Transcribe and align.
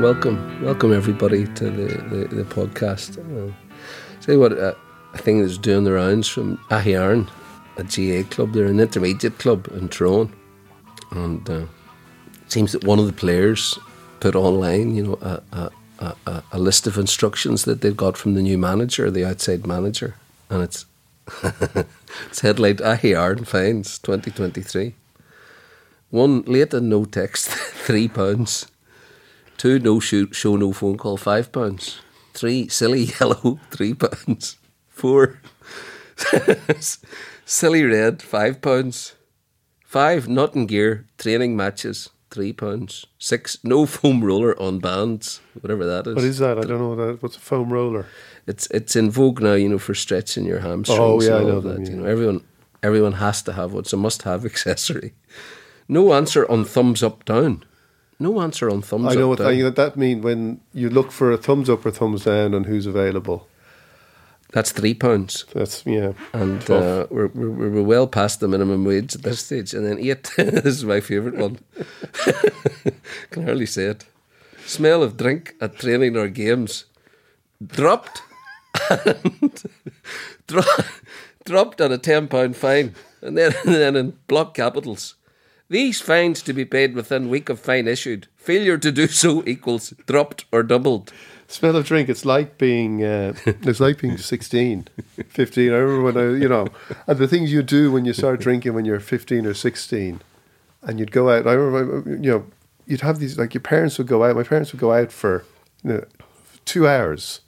Welcome, 0.00 0.64
welcome 0.64 0.92
everybody 0.92 1.44
to 1.44 1.64
the, 1.70 1.86
the, 2.08 2.36
the 2.36 2.44
podcast. 2.44 3.16
Tell 4.20 4.38
what, 4.38 4.58
uh, 4.58 4.74
a 5.14 5.18
thing 5.18 5.40
that's 5.40 5.58
doing 5.58 5.84
the 5.84 5.92
rounds 5.92 6.26
from 6.26 6.56
Aghyaran, 6.70 7.28
a 7.76 7.84
GA 7.84 8.24
club. 8.24 8.52
They're 8.52 8.66
an 8.66 8.80
intermediate 8.80 9.38
club 9.38 9.68
in 9.72 9.88
Tyrone, 9.88 10.32
and 11.12 11.48
uh, 11.48 11.66
it 12.42 12.50
seems 12.50 12.72
that 12.72 12.84
one 12.84 12.98
of 12.98 13.06
the 13.06 13.12
players 13.12 13.78
put 14.18 14.34
online, 14.34 14.96
you 14.96 15.04
know, 15.04 15.18
a, 15.20 15.42
a, 16.00 16.16
a, 16.26 16.42
a 16.52 16.58
list 16.58 16.88
of 16.88 16.98
instructions 16.98 17.64
that 17.64 17.82
they've 17.82 17.96
got 17.96 18.16
from 18.16 18.34
the 18.34 18.42
new 18.42 18.58
manager, 18.58 19.10
the 19.10 19.24
outside 19.24 19.66
manager, 19.66 20.16
and 20.50 20.62
it's 20.62 20.86
it's 22.28 22.40
headlined 22.40 22.78
Aghyaran 22.78 23.46
fines 23.46 23.98
2023. 24.00 24.94
One 26.10 26.42
late 26.42 26.74
and 26.74 26.90
no 26.90 27.04
text, 27.04 27.48
three 27.86 28.08
pounds. 28.08 28.66
Two 29.56 29.78
no 29.78 30.00
show, 30.00 30.26
show 30.32 30.56
no 30.56 30.72
phone 30.72 30.96
call, 30.96 31.16
five 31.16 31.52
pounds. 31.52 32.00
Three 32.34 32.68
silly 32.68 33.04
yellow, 33.20 33.60
three 33.70 33.94
pounds. 33.94 34.56
Four 34.88 35.40
silly 37.44 37.84
red, 37.84 38.22
five 38.22 38.60
pounds. 38.60 39.14
Five 39.84 40.28
not 40.28 40.54
in 40.54 40.66
gear 40.66 41.06
training 41.18 41.56
matches, 41.56 42.10
three 42.30 42.52
pounds. 42.52 43.06
Six 43.18 43.58
no 43.62 43.86
foam 43.86 44.24
roller 44.24 44.60
on 44.60 44.78
bands, 44.78 45.40
whatever 45.60 45.84
that 45.84 46.06
is. 46.06 46.14
What 46.14 46.24
is 46.24 46.38
that? 46.38 46.58
I 46.58 46.62
don't 46.62 46.78
know 46.78 46.88
what 46.90 47.06
that. 47.06 47.22
What's 47.22 47.36
a 47.36 47.40
foam 47.40 47.72
roller? 47.72 48.06
It's 48.46 48.66
it's 48.70 48.96
in 48.96 49.10
vogue 49.10 49.40
now, 49.40 49.54
you 49.54 49.68
know, 49.68 49.78
for 49.78 49.94
stretching 49.94 50.44
your 50.44 50.60
hamstrings. 50.60 50.98
Oh, 50.98 51.20
yeah, 51.20 51.36
I 51.36 51.42
know 51.44 51.56
all 51.56 51.60
them, 51.60 51.84
that. 51.84 51.90
You 51.90 51.98
know, 51.98 52.06
everyone 52.06 52.44
everyone 52.82 53.12
has 53.12 53.42
to 53.42 53.52
have 53.52 53.72
one. 53.72 53.80
It's 53.80 53.92
a 53.92 53.96
must-have 53.96 54.44
accessory. 54.52 55.14
No 55.88 56.14
answer 56.14 56.50
on 56.50 56.64
thumbs 56.64 57.02
up 57.02 57.24
down. 57.24 57.64
No 58.18 58.40
answer 58.40 58.70
on 58.70 58.82
thumbs 58.82 59.06
up. 59.06 59.12
I 59.12 59.14
know 59.16 59.28
what 59.28 59.38
down. 59.38 59.74
that, 59.74 59.96
means 59.96 60.22
when 60.22 60.60
you 60.72 60.88
look 60.88 61.10
for 61.10 61.32
a 61.32 61.36
thumbs 61.36 61.68
up 61.68 61.84
or 61.84 61.90
thumbs 61.90 62.24
down 62.24 62.54
on 62.54 62.64
who's 62.64 62.86
available. 62.86 63.48
That's 64.52 64.70
three 64.70 64.92
pounds, 64.92 65.46
That's 65.54 65.84
yeah. 65.86 66.12
and 66.34 66.62
uh, 66.70 67.06
we're, 67.08 67.28
we're 67.28 67.70
we're 67.70 67.82
well 67.82 68.06
past 68.06 68.40
the 68.40 68.48
minimum 68.48 68.84
wage 68.84 69.14
at 69.14 69.22
this 69.22 69.40
stage. 69.46 69.72
And 69.72 69.86
then 69.86 69.98
eight. 69.98 70.30
this 70.36 70.66
is 70.66 70.84
my 70.84 71.00
favourite 71.00 71.38
one. 71.38 71.58
Can 73.30 73.44
hardly 73.44 73.64
say 73.64 73.84
it. 73.86 74.04
Smell 74.66 75.02
of 75.02 75.16
drink 75.16 75.54
at 75.58 75.78
training 75.78 76.18
or 76.18 76.28
games. 76.28 76.84
Dropped. 77.64 78.20
and 78.90 79.64
dro- 80.46 80.62
dropped 81.46 81.80
on 81.80 81.90
a 81.90 81.98
ten 81.98 82.28
pound 82.28 82.54
fine, 82.54 82.94
and 83.22 83.38
then 83.38 83.54
and 83.64 83.74
then 83.74 83.96
in 83.96 84.18
block 84.26 84.52
capitals. 84.52 85.14
These 85.72 86.02
fines 86.02 86.42
to 86.42 86.52
be 86.52 86.66
paid 86.66 86.94
within 86.94 87.30
week 87.30 87.48
of 87.48 87.58
fine 87.58 87.88
issued. 87.88 88.26
Failure 88.36 88.76
to 88.76 88.92
do 88.92 89.06
so 89.06 89.42
equals 89.46 89.94
dropped 90.06 90.44
or 90.52 90.62
doubled. 90.62 91.14
Smell 91.48 91.76
of 91.76 91.86
drink. 91.86 92.10
It's 92.10 92.26
like 92.26 92.58
being. 92.58 93.02
Uh, 93.02 93.32
it's 93.46 93.80
like 93.80 93.98
being 93.98 94.18
16, 94.18 94.88
15. 95.28 95.72
I 95.72 95.76
remember 95.76 96.02
when 96.02 96.16
I, 96.18 96.38
you 96.38 96.46
know, 96.46 96.66
and 97.06 97.16
the 97.16 97.26
things 97.26 97.54
you 97.54 97.62
do 97.62 97.90
when 97.90 98.04
you 98.04 98.12
start 98.12 98.38
drinking 98.38 98.74
when 98.74 98.84
you're 98.84 99.00
15 99.00 99.46
or 99.46 99.54
16, 99.54 100.20
and 100.82 101.00
you'd 101.00 101.10
go 101.10 101.30
out. 101.30 101.46
I 101.46 101.54
remember, 101.54 102.10
you 102.10 102.30
know, 102.30 102.46
you'd 102.86 103.00
have 103.00 103.18
these 103.18 103.38
like 103.38 103.54
your 103.54 103.62
parents 103.62 103.96
would 103.96 104.08
go 104.08 104.24
out. 104.24 104.36
My 104.36 104.42
parents 104.42 104.72
would 104.72 104.80
go 104.80 104.92
out 104.92 105.10
for 105.10 105.46
you 105.82 105.92
know, 105.94 106.04
two 106.66 106.86
hours, 106.86 107.40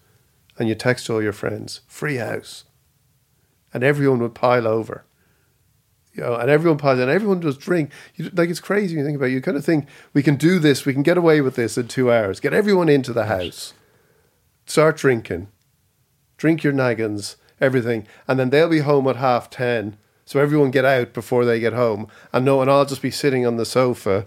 and 0.59 0.67
you 0.67 0.75
text 0.75 1.11
all 1.11 1.23
your 1.23 1.35
friends, 1.35 1.83
free 1.87 2.17
house, 2.17 2.65
and 3.75 3.85
everyone 3.85 4.21
would 4.21 4.35
pile 4.35 4.67
over. 4.67 5.05
You 6.15 6.23
know, 6.23 6.35
and 6.37 6.49
everyone 6.49 6.79
piles 6.79 7.01
and 7.01 7.11
everyone 7.11 7.41
does 7.41 7.59
drink. 7.59 7.91
You, 8.15 8.31
like 8.35 8.49
it's 8.49 8.61
crazy 8.61 8.95
when 8.95 9.05
you 9.05 9.09
think 9.09 9.17
about 9.17 9.31
it. 9.31 9.33
You 9.33 9.41
kind 9.41 9.57
of 9.57 9.65
think 9.65 9.89
we 10.13 10.23
can 10.23 10.37
do 10.37 10.59
this, 10.61 10.87
we 10.87 10.93
can 10.93 11.03
get 11.03 11.19
away 11.19 11.41
with 11.41 11.57
this 11.57 11.77
in 11.77 11.89
two 11.89 12.13
hours. 12.13 12.39
Get 12.39 12.53
everyone 12.53 12.89
into 12.89 13.13
the 13.13 13.27
house, 13.27 13.75
start 14.65 14.97
drinking, 14.97 15.49
drink 16.37 16.63
your 16.63 16.73
naggins, 16.73 17.37
everything, 17.61 18.07
and 18.29 18.39
then 18.39 18.51
they'll 18.51 18.69
be 18.69 18.81
home 18.81 19.09
at 19.09 19.17
half 19.17 19.51
ten. 19.51 19.97
So 20.25 20.41
everyone 20.41 20.71
get 20.71 20.85
out 20.85 21.13
before 21.13 21.45
they 21.45 21.59
get 21.61 21.73
home, 21.73 22.09
and 22.33 22.45
no, 22.45 22.63
and 22.63 22.71
I'll 22.71 22.87
just 22.87 23.03
be 23.03 23.11
sitting 23.11 23.45
on 23.45 23.57
the 23.57 23.67
sofa 23.67 24.27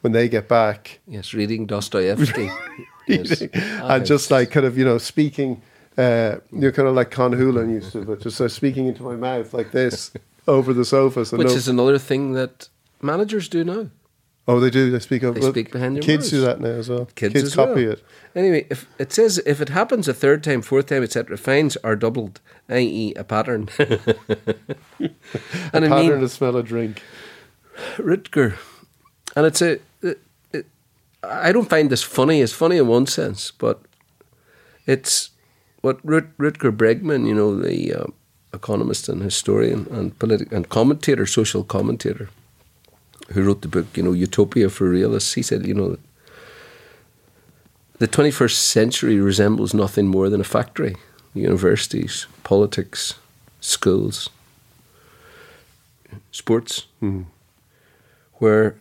when 0.00 0.12
they 0.12 0.28
get 0.28 0.48
back, 0.48 1.00
Yes, 1.06 1.34
reading 1.34 1.66
Dostoevsky. 1.66 2.48
yes. 3.08 3.42
and 3.42 4.06
just 4.06 4.30
like 4.30 4.52
kind 4.52 4.64
of 4.64 4.78
you 4.78 4.84
know 4.84 4.98
speaking, 4.98 5.60
uh, 5.98 6.36
you're 6.52 6.72
kind 6.72 6.86
of 6.86 6.94
like 6.94 7.10
Con 7.10 7.32
Houlihan 7.32 7.70
used 7.70 7.92
to, 7.92 8.04
but 8.04 8.20
just 8.20 8.40
uh, 8.40 8.48
speaking 8.48 8.86
into 8.86 9.02
my 9.02 9.16
mouth 9.16 9.52
like 9.52 9.72
this 9.72 10.12
over 10.46 10.72
the 10.72 10.84
sofa. 10.84 11.24
So 11.24 11.36
Which 11.36 11.48
no, 11.48 11.54
is 11.54 11.68
another 11.68 11.98
thing 11.98 12.32
that 12.32 12.68
managers 13.02 13.48
do 13.48 13.64
now. 13.64 13.88
oh, 14.48 14.60
they 14.60 14.70
do. 14.70 14.90
They 14.90 14.98
speak. 15.00 15.24
Over, 15.24 15.38
They 15.40 15.50
speak 15.50 15.72
behind 15.72 15.96
their 15.96 16.02
Kids 16.02 16.30
do 16.30 16.40
that 16.42 16.60
now 16.60 16.68
as 16.68 16.88
well. 16.88 17.06
Kids, 17.14 17.32
Kids, 17.34 17.44
as 17.48 17.54
copy 17.54 17.84
well. 17.84 17.94
it. 17.94 18.04
Anyway, 18.34 18.66
if 18.70 18.86
it 18.98 19.12
says 19.12 19.38
if 19.46 19.60
it 19.60 19.70
happens 19.70 20.08
a 20.08 20.14
third 20.14 20.44
time, 20.44 20.62
fourth 20.62 20.86
time, 20.86 21.02
etc., 21.02 21.36
fines 21.36 21.76
are 21.78 21.96
doubled, 21.96 22.40
i.e., 22.68 23.12
a 23.16 23.24
pattern. 23.24 23.68
and 23.78 24.00
I 25.84 25.88
Pattern 25.88 26.08
mean, 26.08 26.20
to 26.20 26.28
smell 26.28 26.56
a 26.56 26.62
drink. 26.62 27.02
Rutger, 27.96 28.56
and 29.34 29.46
it's 29.46 29.60
a. 29.62 29.78
It, 30.02 30.20
it, 30.52 30.66
I 31.22 31.52
don't 31.52 31.68
find 31.68 31.90
this 31.90 32.02
funny. 32.02 32.40
It's 32.40 32.52
funny 32.52 32.76
in 32.78 32.86
one 32.86 33.06
sense, 33.06 33.50
but 33.50 33.80
it's 34.86 35.30
what 35.82 35.98
Rut, 36.04 36.36
Rutger 36.38 36.74
Bregman, 36.74 37.26
you 37.26 37.34
know, 37.34 37.54
the 37.56 37.92
uh, 37.94 38.06
economist 38.56 39.08
and 39.08 39.22
historian 39.22 39.86
and 39.90 40.18
politi- 40.18 40.50
and 40.50 40.68
commentator, 40.68 41.26
social 41.26 41.62
commentator, 41.62 42.28
who 43.32 43.42
wrote 43.42 43.62
the 43.62 43.68
book, 43.68 43.86
you 43.94 44.02
know, 44.02 44.12
Utopia 44.12 44.68
for 44.68 44.88
Realists. 44.88 45.34
He 45.34 45.42
said, 45.42 45.66
you 45.66 45.74
know, 45.74 45.98
the 47.98 48.08
21st 48.08 48.56
century 48.56 49.20
resembles 49.20 49.72
nothing 49.72 50.08
more 50.08 50.28
than 50.28 50.40
a 50.40 50.44
factory. 50.44 50.96
Universities, 51.34 52.26
politics, 52.42 53.14
schools, 53.60 54.30
sports, 56.30 56.86
hmm. 57.00 57.22
where 58.34 58.76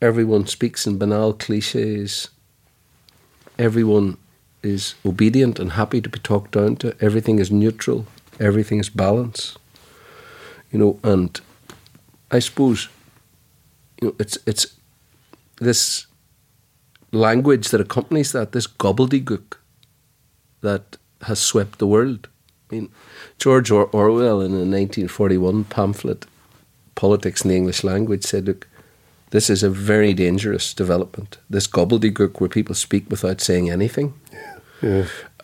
everyone 0.00 0.46
speaks 0.46 0.86
in 0.86 0.98
banal 0.98 1.32
cliches, 1.32 2.28
everyone 3.58 4.16
is 4.62 4.94
obedient 5.04 5.58
and 5.58 5.72
happy 5.72 6.00
to 6.00 6.08
be 6.08 6.18
talked 6.18 6.52
down 6.52 6.76
to, 6.76 6.94
everything 7.00 7.38
is 7.38 7.50
neutral, 7.50 8.06
everything 8.38 8.78
is 8.78 8.88
balance. 8.88 9.56
You 10.70 10.78
know, 10.78 10.98
and 11.02 11.38
I 12.30 12.38
suppose 12.38 12.88
you 14.00 14.08
know 14.08 14.14
it's 14.18 14.38
it's 14.46 14.66
this 15.60 16.06
language 17.12 17.68
that 17.68 17.80
accompanies 17.80 18.32
that, 18.32 18.52
this 18.52 18.66
gobbledygook 18.66 19.58
that 20.62 20.96
has 21.22 21.38
swept 21.38 21.78
the 21.78 21.86
world. 21.86 22.28
I 22.70 22.74
mean, 22.74 22.88
George 23.38 23.70
or- 23.70 23.90
Orwell 23.92 24.40
in 24.40 24.52
a 24.52 24.64
1941 24.64 25.64
pamphlet, 25.64 26.24
Politics 26.94 27.42
in 27.42 27.50
the 27.50 27.56
English 27.56 27.84
Language, 27.84 28.24
said, 28.24 28.46
look, 28.46 28.66
This 29.30 29.50
is 29.50 29.62
a 29.62 29.70
very 29.70 30.14
dangerous 30.14 30.74
development. 30.74 31.38
This 31.50 31.66
gobbledygook 31.66 32.40
where 32.40 32.48
people 32.48 32.74
speak 32.74 33.10
without 33.10 33.40
saying 33.40 33.70
anything, 33.70 34.14
Yeah. 34.32 34.51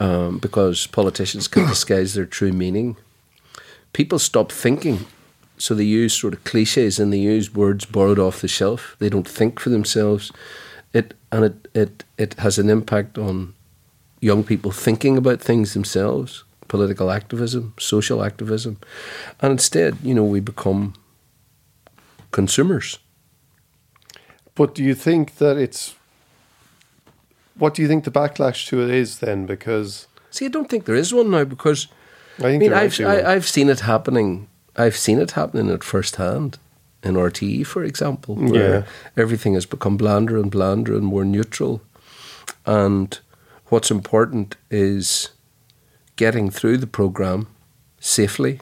Um, 0.01 0.39
because 0.39 0.87
politicians 0.87 1.49
can 1.49 1.67
disguise 1.69 2.15
their 2.15 2.27
true 2.27 2.53
meaning. 2.53 2.97
People 3.93 4.19
stop 4.19 4.53
thinking, 4.53 5.07
so 5.57 5.75
they 5.75 5.85
use 5.85 6.15
sort 6.15 6.35
of 6.35 6.45
cliches 6.45 6.99
and 6.99 7.13
they 7.13 7.19
use 7.19 7.55
words 7.55 7.85
borrowed 7.85 8.19
off 8.19 8.41
the 8.41 8.49
shelf. 8.49 8.97
They 8.99 9.09
don't 9.09 9.29
think 9.29 9.61
for 9.61 9.71
themselves. 9.71 10.33
It 10.93 11.15
and 11.31 11.45
it 11.45 11.69
it 11.75 12.05
it 12.17 12.35
has 12.35 12.59
an 12.59 12.71
impact 12.71 13.19
on 13.19 13.55
young 14.21 14.45
people 14.45 14.71
thinking 14.71 15.17
about 15.17 15.41
things 15.41 15.75
themselves, 15.75 16.45
political 16.67 17.11
activism, 17.11 17.75
social 17.79 18.25
activism, 18.25 18.79
and 19.41 19.53
instead, 19.53 19.97
you 20.03 20.15
know, 20.15 20.25
we 20.25 20.41
become 20.41 20.95
consumers. 22.31 22.99
But 24.55 24.75
do 24.75 24.83
you 24.83 24.95
think 24.95 25.37
that 25.37 25.57
it's 25.57 25.95
what 27.59 27.75
do 27.75 27.83
you 27.83 27.89
think 27.89 28.05
the 28.05 28.11
backlash 28.11 28.67
to 28.69 28.83
it 28.83 28.91
is 28.91 29.19
then? 29.19 29.47
Because 29.47 30.07
See, 30.31 30.45
I 30.47 30.49
don't 30.49 30.69
think 30.69 30.85
there 30.85 30.95
is 30.95 31.13
one 31.13 31.31
now 31.31 31.45
because 31.45 31.89
I, 32.39 32.43
think 32.43 32.55
I 32.63 32.67
mean, 32.67 32.73
I've 32.73 33.01
I, 33.01 33.05
one. 33.17 33.27
I've 33.27 33.47
seen 33.49 33.69
it 33.69 33.81
happening. 33.81 34.49
I've 34.77 34.97
seen 34.97 35.19
it 35.19 35.33
happening 35.33 35.71
at 35.71 35.83
first 35.85 36.17
hand 36.17 36.59
in 37.03 37.15
RTE, 37.15 37.67
for 37.67 37.83
example, 37.85 38.35
where 38.37 38.55
Yeah. 38.81 38.83
everything 39.17 39.55
has 39.55 39.67
become 39.67 39.97
blander 39.97 40.37
and 40.37 40.51
blander 40.51 40.95
and 40.95 41.05
more 41.05 41.25
neutral. 41.25 41.81
And 42.67 43.19
what's 43.67 43.91
important 43.91 44.57
is 44.71 45.31
getting 46.17 46.51
through 46.51 46.79
the 46.79 46.87
program 46.87 47.47
safely. 48.01 48.61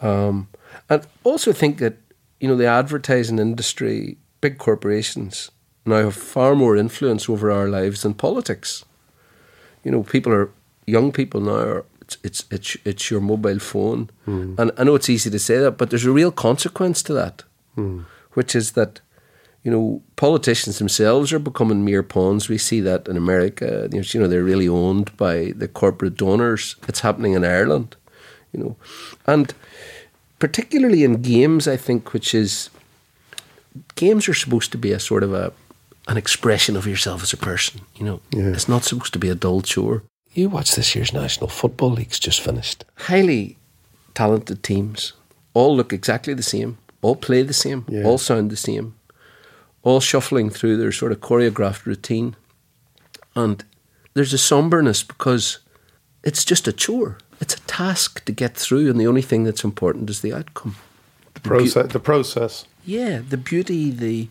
Um, 0.00 0.48
and 0.88 1.06
also 1.24 1.52
think 1.52 1.78
that 1.78 1.94
you 2.40 2.48
know 2.48 2.56
the 2.56 2.66
advertising 2.66 3.38
industry, 3.38 4.18
big 4.40 4.58
corporations 4.58 5.50
now 5.84 5.96
have 5.96 6.16
far 6.16 6.54
more 6.54 6.76
influence 6.76 7.28
over 7.28 7.50
our 7.50 7.68
lives 7.68 8.02
than 8.02 8.14
politics. 8.14 8.84
You 9.84 9.90
know, 9.90 10.02
people 10.02 10.32
are 10.32 10.50
young 10.86 11.12
people 11.12 11.40
now 11.40 11.56
are 11.56 11.84
it's 12.00 12.18
it's 12.22 12.44
it's, 12.50 12.76
it's 12.84 13.10
your 13.10 13.20
mobile 13.20 13.58
phone, 13.58 14.10
hmm. 14.24 14.54
and 14.58 14.70
I 14.78 14.84
know 14.84 14.94
it's 14.94 15.10
easy 15.10 15.30
to 15.30 15.38
say 15.38 15.58
that, 15.58 15.72
but 15.72 15.90
there's 15.90 16.04
a 16.04 16.12
real 16.12 16.32
consequence 16.32 17.02
to 17.04 17.14
that, 17.14 17.44
hmm. 17.74 18.00
which 18.32 18.54
is 18.54 18.72
that 18.72 19.00
you 19.62 19.70
know 19.70 20.02
politicians 20.16 20.78
themselves 20.78 21.32
are 21.32 21.38
becoming 21.38 21.84
mere 21.84 22.02
pawns. 22.02 22.48
We 22.48 22.58
see 22.58 22.80
that 22.80 23.08
in 23.08 23.16
America. 23.16 23.88
You 23.92 24.20
know, 24.20 24.28
they're 24.28 24.44
really 24.44 24.68
owned 24.68 25.16
by 25.16 25.52
the 25.56 25.68
corporate 25.68 26.16
donors. 26.16 26.76
It's 26.88 27.00
happening 27.00 27.34
in 27.34 27.44
Ireland, 27.44 27.96
you 28.52 28.60
know, 28.60 28.76
and 29.26 29.54
particularly 30.38 31.04
in 31.04 31.22
games, 31.22 31.68
I 31.68 31.76
think, 31.76 32.12
which 32.12 32.34
is 32.34 32.70
games 33.94 34.28
are 34.28 34.34
supposed 34.34 34.72
to 34.72 34.78
be 34.78 34.92
a 34.92 34.98
sort 34.98 35.22
of 35.22 35.32
a 35.32 35.52
an 36.12 36.18
expression 36.18 36.76
of 36.76 36.86
yourself 36.86 37.22
as 37.22 37.32
a 37.32 37.36
person. 37.38 37.80
You 37.96 38.04
know, 38.04 38.20
Yeah. 38.30 38.52
it's 38.52 38.68
not 38.68 38.84
supposed 38.84 39.12
to 39.14 39.18
be 39.18 39.30
a 39.30 39.34
dull 39.34 39.62
chore. 39.62 40.02
You 40.34 40.48
watch 40.50 40.74
this 40.74 40.94
year's 40.94 41.12
National 41.12 41.48
Football 41.48 41.92
League's 41.92 42.18
just 42.18 42.40
finished. 42.40 42.84
Highly 43.08 43.56
talented 44.14 44.62
teams, 44.62 45.14
all 45.54 45.74
look 45.76 45.92
exactly 45.92 46.34
the 46.34 46.42
same, 46.42 46.76
all 47.00 47.16
play 47.16 47.42
the 47.42 47.54
same, 47.54 47.84
Yeah. 47.88 48.04
all 48.04 48.18
sound 48.18 48.50
the 48.50 48.56
same, 48.56 48.94
all 49.82 50.00
shuffling 50.00 50.50
through 50.50 50.76
their 50.76 50.92
sort 50.92 51.12
of 51.12 51.20
choreographed 51.20 51.86
routine, 51.86 52.36
and 53.34 53.64
there's 54.14 54.34
a 54.34 54.38
somberness 54.38 55.02
because 55.02 55.58
it's 56.22 56.44
just 56.44 56.68
a 56.68 56.72
chore. 56.72 57.16
It's 57.40 57.54
a 57.54 57.60
task 57.60 58.22
to 58.26 58.32
get 58.32 58.54
through, 58.54 58.90
and 58.90 59.00
the 59.00 59.06
only 59.06 59.22
thing 59.22 59.44
that's 59.44 59.64
important 59.64 60.10
is 60.10 60.20
the 60.20 60.34
outcome. 60.34 60.76
the 61.34 61.40
process 61.40 61.92
the 61.92 61.98
process. 61.98 62.66
Yeah, 62.84 63.20
the 63.26 63.36
beauty, 63.36 63.90
the 63.90 64.28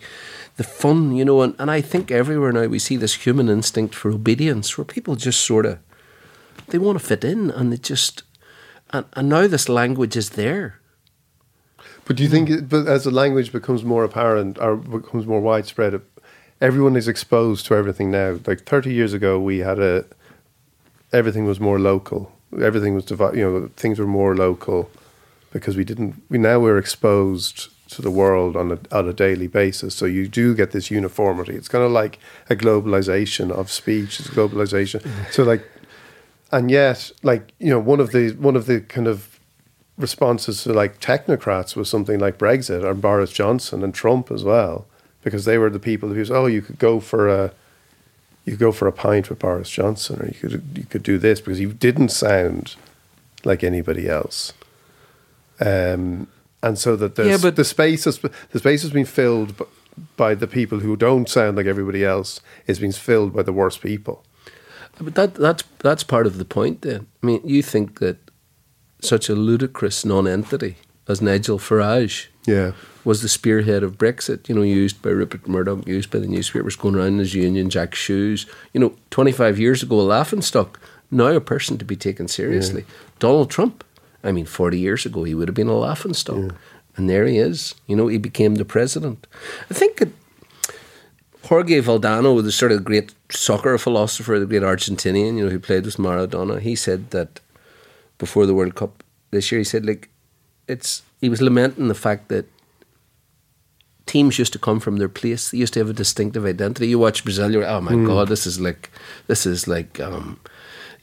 the 0.57 0.63
fun, 0.63 1.15
you 1.15 1.24
know, 1.24 1.42
and, 1.42 1.56
and 1.57 1.71
I 1.71 1.81
think 1.81 2.12
everywhere 2.12 2.51
now 2.51 2.68
we 2.68 2.80
see 2.80 2.98
this 2.98 3.25
human 3.25 3.50
instinct 3.50 3.95
for 3.95 4.12
obedience 4.12 4.77
where 4.77 4.86
people 4.86 5.15
just 5.15 5.42
sort 5.42 5.65
of 5.65 5.80
they 6.68 6.77
want 6.77 7.00
to 7.00 7.06
fit 7.06 7.24
in 7.24 7.50
and 7.50 7.71
they 7.71 7.77
just 7.77 8.24
and, 8.92 9.06
and 9.13 9.30
now 9.30 9.48
this 9.48 9.69
language 9.69 10.15
is 10.15 10.31
there. 10.31 10.80
But 12.06 12.18
do 12.18 12.24
you 12.24 12.30
think, 12.30 12.50
it, 12.50 12.68
but 12.68 12.88
as 12.88 13.06
the 13.06 13.12
language 13.12 13.51
becomes 13.51 13.86
more 13.86 14.03
apparent 14.03 14.57
or 14.59 14.75
becomes 14.75 15.25
more 15.25 15.39
widespread, 15.39 16.01
everyone 16.59 16.95
is 16.95 17.07
exposed 17.07 17.65
to 17.68 17.75
everything 17.75 18.12
now? 18.12 18.39
Like 18.45 18.63
thirty 18.65 18.94
years 18.94 19.13
ago, 19.13 19.39
we 19.39 19.59
had 19.59 19.80
a 19.80 20.06
everything 21.13 21.45
was 21.45 21.59
more 21.59 21.80
local. 21.80 22.31
Everything 22.62 22.95
was 22.95 23.06
divided. 23.06 23.38
You 23.38 23.50
know, 23.50 23.69
things 23.77 23.97
were 23.97 24.07
more 24.07 24.36
local 24.36 24.89
because 25.54 25.77
we 25.77 25.86
didn't. 25.86 26.21
We 26.30 26.38
now 26.38 26.59
we're 26.59 26.77
exposed 26.77 27.69
to 27.91 28.01
the 28.01 28.11
world 28.11 28.55
on 28.55 28.71
a 28.71 28.79
on 28.91 29.07
a 29.07 29.13
daily 29.13 29.47
basis. 29.47 29.93
So 29.95 30.05
you 30.05 30.27
do 30.27 30.55
get 30.55 30.71
this 30.71 30.89
uniformity. 30.89 31.55
It's 31.55 31.67
kind 31.67 31.83
of 31.83 31.91
like 31.91 32.19
a 32.49 32.55
globalization 32.55 33.51
of 33.51 33.69
speech. 33.69 34.19
It's 34.19 34.29
globalization. 34.29 35.05
So 35.31 35.43
like, 35.43 35.63
and 36.51 36.71
yet, 36.71 37.11
like 37.21 37.53
you 37.59 37.69
know, 37.69 37.79
one 37.79 37.99
of 37.99 38.11
the 38.11 38.31
one 38.33 38.55
of 38.55 38.65
the 38.65 38.81
kind 38.81 39.07
of 39.07 39.39
responses 39.97 40.63
to 40.63 40.73
like 40.73 40.99
technocrats 40.99 41.75
was 41.75 41.89
something 41.89 42.19
like 42.19 42.38
Brexit 42.38 42.83
or 42.83 42.93
Boris 42.93 43.31
Johnson 43.31 43.83
and 43.83 43.94
Trump 43.94 44.31
as 44.31 44.44
well, 44.44 44.85
because 45.23 45.45
they 45.45 45.57
were 45.57 45.69
the 45.69 45.79
people 45.79 46.09
who 46.09 46.23
said, 46.23 46.35
"Oh, 46.35 46.47
you 46.47 46.61
could 46.61 46.79
go 46.79 46.99
for 46.99 47.27
a, 47.27 47.53
you 48.45 48.53
could 48.53 48.59
go 48.59 48.71
for 48.71 48.87
a 48.87 48.94
pint 48.94 49.29
with 49.29 49.39
Boris 49.39 49.69
Johnson, 49.69 50.21
or 50.21 50.27
you 50.27 50.39
could 50.39 50.63
you 50.75 50.85
could 50.85 51.03
do 51.03 51.17
this 51.17 51.41
because 51.41 51.59
you 51.59 51.73
didn't 51.73 52.09
sound 52.09 52.75
like 53.44 53.63
anybody 53.63 54.07
else." 54.07 54.53
Um, 55.59 56.27
and 56.63 56.77
so 56.77 56.95
that 56.95 57.15
the 57.15 57.25
Yeah, 57.27 57.37
but- 57.41 57.55
the 57.55 57.65
space 57.65 58.05
has 58.05 58.19
the 58.51 58.59
space 58.59 58.81
has 58.83 58.91
been 58.91 59.05
filled 59.05 59.53
by 60.17 60.35
the 60.35 60.47
people 60.47 60.79
who 60.79 60.95
don't 60.95 61.27
sound 61.29 61.57
like 61.57 61.65
everybody 61.65 62.03
else. 62.05 62.39
Is 62.67 62.79
being 62.79 62.93
filled 62.93 63.33
by 63.33 63.43
the 63.43 63.53
worst 63.53 63.81
people. 63.81 64.23
But 64.99 65.15
that 65.15 65.35
that's 65.35 65.63
that's 65.79 66.03
part 66.03 66.27
of 66.27 66.37
the 66.37 66.45
point 66.45 66.81
then. 66.81 67.07
I 67.23 67.25
mean, 67.25 67.41
you 67.43 67.61
think 67.63 67.99
that 67.99 68.17
such 69.01 69.29
a 69.29 69.33
ludicrous 69.35 70.05
non-entity 70.05 70.75
as 71.07 71.21
Nigel 71.21 71.57
Farage 71.57 72.27
Yeah, 72.45 72.71
was 73.03 73.21
the 73.21 73.27
spearhead 73.27 73.81
of 73.83 73.97
Brexit, 73.97 74.47
you 74.47 74.53
know, 74.55 74.61
used 74.61 75.01
by 75.01 75.09
Rupert 75.09 75.47
Murdoch, 75.47 75.87
used 75.87 76.11
by 76.11 76.19
the 76.19 76.27
newspapers, 76.27 76.75
going 76.75 76.95
around 76.95 77.13
in 77.13 77.19
his 77.19 77.33
Union 77.33 77.69
Jack 77.71 77.95
shoes. 77.95 78.45
You 78.73 78.79
know, 78.79 78.93
25 79.09 79.57
years 79.59 79.81
ago, 79.81 79.99
a 79.99 80.01
laughing 80.03 80.41
stock, 80.43 80.79
now 81.09 81.27
a 81.35 81.41
person 81.41 81.77
to 81.79 81.85
be 81.85 81.95
taken 81.95 82.27
seriously. 82.27 82.85
Donald 83.19 83.49
Trump, 83.49 83.83
I 84.23 84.31
mean, 84.31 84.45
40 84.45 84.79
years 84.79 85.06
ago, 85.06 85.23
he 85.23 85.33
would 85.35 85.47
have 85.47 85.56
been 85.56 85.68
a 85.68 85.77
laughing 85.77 86.13
stock. 86.13 86.38
And 86.97 87.09
there 87.09 87.25
he 87.25 87.38
is. 87.38 87.75
You 87.88 87.95
know, 87.95 88.07
he 88.07 88.18
became 88.18 88.56
the 88.56 88.65
president. 88.65 89.25
I 89.69 89.73
think 89.73 89.97
that 89.97 90.09
Jorge 91.45 91.81
Valdano, 91.81 92.42
the 92.44 92.51
sort 92.51 92.71
of 92.71 92.83
great 92.83 93.13
soccer 93.30 93.78
philosopher, 93.78 94.40
the 94.40 94.45
great 94.45 94.61
Argentinian, 94.61 95.37
you 95.37 95.45
know, 95.45 95.49
who 95.49 95.59
played 95.59 95.85
with 95.85 95.97
Maradona, 95.97 96.59
he 96.59 96.75
said 96.75 97.09
that 97.11 97.40
before 98.18 98.45
the 98.45 98.54
World 98.54 98.75
Cup 98.75 99.04
this 99.31 99.51
year, 99.51 99.59
he 99.59 99.66
said, 99.66 99.85
like, 99.85 100.09
it's, 100.68 101.01
he 101.19 101.30
was 101.30 101.42
lamenting 101.42 101.87
the 101.87 101.95
fact 101.95 102.28
that 102.28 102.45
teams 104.06 104.37
used 104.37 104.54
to 104.54 104.59
come 104.59 104.80
from 104.80 104.97
their 104.97 105.09
place. 105.09 105.51
They 105.51 105.57
used 105.59 105.73
to 105.73 105.80
have 105.80 105.90
a 105.90 105.94
distinctive 105.94 106.45
identity. 106.45 106.87
You 106.87 106.99
watch 106.99 107.23
Brazil, 107.23 107.51
you're 107.51 107.66
oh 107.66 107.81
my 107.81 107.95
god, 108.06 108.28
this 108.28 108.45
is 108.45 108.59
like 108.59 108.90
this 109.28 109.45
is 109.45 109.68
like 109.68 109.99
um, 109.99 110.40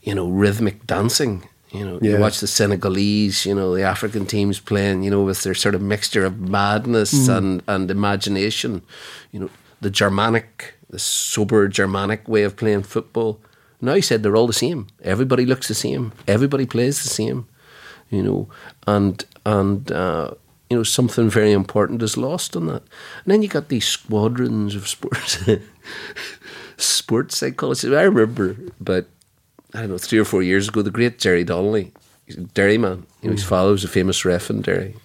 you 0.03 0.13
know 0.13 0.27
rhythmic 0.27 0.85
dancing. 0.85 1.47
You 1.71 1.85
know, 1.85 1.99
you 2.01 2.17
watch 2.19 2.39
the 2.39 2.47
Senegalese, 2.47 3.45
you 3.45 3.53
know, 3.53 3.75
the 3.75 3.83
African 3.83 4.25
teams 4.25 4.59
playing, 4.59 5.03
you 5.03 5.11
know, 5.11 5.21
with 5.21 5.43
their 5.43 5.53
sort 5.53 5.75
of 5.75 5.81
mixture 5.81 6.25
of 6.25 6.39
madness 6.39 7.27
and 7.37 7.61
and 7.67 7.91
imagination. 7.91 8.81
You 9.31 9.41
know, 9.41 9.49
the 9.81 9.89
Germanic, 9.91 10.75
the 10.89 10.99
sober 10.99 11.67
Germanic 11.67 12.27
way 12.27 12.43
of 12.43 12.55
playing 12.55 12.83
football. 12.83 13.39
Now 13.81 13.93
he 13.93 14.01
said 14.01 14.23
they're 14.23 14.35
all 14.35 14.47
the 14.47 14.53
same. 14.53 14.87
Everybody 15.03 15.45
looks 15.45 15.67
the 15.67 15.75
same. 15.75 16.11
Everybody 16.27 16.65
plays 16.65 17.03
the 17.03 17.09
same. 17.09 17.47
You 18.09 18.23
know, 18.23 18.49
and 18.87 19.23
and 19.45 19.91
uh, 19.91 20.31
you 20.69 20.77
know 20.77 20.83
something 20.83 21.29
very 21.29 21.51
important 21.51 22.01
is 22.01 22.17
lost 22.17 22.55
on 22.55 22.65
that. 22.65 22.81
And 23.23 23.27
then 23.27 23.41
you 23.43 23.47
got 23.47 23.69
these 23.69 23.87
squadrons 23.87 24.75
of 24.75 24.87
sports 24.87 25.37
sports 26.77 27.37
psychologists. 27.37 27.95
I 27.95 28.01
remember, 28.01 28.55
but 28.79 29.05
I 29.73 29.81
don't 29.81 29.89
know, 29.89 29.97
three 29.97 30.19
or 30.19 30.25
four 30.25 30.41
years 30.41 30.67
ago, 30.67 30.81
the 30.81 30.91
great 30.91 31.19
Jerry 31.19 31.43
Donnelly, 31.43 31.91
he's 32.25 32.37
a 32.37 32.41
Derryman. 32.41 33.03
You 33.21 33.29
know, 33.29 33.35
his 33.35 33.43
father 33.43 33.71
was 33.71 33.83
a 33.83 33.87
famous 33.87 34.25
ref 34.25 34.49
in 34.49 34.61
Derry. 34.61 34.95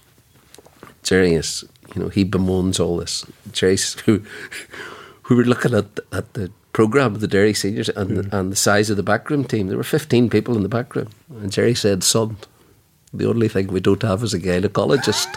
Jerry 1.02 1.35
is, 1.35 1.64
you 1.94 2.02
know, 2.02 2.09
he 2.09 2.25
bemoans 2.25 2.80
all 2.80 2.97
this. 2.97 3.26
Jerry, 3.52 3.76
says, 3.76 4.00
who, 4.00 4.23
we 5.28 5.37
were 5.37 5.44
looking 5.44 5.75
at 5.75 5.94
the, 5.97 6.04
at 6.12 6.33
the 6.35 6.50
program 6.73 7.14
of 7.14 7.21
the 7.21 7.28
Derry 7.28 7.54
seniors 7.54 7.88
and 7.90 8.16
the, 8.16 8.37
and 8.38 8.52
the 8.52 8.56
size 8.56 8.90
of 8.90 8.97
the 8.97 9.02
backroom 9.02 9.44
team. 9.44 9.68
There 9.68 9.76
were 9.76 9.85
fifteen 9.85 10.28
people 10.28 10.56
in 10.56 10.62
the 10.62 10.68
backroom, 10.68 11.09
and 11.30 11.50
Jerry 11.50 11.75
said, 11.75 12.02
"Son, 12.02 12.37
the 13.12 13.26
only 13.26 13.49
thing 13.49 13.68
we 13.68 13.80
don't 13.80 14.02
have 14.02 14.23
is 14.23 14.35
a 14.35 14.38
gynecologist." 14.38 15.35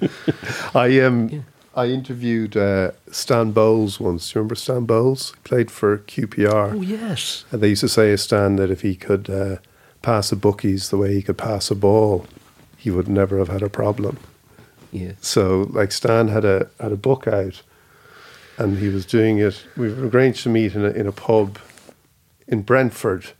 I 0.74 1.00
um 1.00 1.44
I 1.74 1.86
interviewed 1.86 2.56
uh, 2.56 2.90
Stan 3.10 3.52
Bowles 3.52 4.00
once. 4.00 4.30
Do 4.32 4.38
you 4.38 4.40
remember 4.40 4.54
Stan 4.56 4.86
Bowles? 4.86 5.32
He 5.36 5.40
played 5.44 5.70
for 5.70 5.98
QPR. 5.98 6.72
oh 6.74 6.80
yes, 6.82 7.44
And 7.52 7.60
they 7.60 7.68
used 7.68 7.80
to 7.82 7.88
say 7.88 8.12
of 8.12 8.20
Stan 8.20 8.56
that 8.56 8.70
if 8.70 8.80
he 8.82 8.94
could 8.96 9.30
uh, 9.30 9.56
pass 10.02 10.32
a 10.32 10.36
bookies 10.36 10.90
the 10.90 10.96
way 10.96 11.14
he 11.14 11.22
could 11.22 11.38
pass 11.38 11.70
a 11.70 11.74
ball, 11.76 12.26
he 12.76 12.90
would 12.90 13.08
never 13.08 13.38
have 13.38 13.48
had 13.48 13.62
a 13.62 13.68
problem. 13.68 14.18
yeah, 14.90 15.12
So 15.20 15.68
like 15.70 15.92
Stan 15.92 16.28
had 16.28 16.44
a 16.44 16.68
had 16.80 16.92
a 16.92 16.96
book 16.96 17.26
out 17.28 17.62
and 18.58 18.78
he 18.78 18.88
was 18.88 19.06
doing 19.06 19.38
it. 19.38 19.64
We've 19.76 20.14
arranged 20.14 20.42
to 20.42 20.48
meet 20.48 20.74
in 20.74 20.84
a, 20.84 20.90
in 20.90 21.06
a 21.06 21.12
pub 21.12 21.58
in 22.48 22.62
Brentford, 22.62 23.30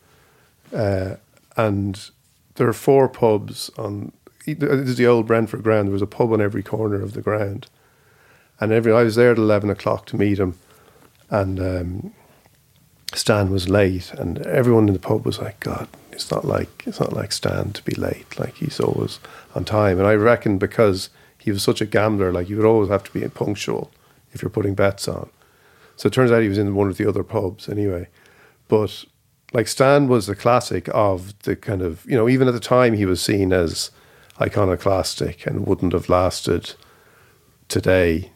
uh, 0.72 1.16
and 1.56 2.10
there 2.54 2.68
are 2.68 2.72
four 2.72 3.08
pubs 3.08 3.70
on. 3.76 4.12
This 4.46 4.88
is 4.88 4.96
the 4.96 5.06
old 5.06 5.26
Brentford 5.26 5.62
ground. 5.62 5.88
There 5.88 5.92
was 5.92 6.00
a 6.02 6.06
pub 6.06 6.32
on 6.32 6.40
every 6.40 6.62
corner 6.62 7.02
of 7.02 7.12
the 7.12 7.20
ground, 7.20 7.66
and 8.60 8.72
every 8.72 8.92
I 8.92 9.02
was 9.02 9.16
there 9.16 9.32
at 9.32 9.38
eleven 9.38 9.70
o'clock 9.70 10.06
to 10.06 10.16
meet 10.16 10.38
him, 10.38 10.58
and 11.30 11.58
um, 11.60 12.14
Stan 13.14 13.50
was 13.50 13.68
late, 13.68 14.12
and 14.14 14.38
everyone 14.46 14.86
in 14.88 14.94
the 14.94 15.00
pub 15.00 15.24
was 15.24 15.38
like, 15.38 15.60
"God, 15.60 15.88
it's 16.12 16.30
not 16.30 16.44
like 16.44 16.84
it's 16.86 17.00
not 17.00 17.12
like 17.12 17.32
Stan 17.32 17.72
to 17.72 17.82
be 17.82 17.94
late. 17.94 18.38
Like 18.38 18.56
he's 18.56 18.78
always 18.78 19.18
on 19.54 19.64
time." 19.64 19.98
And 19.98 20.06
I 20.06 20.14
reckon 20.14 20.58
because 20.58 21.10
he 21.38 21.50
was 21.50 21.62
such 21.62 21.80
a 21.80 21.86
gambler, 21.86 22.32
like 22.32 22.48
you 22.48 22.56
would 22.56 22.66
always 22.66 22.90
have 22.90 23.04
to 23.04 23.12
be 23.12 23.26
punctual 23.28 23.90
if 24.32 24.42
you're 24.42 24.50
putting 24.50 24.74
bets 24.74 25.08
on. 25.08 25.30
So 25.96 26.06
it 26.06 26.12
turns 26.12 26.30
out 26.30 26.42
he 26.42 26.48
was 26.48 26.58
in 26.58 26.74
one 26.74 26.88
of 26.88 26.98
the 26.98 27.08
other 27.08 27.22
pubs 27.22 27.68
anyway. 27.68 28.08
But 28.68 29.04
like 29.52 29.68
Stan 29.68 30.06
was 30.06 30.26
the 30.26 30.36
classic 30.36 30.88
of 30.94 31.38
the 31.40 31.56
kind 31.56 31.82
of 31.82 32.04
you 32.06 32.16
know 32.16 32.28
even 32.28 32.48
at 32.48 32.54
the 32.54 32.60
time 32.60 32.94
he 32.94 33.06
was 33.06 33.22
seen 33.22 33.52
as 33.52 33.90
iconoclastic 34.40 35.46
and 35.46 35.66
wouldn't 35.66 35.92
have 35.92 36.08
lasted 36.08 36.74
today 37.68 38.30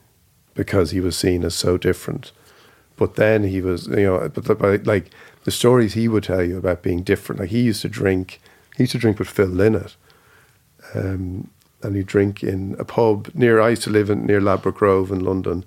because 0.55 0.91
he 0.91 1.01
was 1.01 1.17
seen 1.17 1.45
as 1.45 1.55
so 1.55 1.77
different. 1.77 2.33
But 2.97 3.17
then 3.17 3.45
he 3.45 3.61
was 3.61 3.87
you 3.89 4.05
know 4.05 4.29
but, 4.29 4.59
but 4.59 4.87
like 4.87 5.11
the 5.45 5.51
stories 5.51 5.95
he 5.95 6.09
would 6.09 6.25
tell 6.25 6.43
you 6.43 6.59
about 6.59 6.83
being 6.83 7.03
different. 7.03 7.41
Like 7.41 7.51
he 7.51 7.63
used 7.63 7.83
to 7.83 7.89
drink 7.89 8.41
he 8.77 8.85
used 8.85 8.93
to 8.93 8.99
drink 8.99 9.19
with 9.19 9.29
Phil 9.29 9.49
Lynott. 9.49 9.97
Um, 10.95 11.51
and 11.83 11.97
he'd 11.97 12.07
drink 12.07 12.43
in 12.43 12.77
a 12.79 12.85
pub 12.85 13.31
near 13.35 13.61
I 13.61 13.71
used 13.71 13.83
to 13.83 13.91
live 13.91 14.11
in 14.11 14.27
near 14.27 14.41
Ladbroke 14.41 14.77
Grove 14.77 15.11
in 15.11 15.21
London 15.21 15.65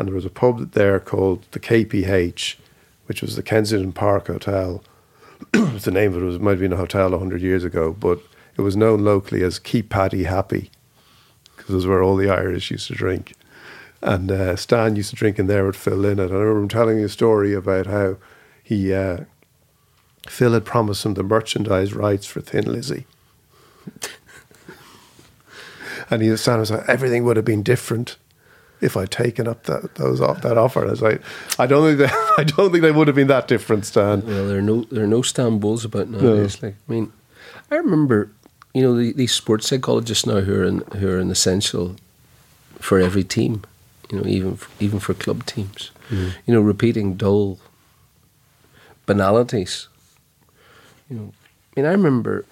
and 0.00 0.08
there 0.08 0.14
was 0.14 0.24
a 0.24 0.30
pub 0.30 0.72
there 0.72 0.98
called 0.98 1.44
the 1.50 1.60
KPH, 1.60 2.56
which 3.04 3.20
was 3.20 3.36
the 3.36 3.42
Kensington 3.42 3.92
Park 3.92 4.28
Hotel. 4.28 4.82
the 5.52 5.90
name 5.90 6.14
of 6.14 6.22
it 6.22 6.24
was 6.24 6.36
it 6.36 6.40
might 6.40 6.52
have 6.52 6.60
been 6.60 6.72
a 6.72 6.76
hotel 6.76 7.16
hundred 7.18 7.42
years 7.42 7.64
ago, 7.64 7.92
but 7.92 8.18
it 8.56 8.62
was 8.62 8.76
known 8.76 9.04
locally 9.04 9.42
as 9.42 9.58
Keep 9.58 9.90
Paddy 9.90 10.24
Happy, 10.24 10.70
because 11.54 11.70
it 11.70 11.74
was 11.74 11.86
where 11.86 12.02
all 12.02 12.16
the 12.16 12.30
Irish 12.30 12.70
used 12.70 12.86
to 12.86 12.94
drink. 12.94 13.34
And 14.02 14.32
uh, 14.32 14.56
Stan 14.56 14.96
used 14.96 15.10
to 15.10 15.16
drink 15.16 15.38
in 15.38 15.46
there 15.46 15.66
with 15.66 15.76
Phil 15.76 15.96
Lynott. 15.96 16.26
And 16.30 16.36
I 16.36 16.40
remember 16.40 16.62
him 16.62 16.68
telling 16.68 16.96
me 16.96 17.02
a 17.02 17.08
story 17.08 17.52
about 17.52 17.86
how 17.86 18.16
he 18.62 18.94
uh, 18.94 19.24
Phil 20.26 20.52
had 20.52 20.64
promised 20.64 21.04
him 21.04 21.14
the 21.14 21.22
merchandise 21.22 21.92
rights 21.92 22.26
for 22.26 22.40
Thin 22.40 22.70
Lizzy. 22.72 23.06
and 26.10 26.22
he 26.22 26.34
Stan 26.36 26.60
was 26.60 26.70
like, 26.70 26.88
everything 26.88 27.24
would 27.24 27.36
have 27.36 27.44
been 27.44 27.62
different 27.62 28.16
if 28.80 28.96
I'd 28.96 29.10
taken 29.10 29.46
up 29.46 29.64
that 29.64 29.96
those 29.96 30.20
off 30.20 30.42
that 30.42 30.56
offer. 30.56 30.86
I 30.86 30.90
was 30.90 31.02
like, 31.02 31.22
I 31.58 31.66
don't 31.66 31.84
think 31.84 31.98
they, 31.98 32.16
I 32.38 32.44
don't 32.44 32.70
think 32.70 32.82
they 32.82 32.92
would 32.92 33.08
have 33.08 33.16
been 33.16 33.28
that 33.28 33.48
different, 33.48 33.86
Stan. 33.86 34.26
Well, 34.26 34.46
there 34.46 34.58
are 34.58 34.62
no 34.62 34.84
there 34.84 35.04
are 35.04 35.08
no 35.08 35.22
Stan 35.22 35.58
Bowles 35.58 35.84
about 35.84 36.08
nowadays. 36.08 36.62
No. 36.62 36.68
Like, 36.68 36.76
I 36.88 36.92
mean, 36.92 37.12
I 37.70 37.76
remember, 37.76 38.30
you 38.74 38.82
know, 38.82 38.96
the, 38.96 39.12
these 39.12 39.32
sports 39.32 39.68
psychologists 39.68 40.26
now 40.26 40.40
who 40.40 40.54
are 40.54 40.64
in, 40.64 40.80
who 40.98 41.08
are 41.08 41.18
an 41.18 41.30
essential 41.30 41.96
for 42.78 42.98
every 42.98 43.24
team. 43.24 43.62
You 44.10 44.18
know, 44.18 44.26
even 44.26 44.56
for, 44.56 44.70
even 44.82 44.98
for 44.98 45.14
club 45.14 45.46
teams. 45.46 45.90
Mm. 46.10 46.32
You 46.46 46.54
know, 46.54 46.60
repeating 46.60 47.14
dull 47.14 47.58
banalities. 49.06 49.88
You 51.08 51.16
know, 51.16 51.32
I 51.76 51.80
mean, 51.80 51.86
I 51.86 51.92
remember. 51.92 52.44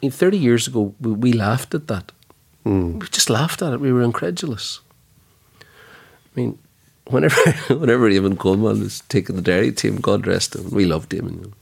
Thirty 0.00 0.38
years 0.38 0.68
ago, 0.68 0.94
we, 1.00 1.12
we 1.12 1.32
laughed 1.32 1.74
at 1.74 1.88
that 1.88 2.12
Mm. 2.68 3.00
We 3.00 3.08
just 3.08 3.30
laughed 3.30 3.62
at 3.62 3.72
it. 3.72 3.80
We 3.80 3.92
were 3.92 4.02
incredulous. 4.02 4.80
I 5.60 5.64
mean, 6.34 6.58
whenever 7.06 7.40
whenever 7.74 8.10
Eamonn 8.10 8.38
Coleman 8.38 8.80
was 8.80 9.00
taking 9.08 9.36
the 9.36 9.42
Derry 9.42 9.72
team, 9.72 9.96
God 9.96 10.26
rest 10.26 10.54
him, 10.54 10.70
we 10.70 10.84
loved 10.84 11.12
him. 11.12 11.54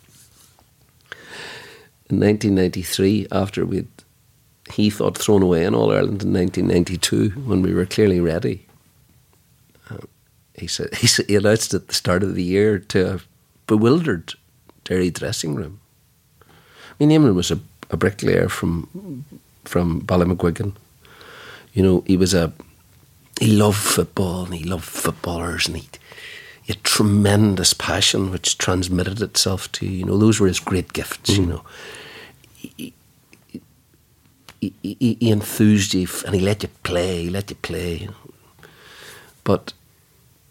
In 2.09 2.21
1993, 2.21 3.29
after 3.31 3.65
we'd 3.65 3.89
he 4.73 4.91
thought 4.91 5.19
thrown 5.19 5.43
away 5.43 5.65
in 5.65 5.75
All 5.75 5.93
Ireland 5.93 6.23
in 6.23 6.33
1992, 6.33 7.31
when 7.47 7.63
we 7.63 7.73
were 7.73 7.87
clearly 7.87 8.21
ready, 8.21 8.67
uh, 9.91 9.99
he 10.55 10.67
said 10.67 10.95
he, 10.95 11.07
said, 11.07 11.27
he 11.29 11.37
announced 11.37 11.75
at 11.75 11.89
the 11.89 11.95
start 11.95 12.23
of 12.23 12.35
the 12.35 12.43
year 12.43 12.79
to 12.79 13.15
a 13.15 13.21
bewildered 13.67 14.35
Derry 14.85 15.11
dressing 15.11 15.55
room. 15.55 15.81
I 16.43 16.95
mean, 16.99 17.11
Eamonn 17.11 17.35
was 17.35 17.51
a, 17.51 17.61
a 17.91 17.97
bricklayer 17.97 18.49
from 18.49 19.25
from 19.65 20.03
Ballymaguigan 20.03 20.75
you 21.77 21.83
know, 21.83 22.03
he 22.07 22.17
was 22.17 22.33
a 22.33 22.55
he 23.39 23.53
loved 23.53 23.77
football 23.77 24.47
and 24.47 24.55
he 24.55 24.65
loved 24.65 24.87
footballers 24.87 25.67
and 25.67 25.77
he, 25.77 25.87
he 26.63 26.73
had 26.73 26.83
tremendous 26.83 27.75
passion 27.75 28.31
which 28.31 28.57
transmitted 28.57 29.21
itself 29.21 29.71
to 29.73 29.85
you 29.87 30.07
know 30.07 30.17
those 30.17 30.41
were 30.41 30.47
his 30.47 30.59
great 30.59 30.95
gifts. 30.95 31.33
Mm. 31.33 31.37
You 31.37 31.47
know, 31.47 31.65
he, 32.57 32.95
he, 34.83 34.97
he, 35.01 35.15
he, 35.21 35.31
enthused 35.31 35.95
you 35.95 36.09
and 36.25 36.35
he 36.35 36.41
let 36.41 36.63
you 36.63 36.69
play. 36.83 37.25
He 37.25 37.31
let 37.31 37.51
you 37.51 37.57
play. 37.57 38.09
But 39.45 39.73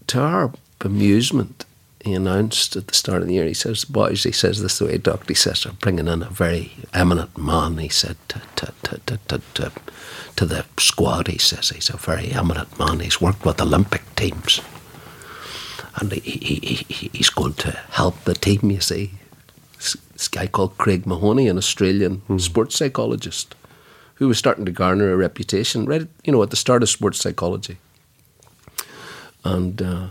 to 0.07 0.19
our 0.19 0.53
amusement, 0.81 1.65
he 2.03 2.13
announced 2.13 2.75
at 2.75 2.88
the 2.88 2.93
start 2.93 3.24
of 3.24 3.27
the 3.27 3.34
year, 3.34 3.45
he 3.45 3.53
says, 3.53 3.84
boys, 3.84 4.24
he 4.24 4.31
says 4.31 4.62
this 4.62 4.77
the 4.77 4.86
way 4.86 4.98
Doc, 4.98 5.27
he 5.27 5.34
says, 5.34 5.65
I'm 5.65 5.75
bringing 5.75 6.07
in 6.07 6.22
a 6.22 6.29
very 6.29 6.72
eminent 6.93 7.36
man, 7.38 7.79
he 7.79 7.89
said, 7.89 8.17
to, 8.27 8.41
to, 8.57 8.74
to, 8.84 9.17
to, 9.27 9.41
to, 9.55 9.72
to 10.36 10.45
the 10.45 10.65
squad, 10.77 11.27
he 11.27 11.39
says. 11.39 11.69
He's 11.69 11.89
a 11.89 11.98
very 11.98 12.31
eminent 12.31 12.77
man. 12.77 13.00
He's 13.00 13.19
worked 13.19 13.43
with 13.43 13.60
Olympic 13.60 14.03
teams. 14.15 14.62
And 15.95 16.12
he, 16.12 16.19
he, 16.19 16.86
he, 16.88 17.10
he's 17.12 17.29
going 17.29 17.53
to 17.55 17.72
help 17.91 18.24
the 18.25 18.36
team, 18.36 18.69
you 18.69 18.81
see. 18.81 19.12
This 19.77 20.27
guy 20.27 20.48
called 20.48 20.77
Craig 20.77 21.05
Mahoney, 21.07 21.48
an 21.48 21.57
Australian 21.57 22.22
mm. 22.29 22.39
sports 22.39 22.75
psychologist, 22.75 23.55
who 24.15 24.27
was 24.27 24.38
starting 24.38 24.65
to 24.65 24.72
garner 24.72 25.12
a 25.12 25.17
reputation 25.17 25.86
right, 25.86 26.07
you 26.24 26.31
know, 26.31 26.43
at 26.43 26.50
the 26.50 26.55
start 26.55 26.84
of 26.84 26.89
sports 26.89 27.19
psychology. 27.19 27.77
And 29.43 29.81
uh, 29.81 30.07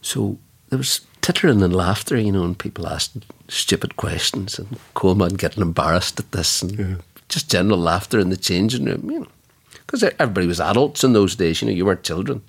so 0.00 0.38
there 0.70 0.78
was 0.78 1.02
tittering 1.20 1.62
and 1.62 1.74
laughter, 1.74 2.16
you 2.16 2.32
know, 2.32 2.44
and 2.44 2.58
people 2.58 2.86
asking 2.86 3.22
stupid 3.48 3.96
questions, 3.96 4.58
and 4.58 4.78
Coleman 4.94 5.34
getting 5.34 5.62
embarrassed 5.62 6.18
at 6.18 6.32
this, 6.32 6.62
and 6.62 6.78
yeah 6.78 6.94
just 7.30 7.50
general 7.50 7.78
laughter 7.78 8.18
in 8.18 8.28
the 8.28 8.36
changing 8.36 8.84
room, 8.84 9.10
you 9.10 9.20
know, 9.20 9.28
because 9.72 10.02
everybody 10.02 10.46
was 10.46 10.60
adults 10.60 11.02
in 11.02 11.14
those 11.14 11.36
days. 11.36 11.62
You 11.62 11.68
know, 11.68 11.74
you 11.74 11.86
weren't 11.86 12.02
children. 12.02 12.42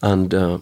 And 0.00 0.32
uh, 0.32 0.58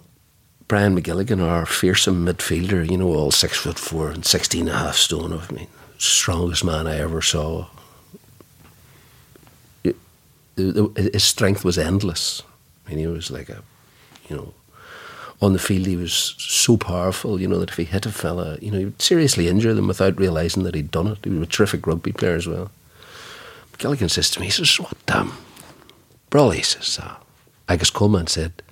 Brian 0.66 0.98
McGilligan, 0.98 1.46
our 1.46 1.66
fearsome 1.66 2.26
midfielder, 2.26 2.90
you 2.90 2.96
know, 2.96 3.14
all 3.14 3.30
six 3.30 3.58
foot 3.58 3.78
four 3.78 4.10
and 4.10 4.24
16 4.24 4.62
and 4.62 4.70
a 4.70 4.78
half 4.78 4.96
stone 4.96 5.32
of 5.32 5.52
me, 5.52 5.68
strongest 5.98 6.64
man 6.64 6.86
I 6.86 6.98
ever 6.98 7.22
saw. 7.22 7.66
His 10.56 11.24
strength 11.24 11.64
was 11.64 11.78
endless. 11.78 12.42
I 12.86 12.90
mean, 12.90 12.98
he 12.98 13.06
was 13.06 13.30
like 13.30 13.48
a, 13.48 13.62
you 14.28 14.36
know, 14.36 14.54
on 15.42 15.52
the 15.52 15.58
field 15.58 15.86
he 15.86 15.96
was 15.96 16.34
so 16.38 16.76
powerful, 16.76 17.40
you 17.40 17.46
know, 17.46 17.58
that 17.58 17.70
if 17.70 17.76
he 17.76 17.84
hit 17.84 18.06
a 18.06 18.10
fella, 18.10 18.58
you 18.62 18.70
know, 18.70 18.78
he 18.78 18.84
would 18.86 19.02
seriously 19.02 19.48
injure 19.48 19.74
them 19.74 19.86
without 19.86 20.18
realising 20.18 20.62
that 20.62 20.74
he'd 20.74 20.90
done 20.90 21.08
it. 21.08 21.18
He 21.22 21.30
was 21.30 21.42
a 21.42 21.50
terrific 21.50 21.86
rugby 21.86 22.12
player 22.12 22.36
as 22.36 22.46
well. 22.46 22.70
Gilligan 23.78 24.08
says 24.08 24.30
to 24.30 24.40
me, 24.40 24.46
he 24.46 24.52
says, 24.52 24.80
what 24.80 24.94
damn? 25.04 25.32
Brolly 26.30 26.64
says, 26.64 26.98
uh, 27.02 27.16
Agus 27.68 27.90
Coleman 27.90 28.26
said, 28.26 28.62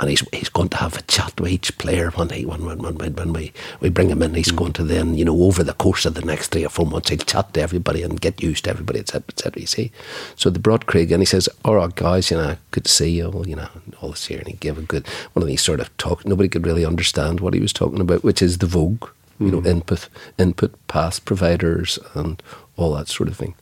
and 0.00 0.08
he's 0.08 0.26
he's 0.32 0.48
going 0.48 0.70
to 0.70 0.78
have 0.78 0.96
a 0.96 1.02
chat 1.02 1.38
with 1.38 1.52
each 1.52 1.76
player 1.76 2.10
when 2.12 2.30
he 2.30 2.46
when 2.46 2.64
when 2.64 2.78
when, 2.78 3.14
when 3.14 3.32
we, 3.34 3.52
we 3.80 3.90
bring 3.90 4.08
him 4.08 4.22
in. 4.22 4.34
He's 4.34 4.50
mm. 4.50 4.56
going 4.56 4.72
to 4.74 4.82
then 4.82 5.14
you 5.14 5.26
know 5.26 5.42
over 5.42 5.62
the 5.62 5.74
course 5.74 6.06
of 6.06 6.14
the 6.14 6.24
next 6.24 6.48
three 6.48 6.64
or 6.64 6.70
four 6.70 6.86
months 6.86 7.10
he'll 7.10 7.18
chat 7.18 7.52
to 7.52 7.60
everybody 7.60 8.02
and 8.02 8.20
get 8.20 8.42
used 8.42 8.64
to 8.64 8.70
everybody, 8.70 8.98
etc. 8.98 9.24
etc. 9.28 9.60
You 9.60 9.66
see, 9.66 9.92
so 10.36 10.48
they 10.48 10.58
brought 10.58 10.86
Craig 10.86 11.12
and 11.12 11.20
he 11.20 11.26
says, 11.26 11.50
"All 11.66 11.76
right, 11.76 11.94
guys, 11.94 12.30
you 12.30 12.38
know, 12.38 12.56
good 12.70 12.84
to 12.84 12.90
see 12.90 13.10
you, 13.10 13.44
you 13.46 13.56
know, 13.56 13.68
all 14.00 14.10
this 14.10 14.26
here." 14.26 14.38
And 14.38 14.48
he 14.48 14.54
gave 14.54 14.78
a 14.78 14.82
good 14.82 15.06
one 15.34 15.42
of 15.42 15.48
these 15.48 15.62
sort 15.62 15.80
of 15.80 15.94
talk. 15.98 16.24
Nobody 16.24 16.48
could 16.48 16.66
really 16.66 16.86
understand 16.86 17.40
what 17.40 17.52
he 17.52 17.60
was 17.60 17.72
talking 17.72 18.00
about, 18.00 18.24
which 18.24 18.40
is 18.40 18.58
the 18.58 18.66
Vogue, 18.66 19.06
you 19.38 19.48
mm. 19.48 19.52
know, 19.52 19.70
input 19.70 20.08
input 20.38 20.74
path 20.88 21.22
providers 21.26 21.98
and 22.14 22.42
all 22.78 22.94
that 22.94 23.08
sort 23.08 23.28
of 23.28 23.36
thing. 23.36 23.54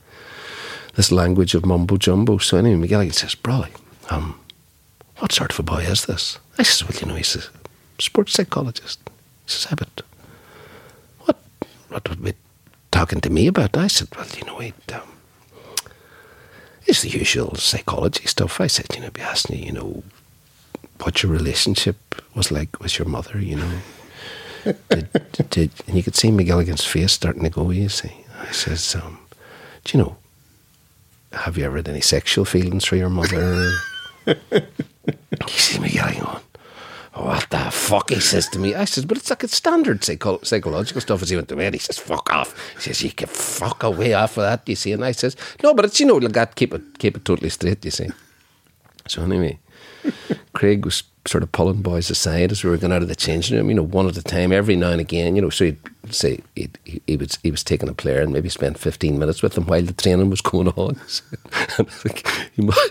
This 0.94 1.10
language 1.10 1.54
of 1.56 1.66
mumbo 1.66 1.96
jumbo. 1.96 2.38
So 2.38 2.58
anyway, 2.58 2.76
Miguel 2.76 3.10
says, 3.10 3.34
"Bro, 3.34 3.64
um." 4.10 4.38
What 5.18 5.32
sort 5.32 5.52
of 5.52 5.58
a 5.58 5.62
boy 5.62 5.82
is 5.82 6.06
this? 6.06 6.38
I 6.58 6.62
says, 6.62 6.88
well, 6.88 6.98
you 7.00 7.06
know, 7.06 7.14
he's 7.14 7.36
a 7.36 7.42
sports 8.00 8.32
psychologist. 8.32 9.00
He 9.44 9.50
says, 9.50 9.74
but 9.76 10.02
what, 11.20 11.36
what 11.88 12.08
would 12.08 12.22
be 12.22 12.34
talking 12.90 13.20
to 13.20 13.30
me 13.30 13.46
about? 13.46 13.76
I 13.76 13.88
said, 13.88 14.08
well, 14.16 14.26
you 14.36 14.44
know, 14.44 14.60
it, 14.60 14.74
um, 14.92 15.08
it's 16.86 17.02
the 17.02 17.10
usual 17.10 17.54
psychology 17.56 18.26
stuff. 18.26 18.60
I 18.60 18.66
said, 18.66 18.86
you 18.94 19.00
know, 19.00 19.10
be 19.10 19.20
asking 19.20 19.58
you, 19.58 19.66
you 19.66 19.72
know, 19.72 20.02
what 21.02 21.22
your 21.22 21.32
relationship 21.32 21.96
was 22.34 22.50
like 22.50 22.80
with 22.80 22.98
your 22.98 23.08
mother, 23.08 23.40
you 23.40 23.56
know. 23.56 23.78
did, 24.88 25.50
did, 25.50 25.70
and 25.86 25.96
you 25.96 26.02
could 26.02 26.16
see 26.16 26.30
McGilligan's 26.30 26.84
face 26.84 27.12
starting 27.12 27.42
to 27.42 27.50
go, 27.50 27.70
you 27.70 27.88
see. 27.88 28.12
I 28.40 28.52
says, 28.52 28.94
um, 28.94 29.18
do 29.84 29.96
you 29.96 30.04
know, 30.04 30.16
have 31.32 31.58
you 31.58 31.64
ever 31.64 31.76
had 31.76 31.88
any 31.88 32.00
sexual 32.00 32.44
feelings 32.44 32.84
for 32.84 32.96
your 32.96 33.10
mother? 33.10 33.70
he 35.46 35.58
sees 35.58 35.80
me 35.80 35.88
yelling 35.90 36.22
on. 36.22 36.40
What 37.14 37.50
the 37.50 37.58
fuck? 37.72 38.10
He 38.10 38.20
says 38.20 38.48
to 38.50 38.58
me. 38.60 38.74
I 38.76 38.84
says, 38.84 39.04
but 39.04 39.16
it's 39.16 39.28
like 39.28 39.42
it's 39.42 39.56
standard 39.56 40.04
psycho- 40.04 40.40
psychological 40.42 41.00
stuff. 41.00 41.22
As 41.22 41.30
he 41.30 41.36
went 41.36 41.48
to 41.48 41.56
bed, 41.56 41.74
he 41.74 41.80
says, 41.80 41.98
"Fuck 41.98 42.32
off." 42.32 42.54
He 42.74 42.80
says, 42.82 43.02
"You 43.02 43.10
can 43.10 43.26
fuck 43.26 43.82
away 43.82 44.14
off 44.14 44.36
of 44.36 44.44
that." 44.44 44.68
You 44.68 44.76
see, 44.76 44.92
and 44.92 45.04
I 45.04 45.10
says, 45.12 45.34
"No, 45.62 45.74
but 45.74 45.84
it's 45.84 45.98
you 45.98 46.06
know, 46.06 46.16
like 46.16 46.32
that. 46.32 46.54
Keep 46.54 46.74
it, 46.74 46.98
keep 46.98 47.16
it 47.16 47.24
totally 47.24 47.50
straight." 47.50 47.84
You 47.84 47.90
see. 47.90 48.08
So 49.08 49.22
anyway, 49.22 49.58
Craig 50.52 50.84
was 50.84 51.02
sort 51.26 51.42
of 51.42 51.50
pulling 51.50 51.82
boys 51.82 52.08
aside 52.08 52.52
as 52.52 52.62
we 52.62 52.70
were 52.70 52.76
going 52.76 52.92
out 52.92 53.02
of 53.02 53.08
the 53.08 53.16
changing 53.16 53.56
room. 53.56 53.68
You 53.68 53.74
know, 53.74 53.82
one 53.82 54.06
at 54.06 54.16
a 54.16 54.22
time, 54.22 54.52
every 54.52 54.76
now 54.76 54.90
and 54.90 55.00
again. 55.00 55.34
You 55.34 55.42
know, 55.42 55.50
so 55.50 55.64
he'd 55.66 55.78
say 56.10 56.40
he'd, 56.54 56.78
he, 56.84 57.02
he 57.06 57.16
was 57.16 57.38
he 57.42 57.50
was 57.50 57.64
taking 57.64 57.88
a 57.88 57.94
player 57.94 58.20
and 58.20 58.32
maybe 58.32 58.48
spent 58.48 58.78
fifteen 58.78 59.18
minutes 59.18 59.42
with 59.42 59.54
them 59.54 59.66
while 59.66 59.82
the 59.82 59.92
training 59.92 60.30
was 60.30 60.40
going 60.40 60.68
on. 60.68 61.00
and 61.78 61.88
I 61.88 61.90
think 61.90 62.28
he 62.54 62.62
might. 62.62 62.90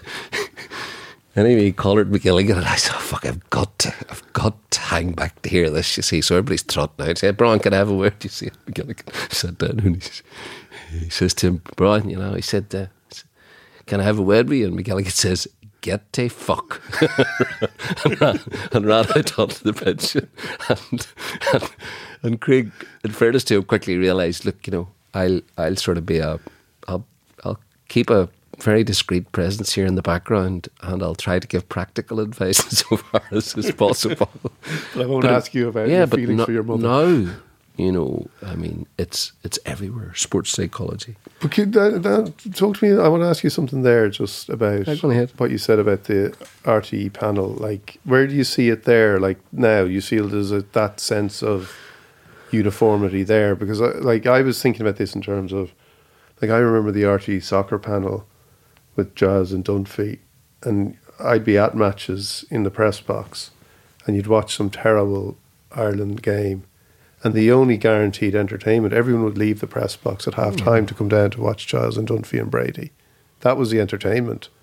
Anyway, 1.38 1.66
he 1.66 1.72
collared 1.72 2.10
McGilligan 2.10 2.58
and 2.58 2.66
I 2.66 2.76
said, 2.78 2.96
oh, 2.96 3.00
fuck, 3.00 3.24
I've 3.24 3.48
got 3.52 3.78
to, 3.80 3.94
I've 4.10 4.34
got 4.34 4.72
to 4.72 4.80
hang 4.80 5.12
back 5.12 5.40
to 5.44 5.50
hear 5.50 5.70
this, 5.70 5.96
you 5.96 6.02
see. 6.02 6.20
So 6.20 6.36
everybody's 6.36 6.64
trotting 6.64 7.06
out. 7.06 7.12
I 7.12 7.14
said, 7.14 7.38
Brian, 7.38 7.60
can 7.60 7.74
I 7.74 7.78
have 7.78 7.90
a 7.90 7.96
word? 7.96 8.16
You 8.24 8.30
see, 8.30 8.50
McGilligan 8.68 9.32
sat 9.32 9.60
down 9.60 9.80
and 9.80 9.96
he, 9.98 10.02
says- 10.02 10.24
he 10.90 11.10
says 11.10 11.34
to 11.36 11.48
him, 11.48 11.62
Brian, 11.76 12.10
you 12.10 12.18
know, 12.18 12.34
he 12.34 12.42
said, 12.42 12.74
uh, 12.74 12.88
can 13.86 14.00
I 14.00 14.04
have 14.04 14.18
a 14.18 14.24
word 14.24 14.50
with 14.50 14.58
you? 14.58 14.66
And 14.68 14.78
McGilligan 14.80 15.12
says, 15.12 15.48
get 15.82 16.18
a 16.18 16.28
fuck. 16.28 16.82
and, 18.06 18.20
ran, 18.20 18.40
and 18.72 18.86
ran 18.88 19.06
out 19.16 19.38
onto 19.38 19.64
the 19.64 19.74
bench. 19.74 20.16
And, 20.16 21.08
and, 21.54 21.72
and 22.24 22.42
Craig, 22.42 22.72
in 23.04 23.12
fairness 23.12 23.44
to 23.46 23.58
him, 23.58 23.64
quickly 23.64 23.96
realised, 23.98 24.44
look, 24.44 24.66
you 24.66 24.72
know, 24.72 24.88
I'll, 25.14 25.42
I'll 25.58 25.76
sort 25.76 25.98
of 26.00 26.06
be 26.06 26.18
a, 26.18 26.40
I'll, 26.88 27.06
I'll 27.44 27.60
keep 27.90 28.10
a 28.10 28.28
very 28.60 28.84
discreet 28.84 29.32
presence 29.32 29.74
here 29.74 29.86
in 29.86 29.96
the 29.96 30.02
background 30.02 30.68
and 30.82 31.04
I'll 31.04 31.16
try 31.16 31.40
to 31.40 31.48
give 31.48 31.68
practical 31.70 32.20
advice 32.28 32.58
so 32.58 32.98
far 32.98 33.22
as 33.32 33.56
is 33.56 33.72
possible. 33.72 34.30
But 34.94 35.04
I 35.04 35.06
won't 35.06 35.24
But 35.24 35.32
ask 35.32 35.54
you 35.54 35.70
about 35.70 35.90
your 35.90 36.08
feelings 36.08 36.40
no- 36.40 36.46
for 36.46 36.52
your 36.52 36.64
mother. 36.64 36.88
Now, 36.88 37.34
you 37.78 37.92
know, 37.92 38.28
I 38.44 38.56
mean, 38.56 38.88
it's 38.98 39.34
it's 39.44 39.60
everywhere. 39.64 40.12
Sports 40.16 40.50
psychology. 40.50 41.16
But 41.40 41.52
could 41.52 41.74
that, 41.74 42.02
that, 42.02 42.56
talk 42.56 42.78
to 42.78 42.86
me. 42.86 43.00
I 43.00 43.08
want 43.08 43.22
to 43.22 43.28
ask 43.28 43.44
you 43.44 43.52
something 43.52 43.84
there, 43.84 44.10
just 44.10 44.50
about 44.50 44.88
Yeah, 44.88 45.28
what 45.38 45.52
you 45.52 45.60
said 45.60 45.78
about 45.78 46.06
the 46.06 46.36
RTE 46.64 47.14
panel. 47.14 47.50
Like, 47.50 48.00
where 48.04 48.26
do 48.26 48.34
you 48.34 48.44
see 48.44 48.70
it 48.70 48.86
there? 48.86 49.20
Like 49.20 49.38
now, 49.52 49.84
you 49.84 50.02
feel 50.02 50.28
there's 50.28 50.52
a, 50.52 50.64
that 50.74 51.00
sense 51.00 51.44
of 51.44 51.72
uniformity 52.50 53.22
there 53.24 53.56
because, 53.56 53.80
I, 53.80 53.90
like, 54.00 54.26
I 54.26 54.42
was 54.42 54.60
thinking 54.60 54.82
about 54.82 54.96
this 54.98 55.14
in 55.14 55.22
terms 55.22 55.54
of, 55.54 55.72
like, 56.42 56.50
I 56.50 56.58
remember 56.58 56.92
the 56.92 57.04
RTE 57.04 57.44
soccer 57.44 57.78
panel 57.78 58.26
with 58.98 59.16
Giles 59.16 59.54
and 59.54 59.64
Dunphy, 59.64 60.20
and 60.64 60.98
I'd 61.20 61.46
be 61.46 61.58
at 61.58 61.76
matches 61.78 62.44
in 62.52 62.64
the 62.64 62.70
press 62.70 63.00
box, 63.00 63.52
and 64.06 64.18
you'd 64.18 64.28
watch 64.28 64.58
some 64.58 64.70
terrible 64.70 65.38
Ireland 65.72 66.22
game, 66.22 66.64
and 67.24 67.34
the 67.34 67.52
only 67.52 67.78
guaranteed 67.78 68.36
entertainment, 68.36 68.94
everyone 68.94 69.24
would 69.24 69.38
leave 69.38 69.62
the 69.62 69.68
press 69.68 69.96
box 69.96 70.28
at 70.28 70.34
half 70.34 70.58
time 70.58 70.86
to 70.88 70.94
come 70.94 71.08
down 71.08 71.32
to 71.32 71.42
watch 71.42 71.68
Giles 71.68 71.98
and 71.98 72.08
Dunphy 72.08 72.40
and 72.40 72.52
Brady. 72.52 72.92
That 73.42 73.56
was 73.58 73.70
the 73.72 73.80
entertainment. 73.80 74.50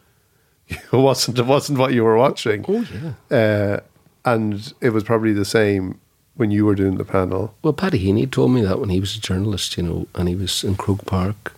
It 0.68 0.92
wasn't. 0.92 1.38
It 1.38 1.44
wasn't 1.44 1.78
what 1.78 1.92
you 1.92 2.04
were 2.04 2.16
watching. 2.16 2.64
Oh, 2.66 2.86
yeah. 3.30 3.36
Uh, 3.36 3.80
and 4.24 4.72
it 4.80 4.90
was 4.90 5.04
probably 5.04 5.34
the 5.34 5.44
same 5.44 6.00
when 6.36 6.50
you 6.50 6.64
were 6.64 6.74
doing 6.74 6.96
the 6.96 7.04
panel. 7.04 7.54
Well, 7.62 7.74
Paddy 7.74 8.02
Heaney 8.02 8.30
told 8.30 8.50
me 8.52 8.62
that 8.62 8.80
when 8.80 8.88
he 8.88 8.98
was 8.98 9.14
a 9.14 9.20
journalist, 9.20 9.76
you 9.76 9.82
know, 9.82 10.06
and 10.14 10.26
he 10.26 10.34
was 10.34 10.64
in 10.64 10.76
Croke 10.76 11.04
Park. 11.04 11.52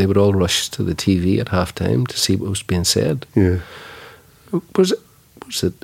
They 0.00 0.06
would 0.06 0.16
all 0.16 0.32
rush 0.32 0.70
to 0.70 0.82
the 0.82 0.94
TV 0.94 1.38
at 1.40 1.50
half 1.50 1.74
time 1.74 2.06
to 2.06 2.16
see 2.16 2.34
what 2.34 2.48
was 2.48 2.62
being 2.62 2.84
said. 2.84 3.26
Yeah. 3.34 3.58
Was 4.74 4.92
it, 4.92 4.98
was 5.44 5.62
it, 5.62 5.74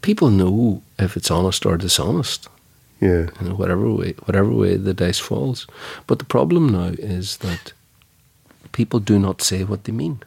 people 0.00 0.30
know 0.30 0.80
if 0.96 1.16
it's 1.16 1.28
honest 1.28 1.66
or 1.66 1.76
dishonest. 1.76 2.48
Yeah. 3.00 3.30
you 3.40 3.48
know, 3.48 3.56
whatever 3.56 3.90
way, 3.90 4.12
whatever 4.26 4.52
way 4.52 4.76
the 4.76 4.94
dice 4.94 5.18
falls. 5.18 5.66
But 6.06 6.20
the 6.20 6.24
problem 6.24 6.68
now 6.68 6.94
is 6.96 7.38
that 7.38 7.72
people 8.70 9.00
do 9.00 9.18
not 9.18 9.42
say 9.42 9.64
what 9.64 9.82
they 9.82 9.92
mean, 9.92 10.22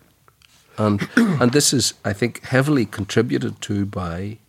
and 0.77 1.07
and 1.15 1.53
this 1.53 1.71
is, 1.71 1.93
I 2.03 2.11
think, 2.11 2.43
heavily 2.43 2.85
contributed 2.85 3.61
to 3.61 3.85
by 3.85 4.39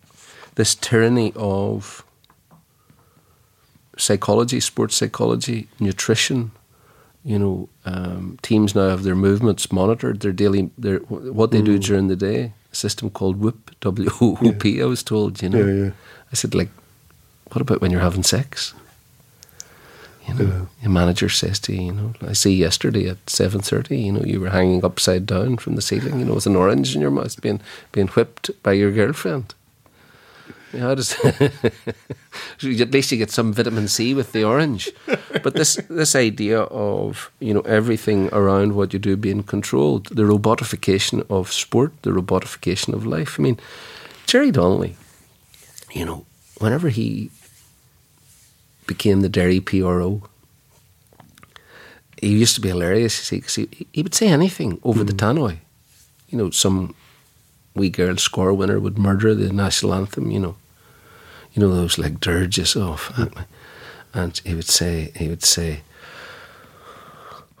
this 0.55 0.75
tyranny 0.75 1.31
of 1.37 2.03
psychology, 3.97 4.59
sports 4.59 4.97
psychology, 4.97 5.69
nutrition. 5.79 6.51
You 7.25 7.37
know, 7.37 7.69
um, 7.85 8.39
teams 8.41 8.73
now 8.75 8.89
have 8.89 9.03
their 9.03 9.15
movements 9.15 9.71
monitored, 9.71 10.21
their 10.21 10.31
daily, 10.31 10.69
their 10.77 10.99
what 10.99 11.51
they 11.51 11.61
do 11.61 11.77
during 11.77 12.07
the 12.07 12.15
day. 12.15 12.53
A 12.71 12.75
system 12.75 13.09
called 13.09 13.37
WHOOP, 13.39 13.71
W 13.81 14.09
O 14.21 14.37
O 14.41 14.51
P. 14.53 14.81
I 14.81 14.85
was 14.85 15.03
told. 15.03 15.41
You 15.41 15.49
know, 15.49 15.65
Yeah, 15.65 15.83
yeah. 15.85 15.91
I 16.31 16.35
said, 16.35 16.55
like, 16.55 16.69
what 17.51 17.61
about 17.61 17.81
when 17.81 17.91
you're 17.91 17.99
having 17.99 18.23
sex? 18.23 18.73
You 20.27 20.33
know, 20.35 20.67
your 20.81 20.91
manager 20.91 21.27
says 21.27 21.59
to 21.61 21.73
you, 21.73 21.81
you 21.81 21.91
know, 21.91 22.13
I 22.21 22.33
see 22.33 22.53
yesterday 22.55 23.09
at 23.09 23.29
seven 23.29 23.61
thirty, 23.61 23.99
you 23.99 24.11
know, 24.11 24.21
you 24.23 24.39
were 24.39 24.51
hanging 24.51 24.85
upside 24.85 25.25
down 25.25 25.57
from 25.57 25.75
the 25.75 25.81
ceiling, 25.81 26.19
you 26.19 26.25
know, 26.25 26.35
with 26.35 26.45
an 26.45 26.55
orange 26.55 26.93
in 26.95 27.01
your 27.01 27.09
mouth, 27.11 27.41
being 27.41 27.59
being 27.91 28.07
whipped 28.09 28.51
by 28.61 28.73
your 28.73 28.91
girlfriend. 28.91 29.55
Yeah, 30.73 30.93
does 30.93 31.15
at 31.25 32.91
least 32.91 33.11
you 33.11 33.17
get 33.17 33.31
some 33.31 33.53
vitamin 33.53 33.87
C 33.87 34.13
with 34.13 34.33
the 34.33 34.43
orange. 34.43 34.91
But 35.43 35.55
this 35.55 35.75
this 35.89 36.15
idea 36.15 36.61
of 36.61 37.31
you 37.39 37.53
know 37.53 37.61
everything 37.61 38.29
around 38.31 38.75
what 38.75 38.93
you 38.93 38.99
do 38.99 39.15
being 39.17 39.43
controlled, 39.43 40.05
the 40.07 40.23
robotification 40.23 41.25
of 41.29 41.51
sport, 41.51 41.93
the 42.03 42.11
robotification 42.11 42.93
of 42.93 43.05
life. 43.05 43.39
I 43.39 43.43
mean, 43.43 43.59
Jerry 44.27 44.51
Donnelly, 44.51 44.95
you 45.91 46.05
know, 46.05 46.25
whenever 46.59 46.89
he 46.89 47.31
became 48.85 49.21
the 49.21 49.29
Derry 49.29 49.59
PRO, 49.59 50.21
he 52.21 52.27
used 52.27 52.55
to 52.55 52.61
be 52.61 52.69
hilarious. 52.69 53.17
You 53.19 53.25
see, 53.25 53.41
'cause 53.41 53.55
he, 53.55 53.87
he 53.91 54.03
would 54.03 54.15
say 54.15 54.27
anything 54.27 54.79
over 54.83 55.03
the 55.03 55.13
mm. 55.13 55.19
tannoy. 55.23 55.57
You 56.29 56.37
know, 56.37 56.49
some 56.51 56.93
wee 57.73 57.89
girl 57.89 58.17
score 58.17 58.53
winner 58.53 58.79
would 58.79 58.97
murder 58.99 59.33
the 59.33 59.51
national 59.51 59.93
anthem. 59.93 60.29
You 60.29 60.39
know, 60.39 60.55
you 61.53 61.61
know 61.61 61.73
those 61.73 61.97
like 61.97 62.19
dirges. 62.19 62.75
off 62.75 63.11
fuck 63.15 63.35
me. 63.35 63.43
and 64.13 64.39
he 64.45 64.53
would 64.55 64.67
say, 64.69 65.11
he 65.15 65.27
would 65.27 65.43
say, 65.43 65.81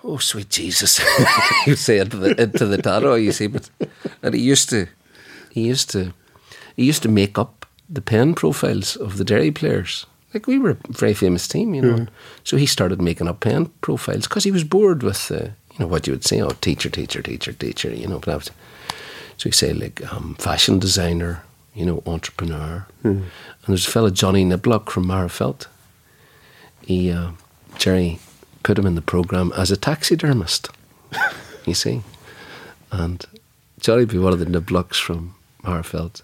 "Oh, 0.03 0.17
sweet 0.17 0.49
Jesus," 0.49 0.97
he 1.65 1.71
would 1.71 1.79
say 1.79 1.99
into 1.99 2.17
the 2.17 2.41
into 2.41 2.65
the 2.65 2.77
tannoy. 2.77 3.23
You 3.23 3.31
see, 3.31 3.47
but 3.47 3.69
and 4.21 4.33
he 4.33 4.41
used 4.41 4.69
to, 4.69 4.87
he 5.51 5.67
used 5.67 5.89
to, 5.91 6.13
he 6.75 6.85
used 6.85 7.03
to 7.03 7.09
make 7.09 7.37
up 7.37 7.65
the 7.89 8.01
pen 8.01 8.33
profiles 8.35 8.95
of 8.95 9.17
the 9.17 9.25
Derry 9.25 9.51
players. 9.51 10.05
Like 10.33 10.45
we 10.45 10.59
were 10.59 10.71
a 10.71 10.77
very 10.89 11.15
famous 11.15 11.47
team, 11.47 11.73
you 11.73 11.81
know. 11.81 12.05
So 12.43 12.57
he 12.57 12.67
started 12.67 13.01
making 13.01 13.27
up 13.27 13.39
pen 13.39 13.65
profiles 13.81 14.27
because 14.27 14.43
he 14.43 14.51
was 14.51 14.63
bored 14.63 15.01
with, 15.01 15.31
uh, 15.31 15.35
you 15.73 15.79
know, 15.79 15.87
what 15.87 16.05
you 16.05 16.13
would 16.13 16.23
say, 16.23 16.39
oh, 16.39 16.49
teacher, 16.61 16.89
teacher, 16.89 17.23
teacher, 17.23 17.51
teacher, 17.51 17.89
you 17.91 18.07
know. 18.07 18.19
But 18.19 18.51
so 19.37 19.49
he 19.49 19.51
say 19.51 19.73
like 19.73 20.13
um, 20.13 20.35
fashion 20.35 20.77
designer, 20.77 21.41
you 21.79 21.85
know, 21.85 22.03
entrepreneur. 22.05 22.85
And 23.03 23.31
there's 23.65 23.87
a 23.87 23.91
fellow, 23.91 24.09
Johnny 24.09 24.43
Niblock 24.43 24.89
from 24.89 25.05
Magherafelt. 25.05 25.67
He 26.85 27.09
uh, 27.09 27.31
Jerry 27.77 28.19
put 28.63 28.77
him 28.77 28.85
in 28.85 28.95
the 28.95 29.01
program 29.01 29.53
as 29.55 29.71
a 29.71 29.77
taxidermist. 29.77 30.69
you 31.65 31.73
see, 31.73 32.01
and 32.91 33.25
Johnny 33.79 34.01
would 34.01 34.09
be 34.09 34.17
one 34.17 34.33
of 34.33 34.39
the 34.39 34.45
Niblocks 34.45 35.01
from 35.01 35.35
Magherafelt. 35.63 36.21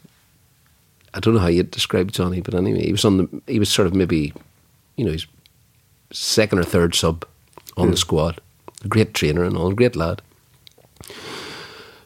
I 1.13 1.21
don't 1.21 1.35
know 1.35 1.39
how 1.39 1.47
you'd 1.47 1.71
describe 1.71 2.11
Johnny, 2.11 2.41
but 2.41 2.53
anyway, 2.53 2.83
he 2.83 2.91
was 2.91 3.05
on 3.05 3.17
the. 3.17 3.41
He 3.47 3.57
was 3.57 3.69
sort 3.69 3.87
of 3.87 3.95
maybe, 3.95 4.33
you 4.97 5.05
know, 5.05 5.11
he's 5.13 5.25
second 6.11 6.59
or 6.59 6.63
third 6.63 6.95
sub 6.95 7.25
on 7.77 7.91
the 7.91 7.97
squad. 7.97 8.41
A 8.83 8.89
great 8.89 9.13
trainer 9.13 9.45
and 9.45 9.55
all, 9.55 9.71
great 9.71 9.95
lad. 9.95 10.21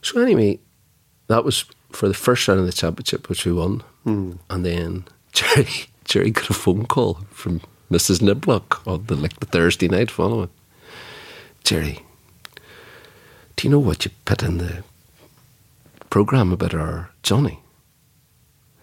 So 0.03 0.21
anyway, 0.21 0.59
that 1.27 1.43
was 1.43 1.65
for 1.91 2.07
the 2.07 2.13
first 2.13 2.47
round 2.47 2.59
of 2.59 2.65
the 2.65 2.71
championship, 2.71 3.29
which 3.29 3.45
we 3.45 3.53
won, 3.53 3.83
hmm. 4.03 4.33
and 4.49 4.65
then 4.65 5.05
Jerry 5.31 5.87
Jerry 6.05 6.31
got 6.31 6.49
a 6.49 6.53
phone 6.53 6.85
call 6.85 7.19
from 7.29 7.61
Mrs. 7.91 8.19
Niblock 8.21 8.85
on 8.87 9.05
the 9.05 9.15
like 9.15 9.39
the 9.39 9.45
Thursday 9.45 9.87
night 9.87 10.09
following. 10.09 10.49
Jerry, 11.63 11.99
do 13.55 13.67
you 13.67 13.69
know 13.69 13.79
what 13.79 14.05
you 14.05 14.11
put 14.25 14.41
in 14.41 14.57
the 14.57 14.83
program 16.09 16.51
about 16.51 16.73
our 16.73 17.11
Johnny? 17.21 17.59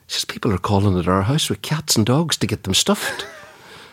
She 0.06 0.14
says 0.14 0.24
people 0.24 0.52
are 0.52 0.58
calling 0.58 0.98
at 0.98 1.08
our 1.08 1.22
house 1.22 1.50
with 1.50 1.62
cats 1.62 1.96
and 1.96 2.06
dogs 2.06 2.36
to 2.36 2.46
get 2.46 2.62
them 2.62 2.74
stuffed. 2.74 3.26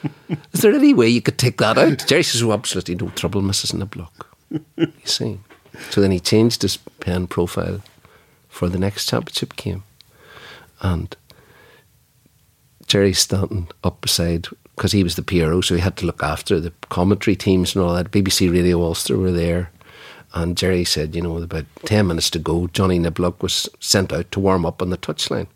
Is 0.51 0.61
there 0.61 0.73
any 0.73 0.93
way 0.93 1.07
you 1.07 1.21
could 1.21 1.37
take 1.37 1.57
that 1.57 1.77
out? 1.77 2.05
Jerry 2.07 2.23
says, 2.23 2.43
oh, 2.43 2.51
absolutely 2.51 2.95
no 2.95 3.09
trouble, 3.09 3.41
Mrs. 3.41 3.73
Niblock. 3.73 4.27
You 4.77 4.91
see. 5.05 5.39
So 5.89 6.01
then 6.01 6.11
he 6.11 6.19
changed 6.19 6.61
his 6.61 6.77
pen 6.77 7.25
profile 7.25 7.81
for 8.53 8.69
the 8.69 8.77
next 8.77 9.09
championship 9.09 9.55
game. 9.55 9.83
And 10.81 11.15
Jerry 12.85 13.13
standing 13.13 13.67
up 13.83 13.99
beside, 14.01 14.47
because 14.75 14.91
he 14.91 15.03
was 15.03 15.15
the 15.15 15.23
PRO, 15.23 15.59
so 15.61 15.73
he 15.73 15.81
had 15.81 15.97
to 15.97 16.05
look 16.05 16.21
after 16.21 16.59
the 16.59 16.71
commentary 16.89 17.35
teams 17.35 17.75
and 17.75 17.83
all 17.83 17.95
that. 17.95 18.11
BBC 18.11 18.51
Radio 18.51 18.81
Ulster 18.81 19.17
were 19.17 19.31
there. 19.31 19.71
And 20.35 20.55
Jerry 20.55 20.85
said, 20.85 21.15
you 21.15 21.21
know, 21.21 21.37
about 21.37 21.65
10 21.85 22.07
minutes 22.07 22.29
to 22.31 22.39
go, 22.39 22.67
Johnny 22.67 22.99
Niblock 22.99 23.41
was 23.41 23.67
sent 23.79 24.13
out 24.13 24.31
to 24.31 24.39
warm 24.39 24.65
up 24.65 24.81
on 24.81 24.91
the 24.91 24.97
touchline. 24.97 25.47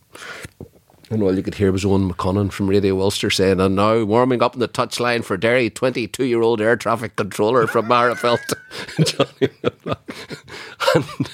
And 1.10 1.22
all 1.22 1.36
you 1.36 1.44
could 1.44 1.56
hear 1.56 1.72
was 1.72 1.86
Owen 1.86 2.12
McConnon 2.12 2.52
from 2.52 2.68
Radio 2.68 3.00
Ulster 3.00 3.30
saying, 3.30 3.60
and 3.60 3.76
now 3.76 4.04
warming 4.04 4.42
up 4.42 4.56
on 4.56 4.60
the 4.60 4.68
touchline 4.68 5.24
for 5.24 5.38
Derry, 5.38 5.70
22 5.70 6.26
year 6.26 6.42
old 6.42 6.62
air 6.62 6.76
traffic 6.76 7.16
controller 7.16 7.66
from 7.68 7.88
Magherafelt, 7.88 8.54
Johnny 9.06 9.54
Niblock. 9.64 10.00
And 10.96 11.30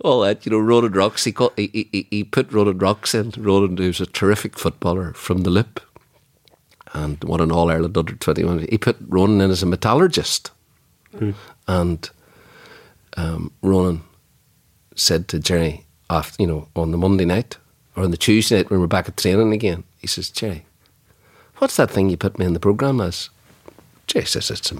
all 0.00 0.20
that, 0.20 0.46
you 0.46 0.52
know, 0.52 0.58
Ronan 0.58 0.92
Rocks, 0.92 1.24
he, 1.24 1.34
he, 1.56 1.88
he, 1.92 2.06
he 2.10 2.24
put 2.24 2.52
Ronan 2.52 2.78
Rocks 2.78 3.14
in. 3.14 3.32
Ronan, 3.36 3.76
who's 3.76 4.00
a 4.00 4.06
terrific 4.06 4.58
footballer 4.58 5.12
from 5.12 5.42
the 5.42 5.50
Lip 5.50 5.80
and 6.94 7.22
won 7.24 7.40
an 7.40 7.52
All 7.52 7.70
Ireland 7.70 7.96
under 7.96 8.14
21. 8.14 8.66
He 8.70 8.78
put 8.78 8.96
Ronan 9.06 9.40
in 9.40 9.50
as 9.50 9.62
a 9.62 9.66
metallurgist. 9.66 10.50
And 11.66 12.08
um, 13.16 13.52
Ronan 13.62 14.02
said 14.94 15.28
to 15.28 15.38
Jerry, 15.38 15.84
after, 16.10 16.42
you 16.42 16.46
know, 16.46 16.68
on 16.76 16.92
the 16.92 16.98
Monday 16.98 17.24
night 17.24 17.56
or 17.96 18.04
on 18.04 18.10
the 18.10 18.16
Tuesday 18.16 18.56
night 18.56 18.70
when 18.70 18.80
we're 18.80 18.86
back 18.86 19.08
at 19.08 19.16
training 19.16 19.52
again, 19.52 19.84
he 19.98 20.06
says, 20.06 20.30
Jerry, 20.30 20.64
what's 21.56 21.76
that 21.76 21.90
thing 21.90 22.08
you 22.08 22.16
put 22.16 22.38
me 22.38 22.46
in 22.46 22.54
the 22.54 22.60
programme 22.60 23.00
as? 23.00 23.30
Jerry 24.06 24.24
says, 24.24 24.50
it's 24.50 24.72
a 24.72 24.76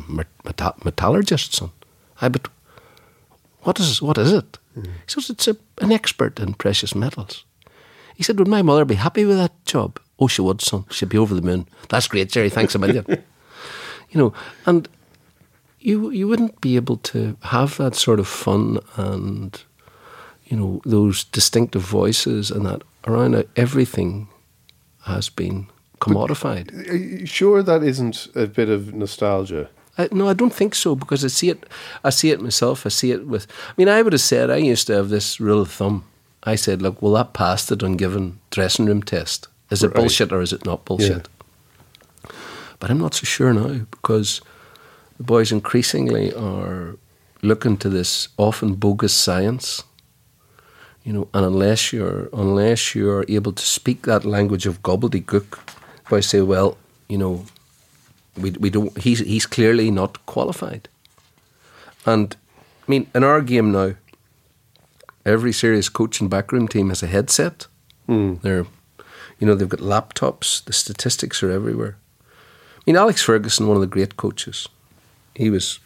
metallurgist, 0.84 1.54
son. 1.54 1.70
I, 2.20 2.28
but 2.28 2.48
what 3.68 3.78
is, 3.80 4.00
what 4.00 4.16
is 4.16 4.32
it? 4.32 4.58
Mm. 4.78 4.86
He 4.86 4.90
says, 5.08 5.28
it's 5.28 5.46
a, 5.46 5.54
an 5.82 5.92
expert 5.92 6.40
in 6.40 6.54
precious 6.54 6.94
metals. 6.94 7.44
He 8.16 8.22
said, 8.22 8.38
would 8.38 8.48
my 8.48 8.62
mother 8.62 8.86
be 8.86 8.94
happy 8.94 9.26
with 9.26 9.36
that 9.36 9.52
job? 9.66 10.00
Oh, 10.18 10.26
she 10.26 10.40
would, 10.40 10.62
son. 10.62 10.86
She'd 10.90 11.10
be 11.10 11.18
over 11.18 11.34
the 11.34 11.42
moon. 11.42 11.68
That's 11.90 12.08
great, 12.08 12.30
Jerry. 12.30 12.48
Thanks 12.48 12.74
a 12.74 12.78
million. 12.78 13.04
you 14.10 14.18
know, 14.18 14.32
and 14.64 14.88
you 15.80 16.10
you 16.10 16.26
wouldn't 16.26 16.60
be 16.62 16.76
able 16.76 16.96
to 16.96 17.36
have 17.42 17.76
that 17.76 17.94
sort 17.94 18.20
of 18.20 18.26
fun 18.26 18.78
and 18.96 19.62
you 20.46 20.56
know 20.56 20.80
those 20.84 21.24
distinctive 21.24 21.82
voices 21.82 22.50
and 22.50 22.64
that 22.64 22.82
around. 23.06 23.44
Everything 23.54 24.28
has 25.02 25.28
been 25.28 25.66
commodified. 26.00 26.72
Are 26.88 26.96
you 26.96 27.26
sure 27.26 27.62
that 27.62 27.82
isn't 27.82 28.28
a 28.34 28.46
bit 28.46 28.70
of 28.70 28.94
nostalgia? 28.94 29.68
I, 29.98 30.08
no, 30.12 30.28
I 30.28 30.32
don't 30.32 30.54
think 30.54 30.74
so 30.74 30.94
because 30.94 31.24
I 31.24 31.28
see 31.28 31.50
it. 31.50 31.64
I 32.04 32.10
see 32.10 32.30
it 32.30 32.40
myself. 32.40 32.86
I 32.86 32.88
see 32.88 33.10
it 33.10 33.26
with. 33.26 33.46
I 33.68 33.72
mean, 33.76 33.88
I 33.88 34.00
would 34.00 34.12
have 34.12 34.22
said 34.22 34.48
I 34.48 34.56
used 34.56 34.86
to 34.86 34.94
have 34.94 35.08
this 35.08 35.40
rule 35.40 35.60
of 35.60 35.70
thumb. 35.70 36.04
I 36.44 36.54
said, 36.56 36.80
"Look, 36.80 37.02
will 37.02 37.14
that 37.14 37.32
pass 37.32 37.66
the 37.66 37.76
Dungiven 37.76 38.34
dressing 38.50 38.86
room 38.86 39.02
test? 39.02 39.48
Is 39.70 39.82
it 39.82 39.88
right. 39.88 39.96
bullshit 39.96 40.32
or 40.32 40.40
is 40.40 40.52
it 40.52 40.64
not 40.64 40.84
bullshit?" 40.84 41.28
Yeah. 41.28 42.30
But 42.78 42.90
I'm 42.90 42.98
not 42.98 43.14
so 43.14 43.24
sure 43.24 43.52
now 43.52 43.86
because 43.90 44.40
the 45.16 45.24
boys 45.24 45.50
increasingly 45.50 46.32
are 46.32 46.96
looking 47.42 47.76
to 47.78 47.88
this 47.88 48.28
often 48.36 48.74
bogus 48.74 49.12
science. 49.12 49.82
You 51.02 51.12
know, 51.12 51.28
and 51.34 51.44
unless 51.44 51.92
you're 51.92 52.28
unless 52.32 52.94
you're 52.94 53.24
able 53.28 53.52
to 53.52 53.64
speak 53.64 54.02
that 54.02 54.24
language 54.24 54.66
of 54.66 54.82
gobbledygook, 54.82 55.58
boys 56.08 56.26
say, 56.26 56.42
well, 56.42 56.76
you 57.08 57.18
know, 57.18 57.44
we 58.38 58.50
we 58.52 58.70
don't. 58.70 58.96
He's 58.98 59.20
he's 59.20 59.46
clearly 59.46 59.90
not 59.90 60.24
qualified. 60.26 60.88
And 62.06 62.34
I 62.54 62.90
mean, 62.90 63.06
in 63.14 63.24
our 63.24 63.40
game 63.40 63.72
now, 63.72 63.94
every 65.24 65.52
serious 65.52 65.88
coach 65.88 66.20
and 66.20 66.30
backroom 66.30 66.68
team 66.68 66.88
has 66.88 67.02
a 67.02 67.06
headset. 67.06 67.66
Mm. 68.08 68.40
They're, 68.40 68.66
you 69.38 69.46
know, 69.46 69.54
they've 69.54 69.68
got 69.68 69.80
laptops. 69.80 70.64
The 70.64 70.72
statistics 70.72 71.42
are 71.42 71.50
everywhere. 71.50 71.96
I 72.76 72.82
mean, 72.86 72.96
Alex 72.96 73.22
Ferguson, 73.22 73.66
one 73.66 73.76
of 73.76 73.82
the 73.82 73.86
great 73.86 74.16
coaches, 74.16 74.68
he 75.34 75.50
was 75.50 75.80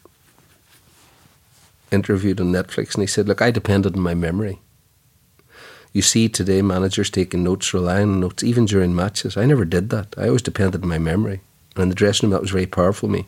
interviewed 1.90 2.40
on 2.40 2.52
Netflix 2.52 2.94
and 2.94 3.02
he 3.02 3.06
said, 3.06 3.26
Look, 3.26 3.42
I 3.42 3.50
depended 3.50 3.96
on 3.96 4.02
my 4.02 4.14
memory. 4.14 4.60
You 5.92 6.00
see 6.00 6.28
today 6.28 6.62
managers 6.62 7.10
taking 7.10 7.44
notes, 7.44 7.74
relying 7.74 8.10
on 8.10 8.20
notes, 8.20 8.42
even 8.42 8.64
during 8.64 8.94
matches. 8.94 9.36
I 9.36 9.44
never 9.44 9.64
did 9.64 9.90
that. 9.90 10.14
I 10.16 10.28
always 10.28 10.42
depended 10.42 10.82
on 10.82 10.88
my 10.88 10.98
memory. 10.98 11.40
And 11.74 11.84
in 11.84 11.88
the 11.88 11.94
dressing 11.94 12.28
room, 12.28 12.32
that 12.32 12.42
was 12.42 12.50
very 12.50 12.66
powerful 12.66 13.08
for 13.08 13.12
me, 13.12 13.26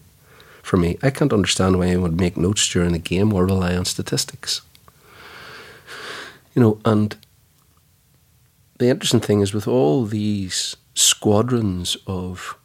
for 0.62 0.76
me. 0.76 0.98
I 1.02 1.10
can't 1.10 1.32
understand 1.32 1.78
why 1.78 1.86
anyone 1.86 2.10
would 2.10 2.20
make 2.20 2.36
notes 2.36 2.68
during 2.68 2.94
a 2.94 2.98
game 2.98 3.32
or 3.32 3.46
rely 3.46 3.74
on 3.74 3.84
statistics. 3.84 4.60
You 6.54 6.62
know, 6.62 6.78
and 6.84 7.16
the 8.78 8.88
interesting 8.88 9.20
thing 9.20 9.40
is 9.40 9.54
with 9.54 9.66
all 9.66 10.04
these 10.04 10.76
squadrons 10.94 11.96
of 12.06 12.56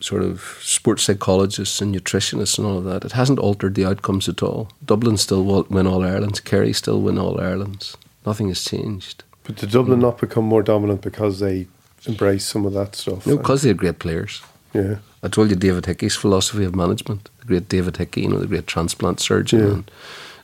sort 0.00 0.22
of 0.22 0.58
sports 0.60 1.04
psychologists 1.04 1.80
and 1.80 1.94
nutritionists 1.94 2.58
and 2.58 2.66
all 2.66 2.78
of 2.78 2.84
that, 2.84 3.04
it 3.04 3.12
hasn't 3.12 3.38
altered 3.38 3.74
the 3.74 3.84
outcomes 3.84 4.28
at 4.28 4.42
all. 4.42 4.68
Dublin 4.84 5.16
still 5.16 5.64
win 5.68 5.86
All 5.86 6.04
Irelands, 6.04 6.40
Kerry 6.40 6.72
still 6.72 7.00
win 7.00 7.18
All 7.18 7.40
Irelands. 7.40 7.96
Nothing 8.24 8.48
has 8.48 8.62
changed. 8.62 9.24
But 9.44 9.56
did 9.56 9.70
Dublin 9.70 10.00
not 10.00 10.18
become 10.18 10.44
more 10.44 10.62
dominant 10.62 11.00
because 11.00 11.38
they 11.38 11.66
embraced 12.06 12.48
some 12.48 12.66
of 12.66 12.72
that 12.72 12.94
stuff? 12.96 13.26
No, 13.26 13.36
because 13.36 13.62
they 13.62 13.68
had 13.68 13.78
great 13.78 13.98
players. 13.98 14.42
Yeah. 14.72 14.96
I 15.22 15.28
told 15.28 15.50
you 15.50 15.56
David 15.56 15.86
Hickey's 15.86 16.16
philosophy 16.16 16.64
of 16.64 16.74
management. 16.74 17.28
The 17.40 17.46
great 17.46 17.68
David 17.68 17.96
Hickey, 17.96 18.22
you 18.22 18.28
know, 18.28 18.38
the 18.38 18.46
great 18.46 18.66
transplant 18.66 19.20
surgeon 19.20 19.60
yeah. 19.60 19.66
and 19.66 19.90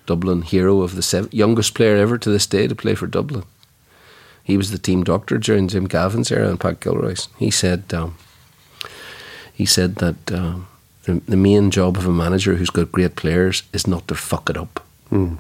Dublin 0.07 0.43
hero 0.43 0.81
of 0.81 0.97
the 0.97 1.03
seven, 1.03 1.31
youngest 1.33 1.75
player 1.75 1.97
ever 1.97 2.19
to 2.19 2.31
this 2.31 2.47
day 2.47 2.67
to 2.67 2.75
play 2.75 2.95
for 2.95 3.07
Dublin. 3.07 3.45
He 4.43 4.57
was 4.57 4.71
the 4.71 4.79
team 4.79 5.05
doctor 5.05 5.39
during 5.39 5.69
Jim 5.69 5.87
Gavin's 5.87 6.33
era 6.33 6.49
and 6.49 6.59
Pat 6.59 6.81
Gilroy's. 6.81 7.29
He 7.39 7.51
said, 7.51 7.95
um, 7.95 8.17
he 9.53 9.65
said 9.67 9.97
that 9.97 10.33
uh, 10.33 10.57
the, 11.05 11.21
the 11.29 11.37
main 11.37 11.71
job 11.71 11.97
of 11.97 12.07
a 12.07 12.11
manager 12.11 12.57
who's 12.57 12.71
got 12.71 12.91
great 12.91 13.15
players 13.15 13.63
is 13.73 13.87
not 13.87 14.09
to 14.09 14.15
fuck 14.15 14.51
it 14.51 14.57
up. 14.57 14.85
Mm. 15.11 15.39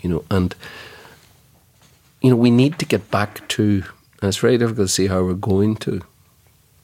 You 0.00 0.10
know, 0.10 0.24
and 0.30 0.54
you 2.22 2.30
know 2.30 2.36
we 2.36 2.50
need 2.50 2.78
to 2.78 2.86
get 2.86 3.10
back 3.10 3.46
to. 3.48 3.84
And 4.20 4.28
it's 4.28 4.38
very 4.38 4.58
difficult 4.58 4.88
to 4.88 4.92
see 4.92 5.06
how 5.06 5.22
we're 5.22 5.34
going 5.34 5.76
to, 5.76 6.02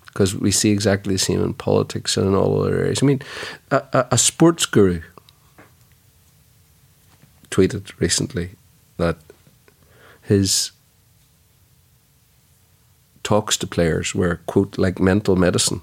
because 0.07 0.35
we 0.35 0.51
see 0.51 0.70
exactly 0.70 1.14
the 1.14 1.18
same 1.18 1.42
in 1.42 1.55
politics 1.55 2.16
and 2.16 2.27
in 2.27 2.35
all 2.35 2.62
other 2.62 2.79
areas. 2.79 3.03
I 3.03 3.07
mean, 3.07 3.20
a, 3.70 3.83
a, 3.92 4.07
a 4.12 4.18
sports 4.18 4.66
guru 4.66 5.03
tweeted 7.51 7.99
recently 8.01 8.51
that 8.96 9.16
his 10.22 10.72
talks 13.22 13.57
to 13.59 13.66
players 13.66 14.14
were 14.14 14.40
quote 14.46 14.79
like 14.79 15.01
mental 15.01 15.37
medicine 15.37 15.81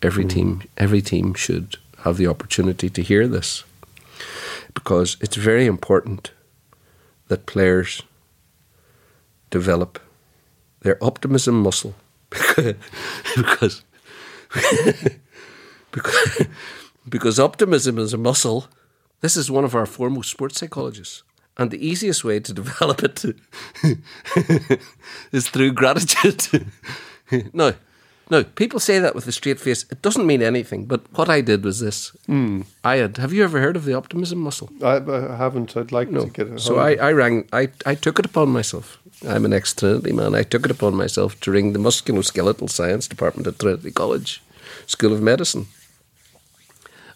Every 0.00 0.24
mm. 0.24 0.30
team, 0.30 0.62
every 0.76 1.02
team 1.02 1.34
should 1.34 1.76
have 2.04 2.16
the 2.16 2.28
opportunity 2.28 2.88
to 2.88 3.02
hear 3.02 3.26
this, 3.26 3.64
because 4.74 5.16
it's 5.20 5.36
very 5.36 5.66
important 5.66 6.30
that 7.26 7.46
players 7.46 8.02
develop 9.50 9.98
their 10.88 11.04
optimism 11.04 11.60
muscle, 11.62 11.94
because 13.36 13.82
because 15.92 16.46
because 17.06 17.38
optimism 17.38 17.98
is 17.98 18.14
a 18.14 18.16
muscle. 18.16 18.66
This 19.20 19.36
is 19.36 19.50
one 19.50 19.64
of 19.64 19.74
our 19.74 19.84
foremost 19.84 20.30
sports 20.30 20.58
psychologists. 20.60 21.24
And 21.58 21.70
the 21.70 21.86
easiest 21.86 22.24
way 22.24 22.40
to 22.40 22.52
develop 22.62 23.02
it 23.02 23.24
is 25.32 25.48
through 25.50 25.72
gratitude. 25.72 26.64
no, 27.52 27.74
now, 28.30 28.42
people 28.42 28.78
say 28.78 28.98
that 28.98 29.14
with 29.14 29.26
a 29.26 29.32
straight 29.32 29.58
face. 29.58 29.86
It 29.90 30.02
doesn't 30.02 30.26
mean 30.26 30.42
anything. 30.42 30.84
But 30.84 31.00
what 31.16 31.30
I 31.30 31.40
did 31.40 31.64
was 31.64 31.80
this. 31.80 32.12
Mm. 32.28 32.66
I 32.84 32.96
had. 32.96 33.16
Have 33.16 33.32
you 33.32 33.42
ever 33.42 33.58
heard 33.60 33.76
of 33.76 33.84
the 33.84 33.94
optimism 33.94 34.38
muscle? 34.38 34.68
I, 34.82 34.96
I 34.96 35.36
haven't. 35.36 35.76
I'd 35.76 35.92
like 35.92 36.10
no. 36.10 36.24
to 36.24 36.30
get 36.30 36.48
it. 36.48 36.60
So 36.60 36.78
I, 36.78 36.94
I 36.94 37.12
rang. 37.12 37.48
I, 37.52 37.68
I 37.86 37.94
took 37.94 38.18
it 38.18 38.26
upon 38.26 38.50
myself. 38.50 38.98
I'm 39.26 39.44
an 39.44 39.52
ex 39.52 39.74
Trinity 39.74 40.12
man. 40.12 40.34
I 40.34 40.42
took 40.42 40.64
it 40.64 40.70
upon 40.70 40.94
myself 40.94 41.40
to 41.40 41.50
ring 41.50 41.72
the 41.72 41.78
musculoskeletal 41.78 42.70
science 42.70 43.08
department 43.08 43.46
at 43.46 43.58
Trinity 43.58 43.90
College 43.90 44.42
School 44.86 45.12
of 45.12 45.22
Medicine. 45.22 45.66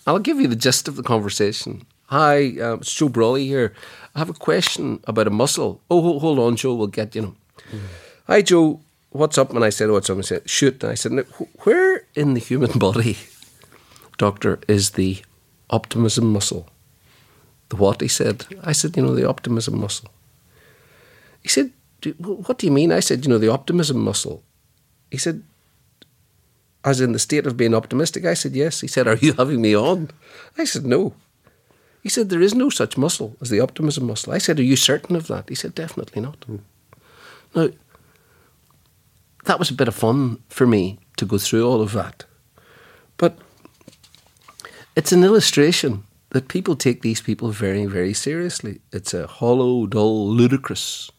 I'll 0.07 0.19
give 0.19 0.41
you 0.41 0.49
the 0.49 0.57
gist 0.57 0.88
of 0.88 0.97
the 0.97 1.03
conversation. 1.03 1.87
Hi, 2.07 2.59
uh, 2.61 2.75
it's 2.75 2.93
Joe 2.93 3.09
Brolly 3.09 3.47
here. 3.47 3.73
I 4.15 4.19
have 4.19 4.31
a 4.31 4.35
question 4.35 5.01
about 5.05 5.29
a 5.29 5.31
muscle. 5.31 5.81
Oh, 5.91 6.19
hold 6.19 6.38
on, 6.38 6.57
Joe. 6.57 6.75
We'll 6.75 6.88
get 6.88 7.15
you 7.15 7.23
know. 7.23 7.35
Mm. 7.71 7.81
Hi, 8.27 8.43
Joe 8.43 8.81
what's 9.12 9.38
up? 9.38 9.51
And 9.51 9.65
I 9.65 9.71
said, 9.71 9.91
what's 9.91 10.11
up? 10.11 10.17
And 10.17 10.25
he 10.25 10.29
said, 10.29 10.49
shoot. 10.49 10.83
And 10.83 10.93
I 10.93 10.95
said, 10.95 11.12
where 11.62 12.05
in 12.15 12.35
the 12.35 12.41
human 12.41 12.73
body, 12.79 13.19
doctor, 14.19 14.59
is 14.67 14.91
the 14.91 15.23
optimism 15.71 16.33
muscle? 16.33 16.69
The 17.69 17.77
what? 17.77 18.01
He 18.01 18.09
said. 18.09 18.47
I 18.62 18.73
said, 18.73 18.97
you 18.97 19.03
know, 19.03 19.15
the 19.15 19.29
optimism 19.29 19.81
muscle. 19.81 20.11
He 21.43 21.49
said, 21.49 21.73
what 22.19 22.59
do 22.59 22.67
you 22.67 22.73
mean? 22.73 22.93
I 22.93 23.01
said, 23.01 23.25
you 23.25 23.31
know, 23.31 23.38
the 23.38 23.53
optimism 23.53 23.99
muscle. 23.99 24.43
He 25.11 25.19
said, 25.19 25.43
as 26.85 27.01
in 27.01 27.12
the 27.12 27.19
state 27.19 27.47
of 27.47 27.57
being 27.57 27.75
optimistic? 27.75 28.25
I 28.25 28.35
said, 28.35 28.53
yes. 28.53 28.81
He 28.81 28.88
said, 28.88 29.07
are 29.07 29.17
you 29.17 29.33
having 29.38 29.61
me 29.61 29.77
on? 29.77 30.11
I 30.59 30.65
said, 30.65 30.85
no. 30.85 31.15
He 32.03 32.09
said, 32.09 32.29
there 32.29 32.41
is 32.41 32.55
no 32.55 32.69
such 32.69 32.99
muscle 32.99 33.37
as 33.41 33.51
the 33.51 33.61
optimism 33.61 34.07
muscle. 34.07 34.33
I 34.33 34.38
said, 34.38 34.59
are 34.59 34.65
you 34.65 34.77
certain 34.77 35.15
of 35.15 35.29
that? 35.29 35.49
He 35.49 35.55
said, 35.55 35.75
definitely 35.75 36.21
not. 36.21 36.41
Mm. 36.41 36.61
Now, 37.55 37.69
that 39.45 39.59
was 39.59 39.71
a 39.71 39.75
bit 39.75 39.88
of 39.88 39.95
fun 39.95 40.43
for 40.49 40.67
me 40.67 40.99
to 41.17 41.27
go 41.27 41.38
through 41.38 41.69
all 41.69 41.81
of 41.81 41.93
that. 41.93 42.25
But 43.17 43.38
it's 44.97 45.12
an 45.12 45.23
illustration 45.23 46.05
that 46.31 46.49
people 46.49 46.75
take 46.75 47.03
these 47.03 47.21
people 47.21 47.51
very, 47.51 47.87
very 47.87 48.15
seriously. 48.15 48.81
It's 48.93 49.15
a 49.15 49.27
hollow, 49.27 49.87
dull, 49.87 50.29
ludicrous 50.29 51.11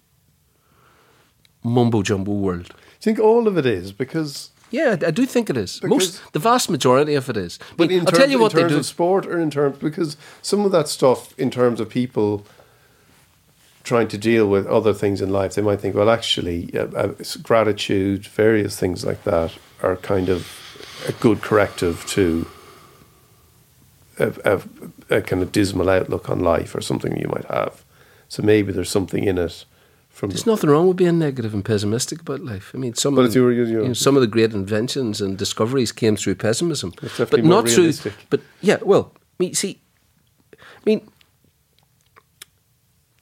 mumbo 1.63 2.01
jumbo 2.01 2.31
world. 2.31 2.67
Do 2.67 2.73
you 2.73 3.15
think 3.15 3.19
all 3.19 3.47
of 3.47 3.57
it 3.57 3.65
is 3.65 3.91
because? 3.91 4.49
Yeah, 4.71 4.97
I, 5.01 5.07
I 5.07 5.11
do 5.11 5.25
think 5.25 5.49
it 5.49 5.57
is. 5.57 5.81
Most, 5.83 6.19
the 6.33 6.39
vast 6.39 6.69
majority 6.69 7.13
of 7.15 7.29
it 7.29 7.37
is. 7.37 7.59
I 7.61 7.75
But 7.77 7.89
mean, 7.89 7.99
in 7.99 8.07
I'll 8.07 8.11
tell 8.13 8.29
you 8.29 8.39
what 8.39 8.53
in 8.53 8.63
they 8.63 8.67
do. 8.69 8.77
of 8.77 8.85
sport 8.85 9.25
or 9.25 9.39
in 9.39 9.51
terms 9.51 9.77
because 9.77 10.17
some 10.41 10.65
of 10.65 10.71
that 10.71 10.87
stuff 10.87 11.37
in 11.39 11.51
terms 11.51 11.79
of 11.79 11.89
people 11.89 12.45
trying 13.83 14.07
to 14.07 14.17
deal 14.17 14.47
with 14.47 14.65
other 14.67 14.93
things 14.93 15.21
in 15.21 15.29
life, 15.29 15.53
they 15.55 15.61
might 15.61 15.81
think, 15.81 15.93
well, 15.93 16.09
actually, 16.09 16.73
uh, 16.73 16.85
uh, 16.95 17.13
gratitude, 17.41 18.25
various 18.27 18.79
things 18.79 19.05
like 19.05 19.23
that 19.25 19.51
are 19.81 19.97
kind 19.97 20.29
of 20.29 20.47
a 21.07 21.11
good 21.11 21.41
corrective 21.41 22.05
to 22.07 22.47
a, 24.19 24.33
a, 24.45 25.17
a 25.17 25.21
kind 25.21 25.41
of 25.41 25.51
dismal 25.51 25.89
outlook 25.89 26.29
on 26.29 26.39
life 26.39 26.73
or 26.73 26.81
something 26.81 27.17
you 27.17 27.27
might 27.27 27.45
have. 27.45 27.83
So 28.29 28.41
maybe 28.41 28.71
there's 28.71 28.89
something 28.89 29.25
in 29.25 29.37
it 29.37 29.65
from 30.13 30.29
There's 30.29 30.43
the, 30.43 30.51
nothing 30.51 30.69
wrong 30.69 30.87
with 30.87 30.97
being 30.97 31.17
negative 31.19 31.53
and 31.55 31.65
pessimistic 31.65 32.21
about 32.21 32.39
life. 32.41 32.71
I 32.75 32.77
mean, 32.77 32.93
some 32.93 33.15
But 33.15 33.25
of 33.25 33.33
the, 33.33 33.39
your- 33.39 33.51
your- 33.51 33.67
you 33.83 33.87
know, 33.89 33.93
some 33.93 34.15
of 34.15 34.21
the 34.21 34.27
great 34.35 34.53
inventions 34.53 35.19
and 35.21 35.37
discoveries 35.37 35.91
came 35.91 36.15
through 36.15 36.35
pessimism, 36.35 36.93
but 37.17 37.43
not 37.43 37.67
through. 37.67 37.83
realistic. 37.83 38.13
But 38.29 38.41
yeah, 38.61 38.77
well, 38.83 39.11
I 39.15 39.19
mean, 39.43 39.53
see, 39.55 39.79
I 40.53 40.57
mean, 40.85 41.01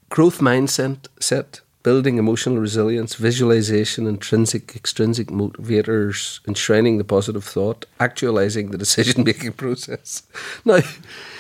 growth 0.10 0.40
mindset, 0.40 1.08
set, 1.20 1.62
building 1.84 2.18
emotional 2.18 2.60
resilience, 2.60 3.16
visualization, 3.16 4.06
intrinsic, 4.06 4.76
extrinsic 4.76 5.28
motivators, 5.30 6.46
enshrining 6.48 6.98
the 6.98 7.04
positive 7.04 7.44
thought, 7.44 7.86
actualizing 8.00 8.72
the 8.72 8.78
decision 8.86 9.24
making 9.24 9.54
process. 9.54 10.24
Now, 10.66 10.80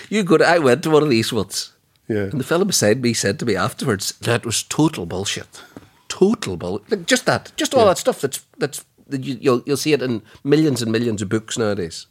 you 0.10 0.24
go. 0.24 0.38
To, 0.38 0.48
I 0.48 0.60
went 0.60 0.84
to 0.84 0.90
one 0.90 1.04
of 1.04 1.10
these 1.10 1.32
once. 1.34 1.74
Yeah. 2.08 2.30
And 2.32 2.40
the 2.40 2.44
fellow 2.44 2.66
beside 2.66 3.02
me 3.02 3.14
said 3.14 3.40
to 3.40 3.46
me 3.46 3.56
afterwards, 3.56 4.14
"That 4.22 4.46
was 4.46 4.64
total 4.64 5.06
bullshit. 5.06 5.64
Total 6.08 6.58
bullshit. 6.58 6.92
Like 6.92 7.06
just 7.06 7.26
that, 7.26 7.52
just 7.56 7.74
all 7.74 7.86
that 7.86 7.98
stuff. 7.98 8.22
That's 8.22 8.46
that's 8.58 8.86
that 9.08 9.24
you, 9.24 9.38
you'll 9.40 9.64
you'll 9.66 9.78
see 9.78 9.94
it 9.94 10.02
in 10.02 10.22
millions 10.44 10.82
and 10.82 10.92
millions 10.92 11.22
of 11.22 11.30
books 11.30 11.58
nowadays. 11.58 12.08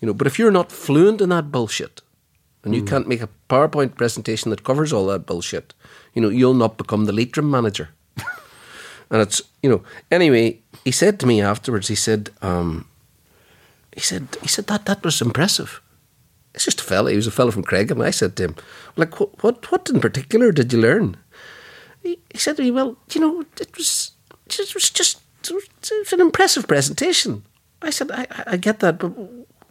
You 0.00 0.06
know, 0.06 0.14
but 0.14 0.26
if 0.26 0.38
you're 0.38 0.52
not 0.52 0.72
fluent 0.72 1.20
in 1.20 1.28
that 1.30 1.50
bullshit, 1.50 2.02
and 2.64 2.74
you 2.74 2.84
can't 2.84 3.08
make 3.08 3.22
a 3.22 3.28
PowerPoint 3.48 3.96
presentation 3.96 4.50
that 4.50 4.64
covers 4.64 4.92
all 4.92 5.06
that 5.06 5.26
bullshit, 5.26 5.74
you 6.14 6.22
know, 6.22 6.28
you'll 6.28 6.54
not 6.54 6.76
become 6.76 7.06
the 7.06 7.12
Leitrim 7.12 7.50
manager. 7.50 7.90
and 9.10 9.22
it's 9.22 9.42
you 9.62 9.70
know. 9.70 9.82
Anyway, 10.10 10.60
he 10.84 10.90
said 10.90 11.18
to 11.20 11.26
me 11.26 11.40
afterwards. 11.40 11.88
He 11.88 11.94
said, 11.94 12.30
um, 12.42 12.86
he 13.94 14.00
said, 14.00 14.28
he 14.42 14.48
said 14.48 14.66
that 14.66 14.86
that 14.86 15.04
was 15.04 15.20
impressive. 15.20 15.80
It's 16.54 16.64
just 16.64 16.80
a 16.80 16.84
fella. 16.84 17.10
He 17.10 17.16
was 17.16 17.26
a 17.26 17.30
fella 17.30 17.52
from 17.52 17.62
Craig, 17.62 17.90
and 17.90 18.02
I 18.02 18.10
said 18.10 18.36
to 18.36 18.44
him, 18.44 18.56
like, 18.96 19.20
what, 19.20 19.42
what, 19.42 19.70
what 19.70 19.88
in 19.90 20.00
particular 20.00 20.50
did 20.52 20.72
you 20.72 20.80
learn? 20.80 21.16
He, 22.02 22.18
he 22.32 22.38
said 22.38 22.56
to 22.56 22.62
me, 22.62 22.70
well, 22.70 22.96
you 23.12 23.20
know, 23.20 23.44
it 23.60 23.76
was, 23.76 24.12
it 24.46 24.74
was 24.74 24.90
just, 24.90 25.20
it 25.44 25.52
was 25.52 26.12
an 26.12 26.20
impressive 26.20 26.66
presentation. 26.66 27.44
I 27.82 27.90
said, 27.90 28.10
I, 28.10 28.26
I- 28.46 28.56
get 28.56 28.80
that, 28.80 28.98
but 28.98 29.10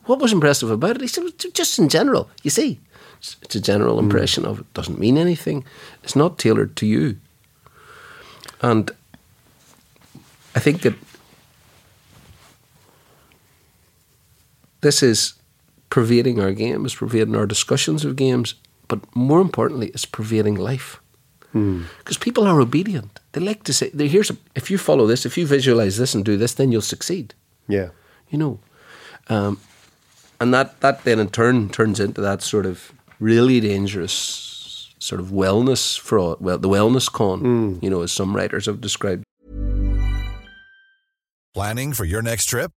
what 0.05 0.19
was 0.19 0.31
impressive 0.31 0.71
about 0.71 0.95
it? 0.95 1.01
He 1.01 1.07
said, 1.07 1.25
just 1.53 1.77
in 1.77 1.89
general. 1.89 2.29
You 2.43 2.49
see, 2.49 2.79
it's, 3.19 3.35
it's 3.41 3.55
a 3.55 3.61
general 3.61 3.97
hmm. 3.97 4.05
impression 4.05 4.45
of 4.45 4.59
it. 4.59 4.73
Doesn't 4.73 4.99
mean 4.99 5.17
anything. 5.17 5.65
It's 6.03 6.15
not 6.15 6.39
tailored 6.39 6.75
to 6.77 6.85
you. 6.85 7.17
And 8.61 8.89
I 10.55 10.59
think 10.59 10.81
that 10.81 10.95
this 14.81 15.03
is 15.03 15.33
pervading 15.89 16.39
our 16.39 16.51
games, 16.53 16.95
pervading 16.95 17.35
our 17.35 17.45
discussions 17.45 18.03
of 18.05 18.15
games, 18.15 18.55
but 18.87 18.99
more 19.15 19.41
importantly, 19.41 19.87
it's 19.87 20.05
pervading 20.05 20.55
life. 20.55 20.99
Because 21.53 22.19
people 22.19 22.45
are 22.45 22.61
obedient. 22.61 23.19
They 23.31 23.41
like 23.41 23.63
to 23.63 23.73
say, 23.73 23.89
they- 23.91 24.07
"Here's 24.09 24.29
a, 24.29 24.37
if 24.53 24.69
you 24.69 24.77
follow 24.77 25.07
this, 25.07 25.25
if 25.25 25.37
you 25.39 25.47
visualize 25.47 25.97
this 25.97 26.13
and 26.13 26.23
do 26.23 26.37
this, 26.37 26.53
then 26.53 26.71
you'll 26.71 26.81
succeed." 26.95 27.33
yeah. 27.67 27.89
You 28.29 28.37
know, 28.37 28.59
um, 29.29 29.57
and 30.39 30.53
that 30.53 30.79
that 30.81 31.03
then 31.03 31.19
in 31.19 31.29
turn 31.29 31.69
turns 31.69 31.99
into 31.99 32.21
that 32.21 32.43
sort 32.43 32.65
of 32.67 32.91
really 33.19 33.59
dangerous 33.59 34.93
sort 34.99 35.19
of 35.21 35.27
wellness 35.31 35.97
fraud, 35.97 36.37
well, 36.41 36.59
the 36.59 36.69
wellness 36.69 37.09
con. 37.11 37.79
You 37.81 37.89
know, 37.89 38.01
as 38.03 38.11
some 38.11 38.35
writers 38.35 38.65
have 38.67 38.79
described. 38.81 39.23
Planning 41.55 41.93
for 41.93 42.05
your 42.05 42.21
next 42.21 42.45
trip? 42.45 42.71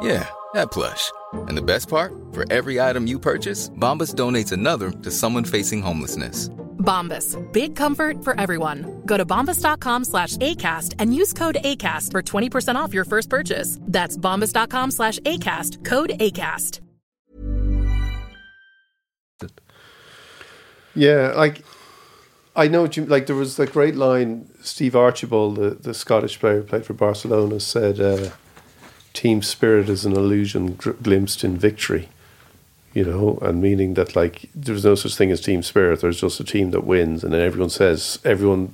Yeah, 0.00 0.28
that 0.54 0.70
plush. 0.70 1.12
And 1.32 1.56
the 1.56 1.62
best 1.62 1.88
part? 1.88 2.12
For 2.32 2.50
every 2.50 2.80
item 2.80 3.06
you 3.06 3.18
purchase, 3.18 3.68
Bombas 3.70 4.14
donates 4.14 4.52
another 4.52 4.90
to 4.90 5.10
someone 5.10 5.44
facing 5.44 5.82
homelessness. 5.82 6.48
Bombas. 6.78 7.36
Big 7.52 7.74
comfort 7.74 8.22
for 8.22 8.38
everyone. 8.40 9.02
Go 9.06 9.16
to 9.16 9.26
bombas.com 9.26 10.04
slash 10.04 10.36
ACAST 10.36 10.94
and 10.98 11.14
use 11.14 11.32
code 11.32 11.58
ACAST 11.62 12.12
for 12.12 12.22
20% 12.22 12.76
off 12.76 12.94
your 12.94 13.04
first 13.04 13.28
purchase. 13.28 13.78
That's 13.82 14.16
bombas.com 14.16 14.92
slash 14.92 15.18
ACAST. 15.20 15.84
Code 15.84 16.10
ACAST. 16.20 16.80
Yeah, 20.94 21.34
like 21.36 21.62
I 22.54 22.68
know 22.68 22.80
what 22.80 22.96
you 22.96 23.04
like. 23.04 23.26
There 23.26 23.36
was 23.36 23.56
the 23.56 23.66
great 23.66 23.96
line. 23.96 24.48
Steve 24.62 24.96
Archibald, 24.96 25.56
the, 25.56 25.70
the 25.70 25.92
Scottish 25.92 26.40
player 26.40 26.62
who 26.62 26.62
played 26.62 26.86
for 26.86 26.94
Barcelona, 26.94 27.60
said, 27.60 28.00
uh, 28.00 28.30
"Team 29.22 29.42
spirit 29.42 29.88
is 29.88 30.04
an 30.04 30.12
illusion 30.12 30.74
gr- 30.74 30.90
glimpsed 31.06 31.42
in 31.44 31.56
victory." 31.56 32.08
You 32.94 33.04
know, 33.04 33.38
and 33.42 33.60
meaning 33.60 33.94
that 33.94 34.16
like 34.16 34.48
there's 34.54 34.84
no 34.84 34.94
such 34.94 35.16
thing 35.16 35.30
as 35.30 35.40
team 35.40 35.62
spirit. 35.62 36.00
There's 36.00 36.20
just 36.20 36.40
a 36.40 36.44
team 36.44 36.70
that 36.70 36.84
wins, 36.84 37.22
and 37.24 37.32
then 37.32 37.40
everyone 37.42 37.70
says 37.70 38.18
everyone 38.24 38.72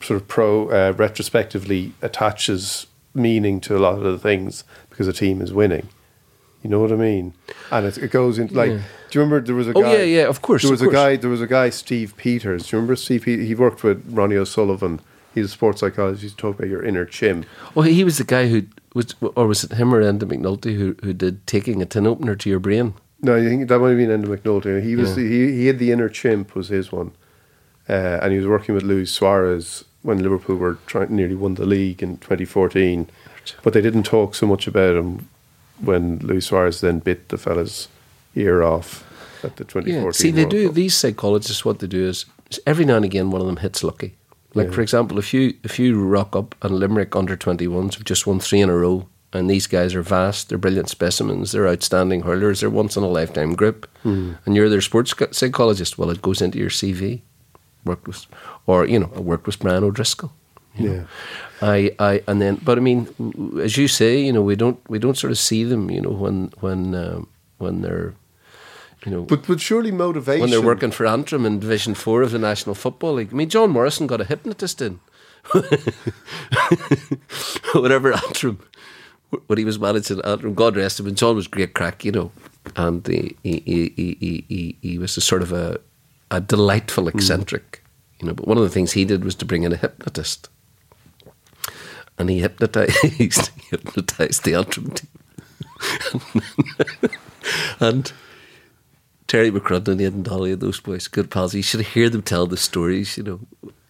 sort 0.00 0.20
of 0.20 0.28
pro 0.28 0.68
uh, 0.70 0.92
retrospectively 0.96 1.92
attaches 2.02 2.86
meaning 3.14 3.60
to 3.62 3.76
a 3.76 3.80
lot 3.86 3.94
of 3.98 4.04
the 4.04 4.18
things 4.18 4.64
because 4.90 5.08
a 5.08 5.12
team 5.12 5.40
is 5.42 5.52
winning. 5.52 5.88
You 6.62 6.70
know 6.70 6.80
what 6.80 6.92
I 6.92 6.96
mean? 6.96 7.34
And 7.70 7.86
it, 7.86 7.98
it 7.98 8.10
goes 8.10 8.38
into 8.38 8.54
like. 8.54 8.70
Do 9.10 9.18
you 9.18 9.20
remember 9.20 9.40
there 9.46 9.54
was 9.54 9.68
a 9.68 9.72
Oh, 9.74 9.82
guy? 9.82 9.92
yeah, 9.98 10.02
yeah, 10.18 10.26
of 10.28 10.42
course, 10.42 10.62
There 10.62 10.70
was 10.72 10.82
a 10.82 10.86
course. 10.86 10.94
guy. 10.96 11.16
There 11.16 11.30
was 11.30 11.40
a 11.40 11.46
guy, 11.46 11.70
Steve 11.70 12.16
Peters. 12.16 12.62
Do 12.66 12.68
you 12.76 12.80
remember 12.80 12.96
Steve? 12.96 13.22
He, 13.24 13.46
he 13.46 13.54
worked 13.54 13.84
with 13.84 14.02
Ronnie 14.10 14.36
O'Sullivan. 14.36 14.98
He's 15.36 15.44
a 15.44 15.48
sports 15.48 15.80
psychologist. 15.80 16.22
He's 16.22 16.32
talking 16.32 16.54
about 16.60 16.70
your 16.70 16.82
inner 16.82 17.04
chimp. 17.04 17.44
Well, 17.74 17.84
he 17.84 18.04
was 18.04 18.16
the 18.16 18.24
guy 18.24 18.48
who 18.48 18.62
was, 18.94 19.14
or 19.20 19.46
was 19.46 19.64
it 19.64 19.72
him 19.72 19.94
or 19.94 20.02
Enda 20.02 20.22
McNulty 20.22 20.76
who 20.76 20.96
who 21.02 21.12
did 21.12 21.46
taking 21.46 21.82
a 21.82 21.84
tin 21.84 22.06
opener 22.06 22.34
to 22.34 22.48
your 22.48 22.58
brain? 22.58 22.94
No, 23.20 23.36
I 23.36 23.44
think 23.44 23.68
that 23.68 23.78
might 23.78 23.90
have 23.90 23.98
been 23.98 24.08
Enda 24.08 24.34
McNulty. 24.34 24.82
He 24.82 24.96
was 24.96 25.14
he, 25.14 25.52
he 25.52 25.66
had 25.66 25.78
the 25.78 25.92
inner 25.92 26.08
chimp 26.08 26.54
was 26.54 26.68
his 26.68 26.90
one, 26.90 27.12
uh, 27.86 28.18
and 28.22 28.32
he 28.32 28.38
was 28.38 28.46
working 28.46 28.74
with 28.74 28.82
Luis 28.82 29.12
Suarez 29.12 29.84
when 30.00 30.22
Liverpool 30.22 30.56
were 30.56 30.78
trying 30.86 31.14
nearly 31.14 31.34
won 31.34 31.56
the 31.56 31.66
league 31.66 32.02
in 32.02 32.16
2014, 32.16 33.10
but 33.62 33.74
they 33.74 33.82
didn't 33.82 34.04
talk 34.04 34.34
so 34.34 34.46
much 34.46 34.66
about 34.66 34.96
him 34.96 35.28
when 35.82 36.18
Luis 36.20 36.46
Suarez 36.46 36.80
then 36.80 37.00
bit 37.00 37.28
the 37.28 37.36
fella's 37.36 37.88
ear 38.34 38.62
off 38.62 39.04
at 39.44 39.56
the 39.56 39.64
2014. 39.64 40.04
Yeah, 40.04 40.10
see, 40.12 40.30
they 40.30 40.44
World 40.44 40.50
do. 40.50 40.66
Cup. 40.68 40.74
These 40.76 40.94
psychologists, 40.94 41.62
what 41.62 41.80
they 41.80 41.86
do 41.86 42.06
is 42.06 42.24
every 42.66 42.86
now 42.86 42.96
and 42.96 43.04
again, 43.04 43.30
one 43.30 43.42
of 43.42 43.46
them 43.46 43.58
hits 43.58 43.84
lucky. 43.84 44.14
Like 44.56 44.68
Yeah. 44.68 44.72
for 44.74 44.82
example, 44.82 45.18
if 45.18 45.32
you 45.34 45.54
if 45.62 45.78
you 45.78 45.88
rock 46.16 46.34
up 46.34 46.54
and 46.62 46.74
Limerick 46.80 47.14
under 47.14 47.36
21s 47.36 47.94
have 47.94 48.04
just 48.04 48.26
won 48.26 48.40
three 48.40 48.60
in 48.62 48.70
a 48.70 48.76
row, 48.76 49.06
and 49.32 49.48
these 49.50 49.66
guys 49.68 49.94
are 49.94 50.02
vast, 50.02 50.48
they're 50.48 50.58
brilliant 50.66 50.88
specimens, 50.88 51.52
they're 51.52 51.68
outstanding 51.68 52.22
hurlers, 52.22 52.60
they're 52.60 52.70
once 52.82 52.96
in 52.96 53.02
a 53.04 53.08
lifetime 53.20 53.54
group, 53.54 53.86
Hmm. 54.02 54.32
and 54.44 54.56
you're 54.56 54.70
their 54.70 54.80
sports 54.80 55.14
psychologist. 55.32 55.98
Well, 55.98 56.10
it 56.10 56.22
goes 56.22 56.40
into 56.42 56.58
your 56.58 56.70
CV. 56.70 57.20
Worked 57.84 58.06
with, 58.08 58.26
or 58.66 58.86
you 58.86 58.98
know, 58.98 59.10
I 59.16 59.20
worked 59.20 59.46
with 59.46 59.58
Brian 59.60 59.84
O'Driscoll. 59.84 60.32
you 60.78 60.88
know. 60.88 60.94
Yeah. 60.94 61.04
I, 61.62 61.90
I, 61.98 62.22
and 62.28 62.40
then, 62.42 62.60
but 62.64 62.76
I 62.78 62.80
mean, 62.82 63.06
as 63.62 63.76
you 63.78 63.88
say, 63.88 64.20
you 64.26 64.32
know, 64.32 64.42
we 64.42 64.56
don't, 64.56 64.78
we 64.90 64.98
don't 64.98 65.16
sort 65.16 65.30
of 65.30 65.38
see 65.38 65.64
them, 65.64 65.90
you 65.90 66.00
know, 66.02 66.10
when, 66.10 66.52
when, 66.60 66.94
um, 66.94 67.28
when 67.58 67.80
they're, 67.82 68.12
you 69.04 69.12
know, 69.12 69.22
But 69.22 69.46
but 69.46 69.60
surely 69.60 69.92
motivation. 69.92 70.40
when 70.40 70.50
they're 70.50 70.62
working 70.62 70.90
for 70.90 71.06
Antrim 71.06 71.44
in 71.44 71.60
Division 71.60 71.94
Four 71.94 72.22
of 72.22 72.30
the 72.30 72.38
National 72.38 72.74
Football 72.74 73.14
League. 73.14 73.30
I 73.32 73.36
mean, 73.36 73.48
John 73.48 73.70
Morrison 73.70 74.06
got 74.06 74.20
a 74.20 74.24
hypnotist 74.24 74.80
in. 74.82 75.00
Whatever 77.74 78.12
Antrim, 78.12 78.58
when 79.46 79.58
he 79.58 79.64
was 79.64 79.78
managing 79.78 80.20
Antrim, 80.22 80.54
God 80.54 80.76
rest 80.76 80.98
him. 80.98 81.06
And 81.06 81.16
John 81.16 81.36
was 81.36 81.46
great 81.46 81.74
crack, 81.74 82.04
you 82.04 82.10
know, 82.10 82.32
and 82.74 83.06
he 83.06 83.36
he 83.42 83.62
he 83.64 83.92
he, 83.96 84.44
he, 84.48 84.76
he 84.82 84.98
was 84.98 85.16
a 85.16 85.20
sort 85.20 85.42
of 85.42 85.52
a 85.52 85.78
a 86.30 86.40
delightful 86.40 87.04
hmm. 87.04 87.16
eccentric, 87.16 87.84
you 88.18 88.26
know. 88.26 88.34
But 88.34 88.48
one 88.48 88.56
of 88.56 88.64
the 88.64 88.70
things 88.70 88.92
he 88.92 89.04
did 89.04 89.24
was 89.24 89.34
to 89.36 89.44
bring 89.44 89.62
in 89.62 89.72
a 89.72 89.76
hypnotist, 89.76 90.48
and 92.18 92.28
he 92.28 92.40
hypnotized 92.40 92.90
he 93.04 93.30
hypnotized 93.70 94.44
the 94.44 94.54
Antrim 94.54 94.90
team, 94.90 95.10
and. 97.80 98.12
Terry 99.26 99.50
McCrudden 99.50 100.04
and 100.06 100.24
Dolly 100.24 100.52
and 100.52 100.60
those 100.60 100.80
boys, 100.80 101.08
good 101.08 101.30
pals. 101.30 101.54
You 101.54 101.62
should 101.62 101.80
hear 101.80 102.08
them 102.08 102.22
tell 102.22 102.46
the 102.46 102.56
stories, 102.56 103.16
you 103.16 103.24
know, 103.24 103.40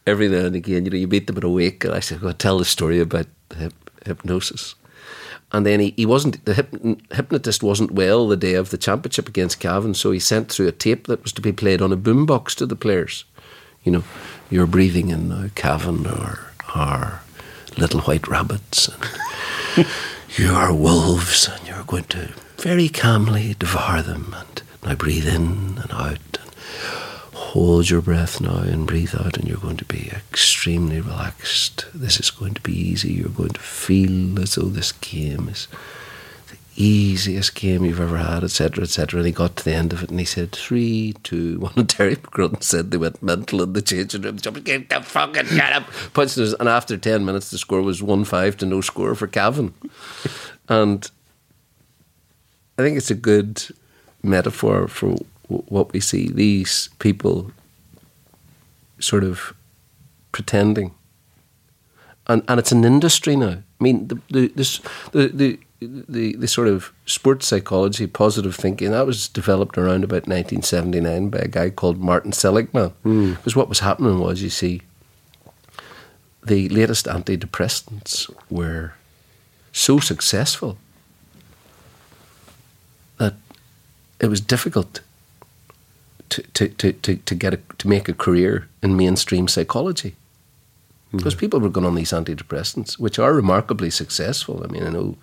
every 0.07 0.29
now 0.29 0.47
and 0.47 0.57
again. 0.57 0.85
You 0.85 0.91
know, 0.91 0.97
you 0.97 1.09
meet 1.09 1.27
them 1.27 1.37
at 1.37 1.45
a 1.45 1.49
wake, 1.49 1.85
and 1.85 1.95
I 1.95 2.01
said, 2.01 2.21
go 2.21 2.33
tell 2.33 2.59
the 2.59 2.65
story 2.65 3.01
about 3.01 3.27
hip, 3.57 3.75
hypnosis. 4.05 4.75
And 5.53 5.65
then 5.65 5.81
he, 5.81 5.95
he 5.97 6.07
wasn't, 6.07 6.45
the 6.45 6.55
hyp, 6.55 7.15
hypnotist 7.15 7.63
wasn't 7.63 7.93
well 7.93 8.27
the 8.27 8.37
day 8.37 8.55
of 8.55 8.71
the 8.71 8.79
championship 8.79 9.29
against 9.29 9.61
Cavan, 9.61 9.95
so 9.95 10.11
he 10.11 10.19
sent 10.19 10.51
through 10.51 10.69
a 10.69 10.73
tape 10.73 11.07
that 11.07 11.23
was 11.23 11.33
to 11.33 11.41
be 11.41 11.53
played 11.53 11.81
on 11.81 11.93
a 11.93 11.97
boombox 11.97 12.55
to 12.57 12.67
the 12.67 12.77
players. 12.77 13.25
You 13.85 13.93
know, 13.93 14.05
you're 14.51 14.67
breathing 14.67 15.11
in 15.11 15.29
now, 15.29 15.49
Cavan, 15.55 16.07
or, 16.07 16.53
or 16.75 17.23
little 17.77 18.01
white 18.01 18.27
rabbits, 18.27 18.89
and 18.89 19.87
you 20.37 20.53
are 20.53 20.75
wolves, 20.75 21.49
and 21.49 21.67
you're 21.67 21.85
going 21.85 22.05
to 22.05 22.33
very 22.59 22.89
calmly 22.89 23.55
devour 23.59 24.03
them. 24.03 24.35
And 24.37 24.63
now 24.87 24.95
breathe 24.95 25.27
in 25.27 25.79
and 25.83 25.93
out, 25.93 26.39
and 26.41 26.55
hold 27.35 27.91
your 27.91 28.01
breath 28.01 28.41
now 28.41 28.59
and 28.59 28.87
breathe 28.87 29.15
out, 29.19 29.37
and 29.37 29.49
you're 29.49 29.59
going 29.59 29.77
to 29.77 29.85
be 29.85 30.13
extremely 30.15 31.01
relaxed. 31.01 31.87
This 31.93 32.21
is 32.21 32.31
going 32.31 32.55
to 32.55 32.61
be 32.61 32.73
easy. 32.73 33.13
You're 33.13 33.29
going 33.31 33.51
to 33.51 33.61
feel 33.61 34.41
as 34.41 34.55
though 34.55 34.69
this 34.69 34.93
game 34.93 35.49
is 35.49 35.67
the 36.49 36.57
easiest 36.77 37.57
game 37.57 37.85
you've 37.85 38.01
ever 38.01 38.19
had, 38.19 38.45
etc., 38.45 38.85
etc. 38.85 39.19
And 39.19 39.27
he 39.27 39.33
got 39.33 39.57
to 39.57 39.65
the 39.65 39.75
end 39.75 39.93
of 39.93 40.05
it 40.05 40.11
and 40.11 40.21
he 40.21 40.25
said, 40.25 40.53
three, 40.53 41.15
two, 41.25 41.59
one. 41.59 41.73
And 41.77 41.89
Terry 41.89 42.15
McCrudden 42.15 42.63
said 42.63 42.93
they 42.93 42.97
went 42.97 43.21
mental 43.21 43.63
in 43.63 43.73
the 43.73 43.83
changing 43.83 44.23
room, 44.23 44.37
get 44.37 44.89
the 44.89 45.03
fucking 45.03 45.49
get 45.49 45.73
up. 45.73 45.91
Punched 46.15 46.39
us. 46.39 46.55
And 46.61 46.69
after 46.69 46.97
10 46.97 47.25
minutes, 47.25 47.51
the 47.51 47.59
score 47.59 47.83
was 47.83 48.05
1 48.05 48.25
5 48.25 48.57
to 48.59 48.67
no 48.67 48.81
score 48.83 49.17
for 49.17 49.27
Cavan. 49.27 49.75
and 50.69 51.11
I 52.79 52.83
think 52.83 52.97
it's 52.97 53.11
a 53.11 53.17
good 53.17 53.65
metaphor 54.27 54.89
for 54.89 55.17
w- 55.49 55.65
what 55.69 55.93
we 55.93 56.01
see 56.01 56.29
these 56.29 56.91
people 56.99 57.51
sort 58.99 59.25
of 59.25 59.55
pretending. 60.33 60.95
And, 62.27 62.43
and 62.49 62.59
it's 62.59 62.73
an 62.73 62.85
industry 62.85 63.37
now. 63.37 63.63
I 63.81 63.85
mean, 63.85 64.09
the, 64.09 64.21
the, 64.31 64.49
this, 64.49 64.81
the, 65.13 65.29
the, 65.29 65.59
the, 65.81 66.37
the 66.37 66.49
sort 66.49 66.69
of 66.69 66.93
sports 67.05 67.47
psychology, 67.47 68.07
positive 68.07 68.57
thinking, 68.57 68.91
that 68.91 69.07
was 69.07 69.29
developed 69.29 69.79
around 69.79 70.03
about 70.03 70.27
1979 70.27 71.29
by 71.29 71.39
a 71.39 71.49
guy 71.49 71.71
called 71.71 71.99
Martin 71.99 72.33
Seligman. 72.33 72.91
Hmm. 73.03 73.35
Because 73.35 73.55
what 73.55 73.69
was 73.69 73.81
happening 73.81 74.19
was, 74.19 74.43
you 74.43 74.51
see, 74.51 74.83
the 76.45 76.69
latest 76.69 77.07
antidepressants 77.07 78.33
were 78.49 78.95
so 79.73 79.99
successful 79.99 80.79
that 83.19 83.35
it 84.21 84.29
was 84.29 84.41
difficult 84.41 85.01
to, 86.29 86.43
to, 86.55 86.69
to, 86.69 86.93
to, 86.93 87.17
to 87.17 87.35
get 87.35 87.55
a, 87.55 87.59
to 87.79 87.89
make 87.89 88.09
a 88.09 88.15
career 88.15 88.69
in 88.83 88.97
mainstream 88.97 89.49
psychology 89.49 90.15
because 91.13 91.35
people 91.35 91.61
were 91.61 91.71
going 91.71 91.87
on 91.87 91.95
these 91.95 92.11
antidepressants, 92.13 92.99
which 92.99 93.19
are 93.19 93.33
remarkably 93.33 93.91
successful. 93.91 94.63
I 94.63 94.67
mean, 94.67 94.83
I 94.83 94.91
know 94.91 95.17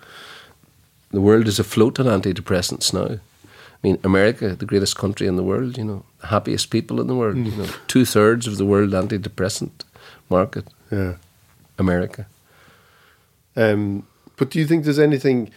the 1.10 1.20
world 1.20 1.46
is 1.46 1.58
afloat 1.60 2.00
on 2.00 2.06
antidepressants 2.06 2.92
now. 2.92 3.16
I 3.16 3.20
mean, 3.82 3.98
America, 4.02 4.56
the 4.56 4.64
greatest 4.66 4.96
country 4.96 5.26
in 5.26 5.36
the 5.36 5.42
world, 5.42 5.76
you 5.76 5.84
know, 5.84 6.04
the 6.20 6.28
happiest 6.28 6.70
people 6.70 7.00
in 7.00 7.06
the 7.06 7.14
world, 7.14 7.36
you 7.36 7.54
know, 7.54 7.68
two 7.86 8.04
thirds 8.06 8.46
of 8.46 8.56
the 8.56 8.64
world 8.64 8.90
antidepressant 8.92 9.84
market, 10.30 10.64
Yeah. 10.90 11.14
America. 11.78 12.26
Um, 13.56 14.06
but 14.36 14.50
do 14.50 14.58
you 14.58 14.66
think 14.66 14.84
there's 14.84 14.98
anything 14.98 15.50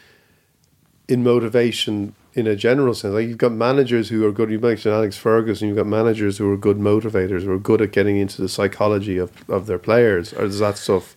in 1.08 1.23
motivation 1.23 2.13
in 2.38 2.47
a 2.47 2.56
general 2.56 2.93
sense? 2.93 3.13
Like 3.13 3.28
you've 3.28 3.38
got 3.38 3.52
managers 3.52 4.10
who 4.10 4.26
are 4.26 4.32
good. 4.32 4.52
You 4.52 4.60
mentioned 4.60 4.93
Alex 4.93 5.17
Ferguson. 5.17 5.67
You've 5.67 5.78
got 5.78 5.88
managers 5.88 6.38
who 6.38 6.50
are 6.52 6.58
good 6.58 6.78
motivators, 6.78 7.41
who 7.43 7.52
are 7.52 7.60
good 7.60 7.82
at 7.82 7.91
getting 7.91 8.17
into 8.17 8.41
the 8.41 8.47
psychology 8.47 9.17
of, 9.17 9.32
of 9.50 9.65
their 9.65 9.80
players. 9.80 10.34
Or 10.34 10.41
does 10.41 10.60
that 10.60 10.78
stuff 10.78 11.15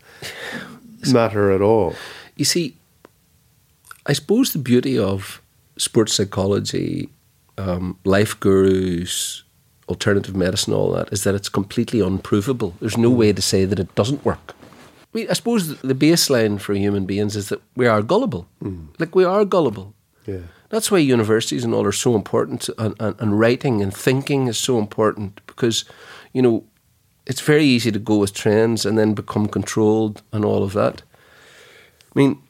matter 1.13 1.53
at 1.53 1.61
all? 1.61 1.95
You 2.37 2.47
see, 2.47 2.77
I 4.07 4.15
suppose 4.15 4.53
the 4.53 4.59
beauty 4.59 4.99
of 4.99 5.43
sports 5.77 6.15
psychology, 6.15 7.11
um, 7.59 7.99
life 8.05 8.41
gurus, 8.41 9.45
alternative 9.89 10.35
medicine, 10.35 10.73
all 10.73 10.91
that, 10.93 11.13
is 11.13 11.25
that 11.25 11.35
it's 11.35 11.51
completely 11.51 12.01
unprovable. 12.01 12.75
There's 12.81 12.97
no 12.97 13.11
way 13.11 13.33
to 13.33 13.43
say 13.43 13.67
that 13.67 13.79
it 13.79 13.95
doesn't 13.95 14.25
work. 14.25 14.55
I, 15.13 15.19
mean, 15.19 15.27
I 15.29 15.35
suppose 15.35 15.81
the 15.81 15.95
baseline 15.95 16.59
for 16.61 16.73
human 16.75 17.05
beings 17.05 17.37
is 17.37 17.51
that 17.51 17.61
we 17.77 17.87
are 17.87 18.01
gullible. 18.01 18.49
Like, 18.99 19.15
we 19.15 19.25
are 19.25 19.45
gullible. 19.45 19.93
Yeah. 20.27 20.39
That's 20.71 20.91
why 20.91 20.99
universities 20.99 21.65
and 21.65 21.75
all 21.75 21.85
are 21.85 21.93
so 21.93 22.15
important, 22.15 22.69
and, 22.79 22.95
and, 23.01 23.21
and 23.21 23.39
writing 23.39 23.83
and 23.83 23.95
thinking 23.95 24.47
is 24.47 24.57
so 24.57 24.79
important 24.79 25.41
because, 25.47 25.85
you 26.33 26.41
know, 26.41 26.65
it's 27.27 27.41
very 27.41 27.65
easy 27.65 27.93
to 27.93 27.99
go 27.99 28.17
with 28.17 28.33
trends 28.33 28.87
and 28.87 28.97
then 28.97 29.15
become 29.15 29.49
controlled 29.49 30.23
and 30.33 30.45
all 30.45 30.63
of 30.63 30.73
that. 30.73 31.03
I 32.15 32.19
mean, 32.19 32.41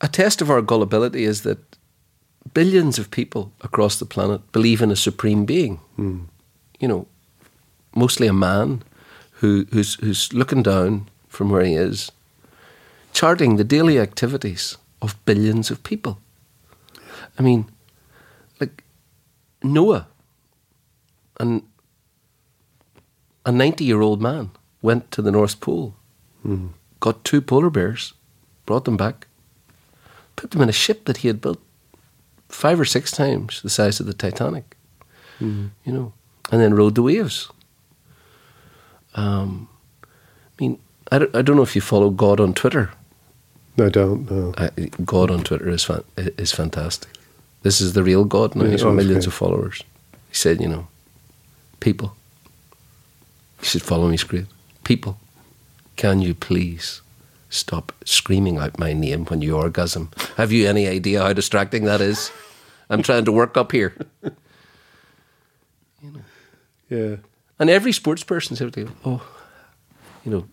a 0.00 0.08
test 0.08 0.40
of 0.40 0.48
our 0.48 0.62
gullibility 0.62 1.24
is 1.24 1.42
that 1.42 1.58
billions 2.54 2.98
of 2.98 3.10
people 3.10 3.52
across 3.60 3.98
the 3.98 4.06
planet 4.06 4.52
believe 4.52 4.80
in 4.80 4.92
a 4.92 4.96
supreme 4.96 5.44
being. 5.44 5.76
Hmm. 5.96 6.20
You 6.78 6.86
know, 6.86 7.08
mostly 7.96 8.28
a 8.28 8.32
man 8.32 8.82
who, 9.32 9.66
who's, 9.72 9.94
who's 9.94 10.32
looking 10.32 10.62
down 10.62 11.08
from 11.28 11.50
where 11.50 11.64
he 11.64 11.74
is, 11.74 12.12
charting 13.12 13.56
the 13.56 13.64
daily 13.64 13.98
activities 13.98 14.76
of 15.00 15.24
billions 15.24 15.70
of 15.70 15.82
people. 15.82 16.18
I 17.38 17.42
mean, 17.42 17.66
like 18.60 18.82
Noah, 19.62 20.06
and 21.40 21.62
a 23.46 23.52
90 23.52 23.84
year 23.84 24.00
old 24.00 24.20
man, 24.20 24.50
went 24.82 25.10
to 25.12 25.22
the 25.22 25.30
North 25.30 25.60
Pole, 25.60 25.94
got 27.00 27.24
two 27.24 27.40
polar 27.40 27.70
bears, 27.70 28.14
brought 28.66 28.84
them 28.84 28.96
back, 28.96 29.26
put 30.36 30.50
them 30.50 30.62
in 30.62 30.68
a 30.68 30.72
ship 30.72 31.04
that 31.04 31.18
he 31.18 31.28
had 31.28 31.40
built 31.40 31.60
five 32.48 32.80
or 32.80 32.84
six 32.84 33.10
times 33.10 33.60
the 33.62 33.70
size 33.70 34.00
of 34.00 34.06
the 34.06 34.14
Titanic, 34.14 34.76
you 35.84 35.92
know, 35.92 36.12
and 36.50 36.60
then 36.60 36.74
rode 36.74 36.94
the 36.94 37.02
waves. 37.02 37.48
Um, 39.14 39.68
I 40.04 40.62
mean, 40.62 40.78
I 41.10 41.18
don't, 41.18 41.34
I 41.36 41.42
don't 41.42 41.56
know 41.56 41.62
if 41.62 41.74
you 41.74 41.80
follow 41.82 42.10
God 42.10 42.40
on 42.40 42.54
Twitter. 42.54 42.90
I 43.80 43.88
don't 43.88 44.30
know. 44.30 44.54
I, 44.56 44.70
God 45.04 45.30
on 45.30 45.44
Twitter 45.44 45.68
is 45.68 45.84
fan, 45.84 46.02
is 46.16 46.52
fantastic. 46.52 47.10
This 47.62 47.80
is 47.80 47.92
the 47.92 48.02
real 48.02 48.24
God 48.24 48.54
now. 48.54 48.64
Yeah, 48.64 48.70
He's 48.72 48.82
oh, 48.82 48.86
got 48.86 48.90
okay. 48.90 49.04
millions 49.04 49.26
of 49.26 49.34
followers. 49.34 49.82
He 50.28 50.34
said, 50.34 50.60
you 50.60 50.68
know, 50.68 50.88
people, 51.80 52.16
you 53.60 53.66
should 53.66 53.82
follow 53.82 54.08
me. 54.08 54.16
Great. 54.16 54.46
People, 54.84 55.18
can 55.96 56.20
you 56.20 56.34
please 56.34 57.02
stop 57.50 57.92
screaming 58.04 58.58
out 58.58 58.78
my 58.78 58.92
name 58.92 59.24
when 59.26 59.42
you 59.42 59.56
orgasm? 59.56 60.10
Have 60.36 60.52
you 60.52 60.68
any 60.68 60.86
idea 60.86 61.22
how 61.22 61.32
distracting 61.32 61.84
that 61.84 62.00
is? 62.00 62.30
I'm 62.90 63.02
trying 63.02 63.24
to 63.24 63.32
work 63.32 63.56
up 63.56 63.72
here. 63.72 63.94
Yeah. 66.88 67.16
And 67.58 67.68
every 67.68 67.92
sports 67.92 68.24
person 68.24 68.56
said, 68.56 68.74
"Oh, 69.04 69.22
you 70.24 70.30
know, 70.30 70.46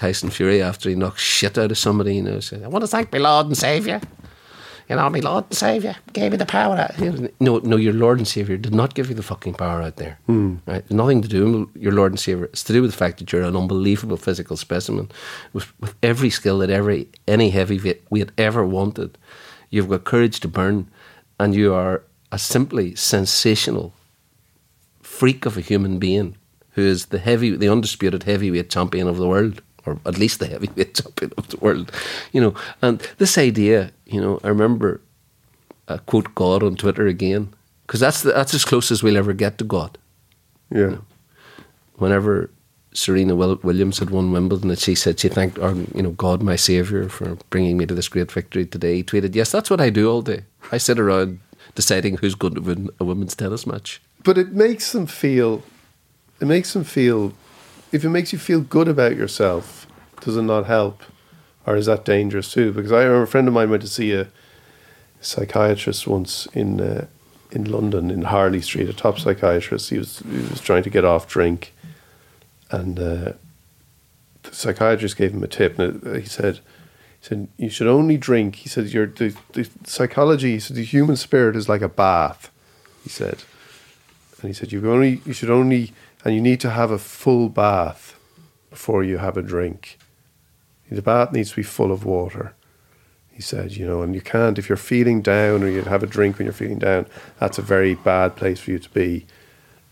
Tyson 0.00 0.30
Fury 0.30 0.62
after 0.62 0.88
he 0.88 0.94
knocked 0.94 1.20
shit 1.20 1.58
out 1.58 1.70
of 1.70 1.76
somebody, 1.76 2.14
you 2.14 2.22
know, 2.22 2.40
said, 2.40 2.62
I 2.62 2.68
want 2.68 2.82
to 2.84 2.88
thank 2.88 3.12
my 3.12 3.18
Lord 3.18 3.48
and 3.48 3.56
Saviour. 3.56 4.00
You 4.88 4.96
know, 4.96 5.10
my 5.10 5.18
Lord 5.18 5.44
and 5.50 5.54
Saviour 5.54 5.94
gave 6.14 6.32
me 6.32 6.38
the 6.38 6.46
power. 6.46 6.74
Out. 6.74 6.98
No, 7.38 7.58
no, 7.58 7.76
your 7.76 7.92
Lord 7.92 8.16
and 8.16 8.26
Saviour 8.26 8.56
did 8.56 8.74
not 8.74 8.94
give 8.94 9.10
you 9.10 9.14
the 9.14 9.22
fucking 9.22 9.54
power 9.54 9.82
out 9.82 9.96
there. 9.96 10.18
Hmm. 10.24 10.56
Right? 10.66 10.90
Nothing 10.90 11.20
to 11.20 11.28
do 11.28 11.66
with 11.66 11.76
your 11.76 11.92
Lord 11.92 12.12
and 12.12 12.18
Saviour. 12.18 12.46
It's 12.46 12.64
to 12.64 12.72
do 12.72 12.80
with 12.80 12.92
the 12.92 12.96
fact 12.96 13.18
that 13.18 13.30
you're 13.30 13.42
an 13.42 13.54
unbelievable 13.54 14.16
physical 14.16 14.56
specimen 14.56 15.10
with, 15.52 15.70
with 15.80 15.94
every 16.02 16.30
skill 16.30 16.58
that 16.60 16.70
every 16.70 17.08
any 17.28 17.52
weight 17.52 18.02
we 18.08 18.20
had 18.20 18.32
ever 18.38 18.64
wanted. 18.64 19.18
You've 19.68 19.90
got 19.90 20.04
courage 20.04 20.40
to 20.40 20.48
burn, 20.48 20.88
and 21.38 21.54
you 21.54 21.74
are 21.74 22.04
a 22.32 22.38
simply 22.38 22.94
sensational 22.94 23.92
freak 25.02 25.44
of 25.44 25.58
a 25.58 25.60
human 25.60 25.98
being 25.98 26.38
who 26.70 26.82
is 26.82 27.06
the 27.06 27.18
heavy, 27.18 27.54
the 27.54 27.68
undisputed 27.68 28.22
heavyweight 28.22 28.70
champion 28.70 29.06
of 29.06 29.18
the 29.18 29.28
world, 29.28 29.60
or 29.86 29.98
at 30.06 30.18
least 30.18 30.40
the 30.40 30.46
heavyweight 30.46 30.94
champion 31.02 31.32
of 31.36 31.48
the 31.48 31.56
world. 31.58 31.92
You 32.32 32.40
know, 32.40 32.54
and 32.82 33.00
this 33.18 33.38
idea, 33.38 33.92
you 34.06 34.20
know, 34.20 34.40
I 34.44 34.48
remember 34.48 35.00
I 35.88 35.98
quote 35.98 36.34
God 36.34 36.62
on 36.62 36.76
Twitter 36.76 37.06
again 37.06 37.52
because 37.86 38.00
that's 38.00 38.22
the, 38.22 38.32
that's 38.32 38.54
as 38.54 38.64
close 38.64 38.90
as 38.90 39.02
we'll 39.02 39.16
ever 39.16 39.32
get 39.32 39.58
to 39.58 39.64
God. 39.64 39.98
Yeah. 40.70 40.98
Whenever 41.96 42.50
Serena 42.92 43.34
Williams 43.34 43.98
had 43.98 44.10
won 44.10 44.32
Wimbledon, 44.32 44.70
and 44.70 44.78
she 44.78 44.94
said 44.94 45.20
she 45.20 45.28
thanked, 45.28 45.58
our, 45.58 45.74
you 45.74 46.02
know, 46.02 46.10
God, 46.10 46.42
my 46.42 46.56
Savior, 46.56 47.08
for 47.08 47.36
bringing 47.50 47.76
me 47.76 47.86
to 47.86 47.94
this 47.94 48.08
great 48.08 48.30
victory 48.30 48.66
today. 48.66 48.96
He 48.96 49.04
tweeted, 49.04 49.34
"Yes, 49.34 49.52
that's 49.52 49.70
what 49.70 49.80
I 49.80 49.90
do 49.90 50.10
all 50.10 50.22
day. 50.22 50.44
I 50.72 50.78
sit 50.78 50.98
around 50.98 51.40
deciding 51.74 52.16
who's 52.16 52.34
going 52.34 52.54
to 52.54 52.60
win 52.60 52.90
a 52.98 53.04
women's 53.04 53.36
tennis 53.36 53.66
match." 53.66 54.00
But 54.24 54.38
it 54.38 54.52
makes 54.52 54.92
them 54.92 55.06
feel. 55.06 55.62
It 56.40 56.46
makes 56.46 56.72
them 56.72 56.84
feel. 56.84 57.32
If 57.92 58.04
it 58.04 58.10
makes 58.10 58.32
you 58.32 58.38
feel 58.38 58.60
good 58.60 58.88
about 58.88 59.16
yourself, 59.16 59.86
does 60.20 60.36
it 60.36 60.42
not 60.42 60.66
help, 60.66 61.02
or 61.66 61.76
is 61.76 61.86
that 61.86 62.04
dangerous 62.04 62.52
too? 62.52 62.72
Because 62.72 62.92
I 62.92 63.02
remember 63.02 63.22
a 63.22 63.26
friend 63.26 63.48
of 63.48 63.54
mine 63.54 63.70
went 63.70 63.82
to 63.82 63.88
see 63.88 64.12
a 64.12 64.28
psychiatrist 65.20 66.06
once 66.06 66.46
in 66.52 66.80
uh, 66.80 67.06
in 67.50 67.64
London 67.64 68.10
in 68.10 68.22
Harley 68.22 68.60
Street, 68.60 68.88
a 68.88 68.92
top 68.92 69.18
psychiatrist. 69.18 69.90
He 69.90 69.98
was 69.98 70.20
he 70.20 70.38
was 70.38 70.60
trying 70.60 70.82
to 70.84 70.90
get 70.90 71.04
off 71.04 71.28
drink, 71.28 71.72
and 72.70 72.98
uh, 72.98 73.32
the 74.42 74.52
psychiatrist 74.52 75.16
gave 75.16 75.32
him 75.32 75.42
a 75.42 75.48
tip. 75.48 75.78
And 75.78 76.16
he 76.16 76.26
said, 76.28 76.60
"He 77.20 77.26
said 77.26 77.48
you 77.56 77.70
should 77.70 77.88
only 77.88 78.16
drink." 78.16 78.56
He 78.56 78.68
said, 78.68 78.86
"Your 78.88 79.06
the, 79.06 79.34
the 79.52 79.68
psychology." 79.84 80.52
He 80.52 80.60
said, 80.60 80.76
"The 80.76 80.84
human 80.84 81.16
spirit 81.16 81.56
is 81.56 81.68
like 81.68 81.82
a 81.82 81.88
bath." 81.88 82.50
He 83.02 83.10
said, 83.10 83.42
and 84.40 84.48
he 84.48 84.52
said, 84.52 84.72
"You 84.72 84.90
only 84.92 85.20
you 85.24 85.32
should 85.32 85.50
only 85.50 85.92
and 86.24 86.34
you 86.34 86.40
need 86.40 86.60
to 86.60 86.70
have 86.70 86.90
a 86.90 86.98
full 86.98 87.48
bath 87.48 88.18
before 88.70 89.02
you 89.02 89.18
have 89.18 89.36
a 89.36 89.42
drink. 89.42 89.98
The 90.90 91.02
bath 91.02 91.32
needs 91.32 91.50
to 91.50 91.56
be 91.56 91.62
full 91.62 91.92
of 91.92 92.04
water." 92.04 92.54
He 93.30 93.42
said, 93.42 93.72
"You 93.72 93.86
know, 93.86 94.02
and 94.02 94.14
you 94.14 94.20
can't 94.20 94.58
if 94.58 94.68
you're 94.68 94.76
feeling 94.76 95.22
down 95.22 95.62
or 95.62 95.68
you 95.68 95.82
have 95.82 96.02
a 96.02 96.06
drink 96.06 96.38
when 96.38 96.46
you're 96.46 96.52
feeling 96.52 96.78
down. 96.78 97.06
That's 97.38 97.58
a 97.58 97.62
very 97.62 97.94
bad 97.94 98.36
place 98.36 98.60
for 98.60 98.72
you 98.72 98.78
to 98.78 98.90
be." 98.90 99.26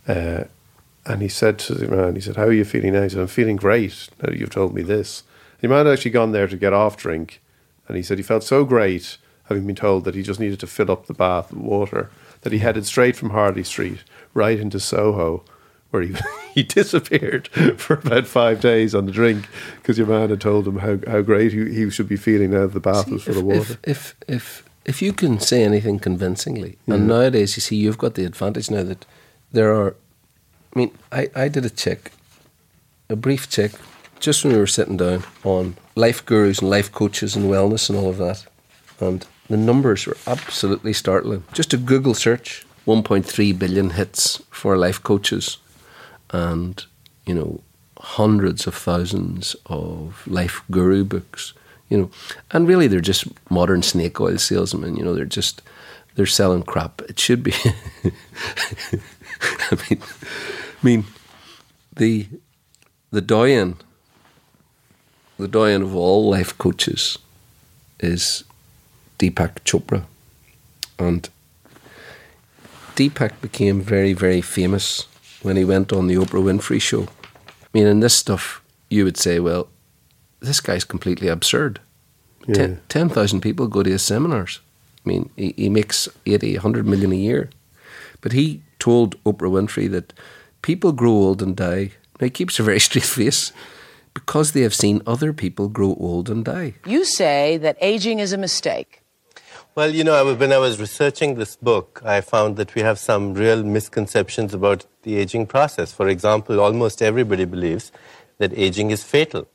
Uh, 0.06 0.44
and 1.08 1.22
he 1.22 1.28
said 1.28 1.58
to 1.60 1.74
the 1.74 1.88
man, 1.88 2.14
he 2.14 2.20
said, 2.20 2.36
How 2.36 2.44
are 2.44 2.52
you 2.52 2.64
feeling 2.64 2.92
now? 2.92 3.02
He 3.02 3.08
said, 3.08 3.20
I'm 3.20 3.26
feeling 3.28 3.56
great 3.56 4.08
now 4.22 4.32
you've 4.32 4.50
told 4.50 4.74
me 4.74 4.82
this. 4.82 5.22
The 5.60 5.68
man 5.68 5.86
had 5.86 5.94
actually 5.94 6.10
gone 6.10 6.32
there 6.32 6.46
to 6.46 6.56
get 6.56 6.74
off 6.74 6.98
drink. 6.98 7.40
And 7.88 7.96
he 7.96 8.02
said 8.02 8.18
he 8.18 8.22
felt 8.22 8.44
so 8.44 8.64
great 8.64 9.16
having 9.44 9.66
been 9.66 9.74
told 9.74 10.04
that 10.04 10.14
he 10.14 10.22
just 10.22 10.38
needed 10.38 10.60
to 10.60 10.66
fill 10.66 10.90
up 10.90 11.06
the 11.06 11.14
bath 11.14 11.50
with 11.50 11.62
water 11.62 12.10
that 12.42 12.52
he 12.52 12.58
headed 12.58 12.84
straight 12.84 13.16
from 13.16 13.30
Harley 13.30 13.64
Street 13.64 14.04
right 14.34 14.60
into 14.60 14.78
Soho, 14.78 15.42
where 15.90 16.02
he, 16.02 16.14
he 16.54 16.62
disappeared 16.62 17.48
for 17.76 17.94
about 17.94 18.26
five 18.26 18.60
days 18.60 18.94
on 18.94 19.06
the 19.06 19.12
drink 19.12 19.46
because 19.76 19.98
your 19.98 20.06
man 20.06 20.30
had 20.30 20.40
told 20.40 20.66
him 20.66 20.78
how, 20.78 20.98
how 21.06 21.22
great 21.22 21.52
he, 21.52 21.72
he 21.72 21.90
should 21.90 22.08
be 22.08 22.16
feeling 22.16 22.50
now 22.50 22.60
that 22.60 22.74
the 22.74 22.80
bath 22.80 23.08
was 23.08 23.24
full 23.24 23.32
if, 23.32 23.38
of 23.38 23.44
water. 23.44 23.60
If, 23.60 23.78
if 23.84 24.14
if 24.28 24.68
if 24.84 25.02
you 25.02 25.12
can 25.12 25.38
say 25.38 25.62
anything 25.64 25.98
convincingly, 25.98 26.78
and 26.86 27.00
mm-hmm. 27.00 27.08
nowadays 27.08 27.56
you 27.56 27.60
see 27.60 27.76
you've 27.76 27.98
got 27.98 28.14
the 28.14 28.24
advantage 28.24 28.70
now 28.70 28.82
that 28.84 29.04
there 29.52 29.74
are. 29.74 29.94
I 30.74 30.78
mean, 30.78 30.90
I, 31.10 31.28
I 31.34 31.48
did 31.48 31.64
a 31.64 31.70
check, 31.70 32.12
a 33.08 33.16
brief 33.16 33.50
check, 33.50 33.72
just 34.20 34.44
when 34.44 34.52
we 34.52 34.58
were 34.58 34.66
sitting 34.66 34.96
down 34.96 35.24
on 35.44 35.76
life 35.94 36.24
gurus 36.24 36.60
and 36.60 36.70
life 36.70 36.92
coaches 36.92 37.36
and 37.36 37.50
wellness 37.50 37.90
and 37.90 37.98
all 37.98 38.08
of 38.08 38.18
that, 38.18 38.46
and 39.00 39.26
the 39.48 39.56
numbers 39.56 40.06
were 40.06 40.16
absolutely 40.26 40.92
startling. 40.92 41.44
Just 41.52 41.74
a 41.74 41.76
Google 41.76 42.14
search, 42.14 42.66
1.3 42.86 43.58
billion 43.58 43.90
hits 43.90 44.42
for 44.50 44.76
life 44.76 45.02
coaches, 45.02 45.58
and 46.30 46.84
you 47.26 47.34
know 47.34 47.60
hundreds 47.98 48.66
of 48.66 48.74
thousands 48.74 49.56
of 49.66 50.26
life 50.26 50.62
guru 50.70 51.04
books 51.04 51.52
you 51.88 51.98
know. 51.98 52.10
And 52.50 52.68
really 52.68 52.86
they're 52.86 53.00
just 53.00 53.26
modern 53.50 53.82
snake 53.82 54.20
oil 54.20 54.38
salesmen 54.38 54.96
you 54.96 55.04
know. 55.04 55.14
They're 55.14 55.24
just 55.24 55.62
they're 56.14 56.26
selling 56.26 56.62
crap. 56.62 57.02
It 57.02 57.18
should 57.18 57.42
be 57.42 57.54
i 59.70 59.78
mean 59.88 60.02
i 60.02 60.82
mean 60.82 61.04
the 61.94 62.26
the 63.10 63.20
doyen 63.20 63.76
the 65.38 65.48
doyen 65.48 65.82
of 65.82 65.94
all 65.94 66.28
life 66.28 66.56
coaches 66.58 67.18
is 68.00 68.44
deepak 69.18 69.60
chopra. 69.64 70.04
And 70.98 71.28
deepak 72.96 73.40
became 73.40 73.80
very 73.80 74.12
very 74.12 74.40
famous 74.40 75.06
when 75.48 75.56
he 75.56 75.64
went 75.64 75.92
on 75.92 76.06
the 76.06 76.14
oprah 76.14 76.44
winfrey 76.44 76.80
show 76.80 77.08
I 77.68 77.78
mean, 77.78 77.86
in 77.86 78.00
this 78.00 78.14
stuff, 78.14 78.62
you 78.88 79.04
would 79.04 79.18
say, 79.18 79.40
well, 79.40 79.68
this 80.40 80.60
guy's 80.60 80.84
completely 80.84 81.28
absurd. 81.28 81.80
Ten- 82.52 82.80
10,000 82.88 83.42
people 83.42 83.66
go 83.66 83.82
to 83.82 83.90
his 83.90 84.02
seminars. 84.02 84.60
I 85.04 85.08
mean, 85.08 85.28
he, 85.36 85.52
he 85.56 85.68
makes 85.68 86.08
80, 86.24 86.54
100 86.54 86.86
million 86.86 87.12
a 87.12 87.16
year. 87.16 87.50
But 88.22 88.32
he 88.32 88.62
told 88.78 89.22
Oprah 89.24 89.50
Winfrey 89.50 89.90
that 89.90 90.14
people 90.62 90.92
grow 90.92 91.12
old 91.12 91.42
and 91.42 91.54
die. 91.54 91.92
Now, 92.18 92.24
he 92.24 92.30
keeps 92.30 92.58
a 92.58 92.62
very 92.62 92.80
straight 92.88 93.04
face 93.04 93.52
because 94.14 94.52
they 94.52 94.62
have 94.62 94.74
seen 94.74 95.02
other 95.06 95.34
people 95.34 95.68
grow 95.68 95.94
old 96.00 96.30
and 96.30 96.44
die. 96.44 96.74
You 96.86 97.04
say 97.04 97.58
that 97.58 97.76
aging 97.82 98.18
is 98.18 98.32
a 98.32 98.38
mistake. 98.38 99.02
Well, 99.78 99.94
you 99.94 100.02
know, 100.02 100.34
when 100.34 100.52
I 100.52 100.58
was 100.58 100.80
researching 100.80 101.36
this 101.36 101.54
book, 101.54 102.02
I 102.04 102.20
found 102.20 102.56
that 102.56 102.74
we 102.74 102.82
have 102.82 102.98
some 102.98 103.32
real 103.32 103.62
misconceptions 103.62 104.52
about 104.52 104.84
the 105.02 105.14
aging 105.14 105.46
process. 105.46 105.92
For 105.92 106.08
example, 106.08 106.58
almost 106.58 107.00
everybody 107.00 107.44
believes 107.44 107.92
that 108.38 108.52
aging 108.58 108.90
is 108.90 109.04
fatal. 109.04 109.46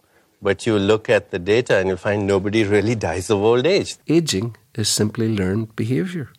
But 0.42 0.66
you 0.66 0.80
look 0.80 1.10
at 1.10 1.32
the 1.32 1.40
data 1.40 1.78
and 1.78 1.90
you'll 1.90 1.98
find 1.98 2.26
nobody 2.26 2.64
really 2.76 2.96
dies 2.96 3.30
of 3.30 3.40
old 3.40 3.68
age. 3.68 3.98
Aging 4.08 4.56
is 4.76 4.88
simply 4.88 5.28
learned 5.28 5.76
behaviour, 5.76 6.32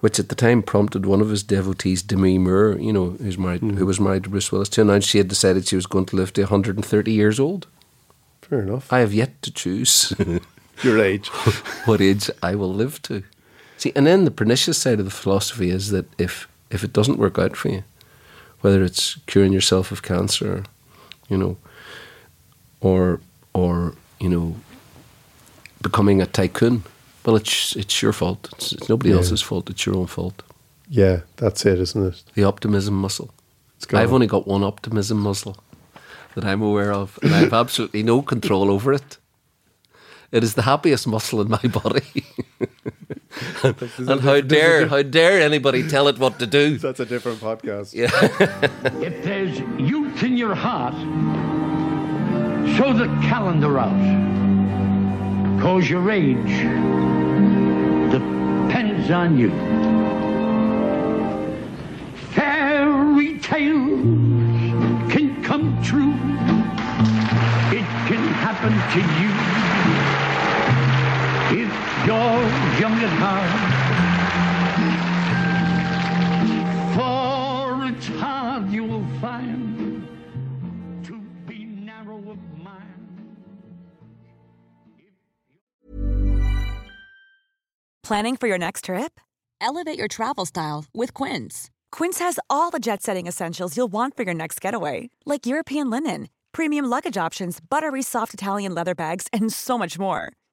which 0.00 0.18
at 0.18 0.28
the 0.28 0.34
time 0.34 0.62
prompted 0.62 1.06
one 1.06 1.22
of 1.22 1.30
his 1.30 1.42
devotees, 1.42 2.02
Demi 2.02 2.36
Moore, 2.36 2.76
you 2.78 2.92
know, 2.92 3.12
who's 3.12 3.38
married, 3.38 3.62
hmm. 3.62 3.78
who 3.78 3.86
was 3.86 3.98
married 3.98 4.24
to 4.24 4.28
Bruce 4.28 4.52
Willis, 4.52 4.68
to 4.68 4.82
announce 4.82 5.06
she 5.06 5.16
had 5.16 5.28
decided 5.28 5.66
she 5.66 5.76
was 5.76 5.86
going 5.86 6.04
to 6.04 6.16
live 6.16 6.34
to 6.34 6.42
130 6.42 7.10
years 7.10 7.40
old. 7.40 7.68
Fair 8.42 8.60
enough. 8.60 8.92
I 8.92 8.98
have 8.98 9.14
yet 9.14 9.40
to 9.40 9.50
choose 9.50 10.12
Your 10.82 11.02
age. 11.02 11.28
what 11.84 12.00
age 12.00 12.30
I 12.42 12.54
will 12.54 12.72
live 12.72 13.02
to. 13.02 13.22
See, 13.80 13.92
and 13.96 14.06
then 14.06 14.24
the 14.24 14.30
pernicious 14.30 14.76
side 14.76 14.98
of 15.00 15.06
the 15.06 15.10
philosophy 15.22 15.70
is 15.70 15.88
that 15.90 16.04
if 16.18 16.46
if 16.70 16.84
it 16.84 16.92
doesn't 16.92 17.18
work 17.18 17.38
out 17.38 17.56
for 17.56 17.70
you, 17.70 17.82
whether 18.62 18.84
it's 18.84 19.16
curing 19.26 19.54
yourself 19.54 19.90
of 19.92 20.02
cancer, 20.02 20.64
you 21.30 21.38
know, 21.38 21.56
or 22.80 23.20
or 23.54 23.94
you 24.20 24.28
know, 24.28 24.54
becoming 25.82 26.20
a 26.20 26.26
tycoon, 26.26 26.82
well, 27.24 27.36
it's 27.36 27.74
it's 27.76 28.02
your 28.02 28.12
fault. 28.12 28.48
It's, 28.52 28.72
it's 28.74 28.88
nobody 28.88 29.10
Yeah. 29.10 29.16
else's 29.18 29.42
fault. 29.42 29.70
It's 29.70 29.86
your 29.86 29.96
own 29.96 30.06
fault. 30.08 30.42
Yeah, 30.90 31.20
that's 31.36 31.64
it, 31.64 31.78
isn't 31.80 32.06
it? 32.06 32.22
The 32.34 32.44
optimism 32.44 32.94
muscle. 32.94 33.30
I've 33.92 34.12
only 34.12 34.26
got 34.26 34.46
one 34.46 34.62
optimism 34.66 35.18
muscle 35.18 35.56
that 36.34 36.44
I'm 36.44 36.60
aware 36.62 36.92
of, 36.92 37.18
and 37.22 37.34
I 37.34 37.38
have 37.38 37.54
absolutely 37.54 38.02
no 38.02 38.22
control 38.22 38.70
over 38.70 38.92
it. 38.92 39.16
It 40.32 40.44
is 40.44 40.54
the 40.54 40.62
happiest 40.62 41.06
muscle 41.08 41.40
in 41.40 41.48
my 41.48 41.58
body. 41.58 42.24
and 43.64 44.20
how 44.20 44.40
dare 44.40 44.86
how 44.86 45.02
dare 45.02 45.40
anybody 45.40 45.88
tell 45.88 46.06
it 46.08 46.18
what 46.18 46.38
to 46.38 46.46
do? 46.46 46.78
That's 46.86 47.00
a 47.00 47.06
different 47.06 47.40
podcast. 47.40 47.94
Yeah. 47.94 48.10
If 49.02 49.24
there's 49.24 49.58
youth 49.78 50.22
in 50.22 50.36
your 50.36 50.54
heart, 50.54 50.94
show 52.76 52.92
the 52.92 53.06
calendar 53.28 53.78
out. 53.78 54.00
Cause 55.60 55.90
your 55.90 56.10
age 56.10 56.36
depends 58.12 59.10
on 59.10 59.36
you. 59.36 59.50
Fairy 62.32 63.38
tales 63.40 65.12
can 65.12 65.42
come 65.42 65.82
true. 65.82 66.14
It 67.76 67.86
can 68.08 68.22
happen 68.44 68.72
to 68.94 69.00
you 69.20 69.49
young. 72.78 72.98
For 76.94 77.86
it's 77.86 78.08
hard 78.20 78.70
you 78.70 78.84
will 78.84 79.06
find 79.20 80.06
to 81.04 81.20
be 81.46 81.64
narrow 81.64 82.18
of 82.30 82.38
mind. 82.62 83.36
Planning 88.02 88.36
for 88.36 88.48
your 88.48 88.58
next 88.58 88.84
trip? 88.84 89.20
Elevate 89.60 89.98
your 89.98 90.08
travel 90.08 90.46
style 90.46 90.84
with 90.94 91.14
Quince. 91.14 91.70
Quince 91.92 92.18
has 92.18 92.38
all 92.48 92.70
the 92.70 92.78
jet 92.78 93.02
setting 93.02 93.26
essentials 93.26 93.76
you'll 93.76 93.92
want 93.92 94.16
for 94.16 94.24
your 94.24 94.34
next 94.34 94.60
getaway, 94.60 95.10
like 95.26 95.46
European 95.46 95.90
linen, 95.90 96.28
premium 96.52 96.86
luggage 96.86 97.16
options, 97.16 97.60
buttery 97.60 98.02
soft 98.02 98.34
Italian 98.34 98.74
leather 98.74 98.94
bags, 98.94 99.26
and 99.32 99.52
so 99.52 99.78
much 99.78 99.98
more 99.98 100.32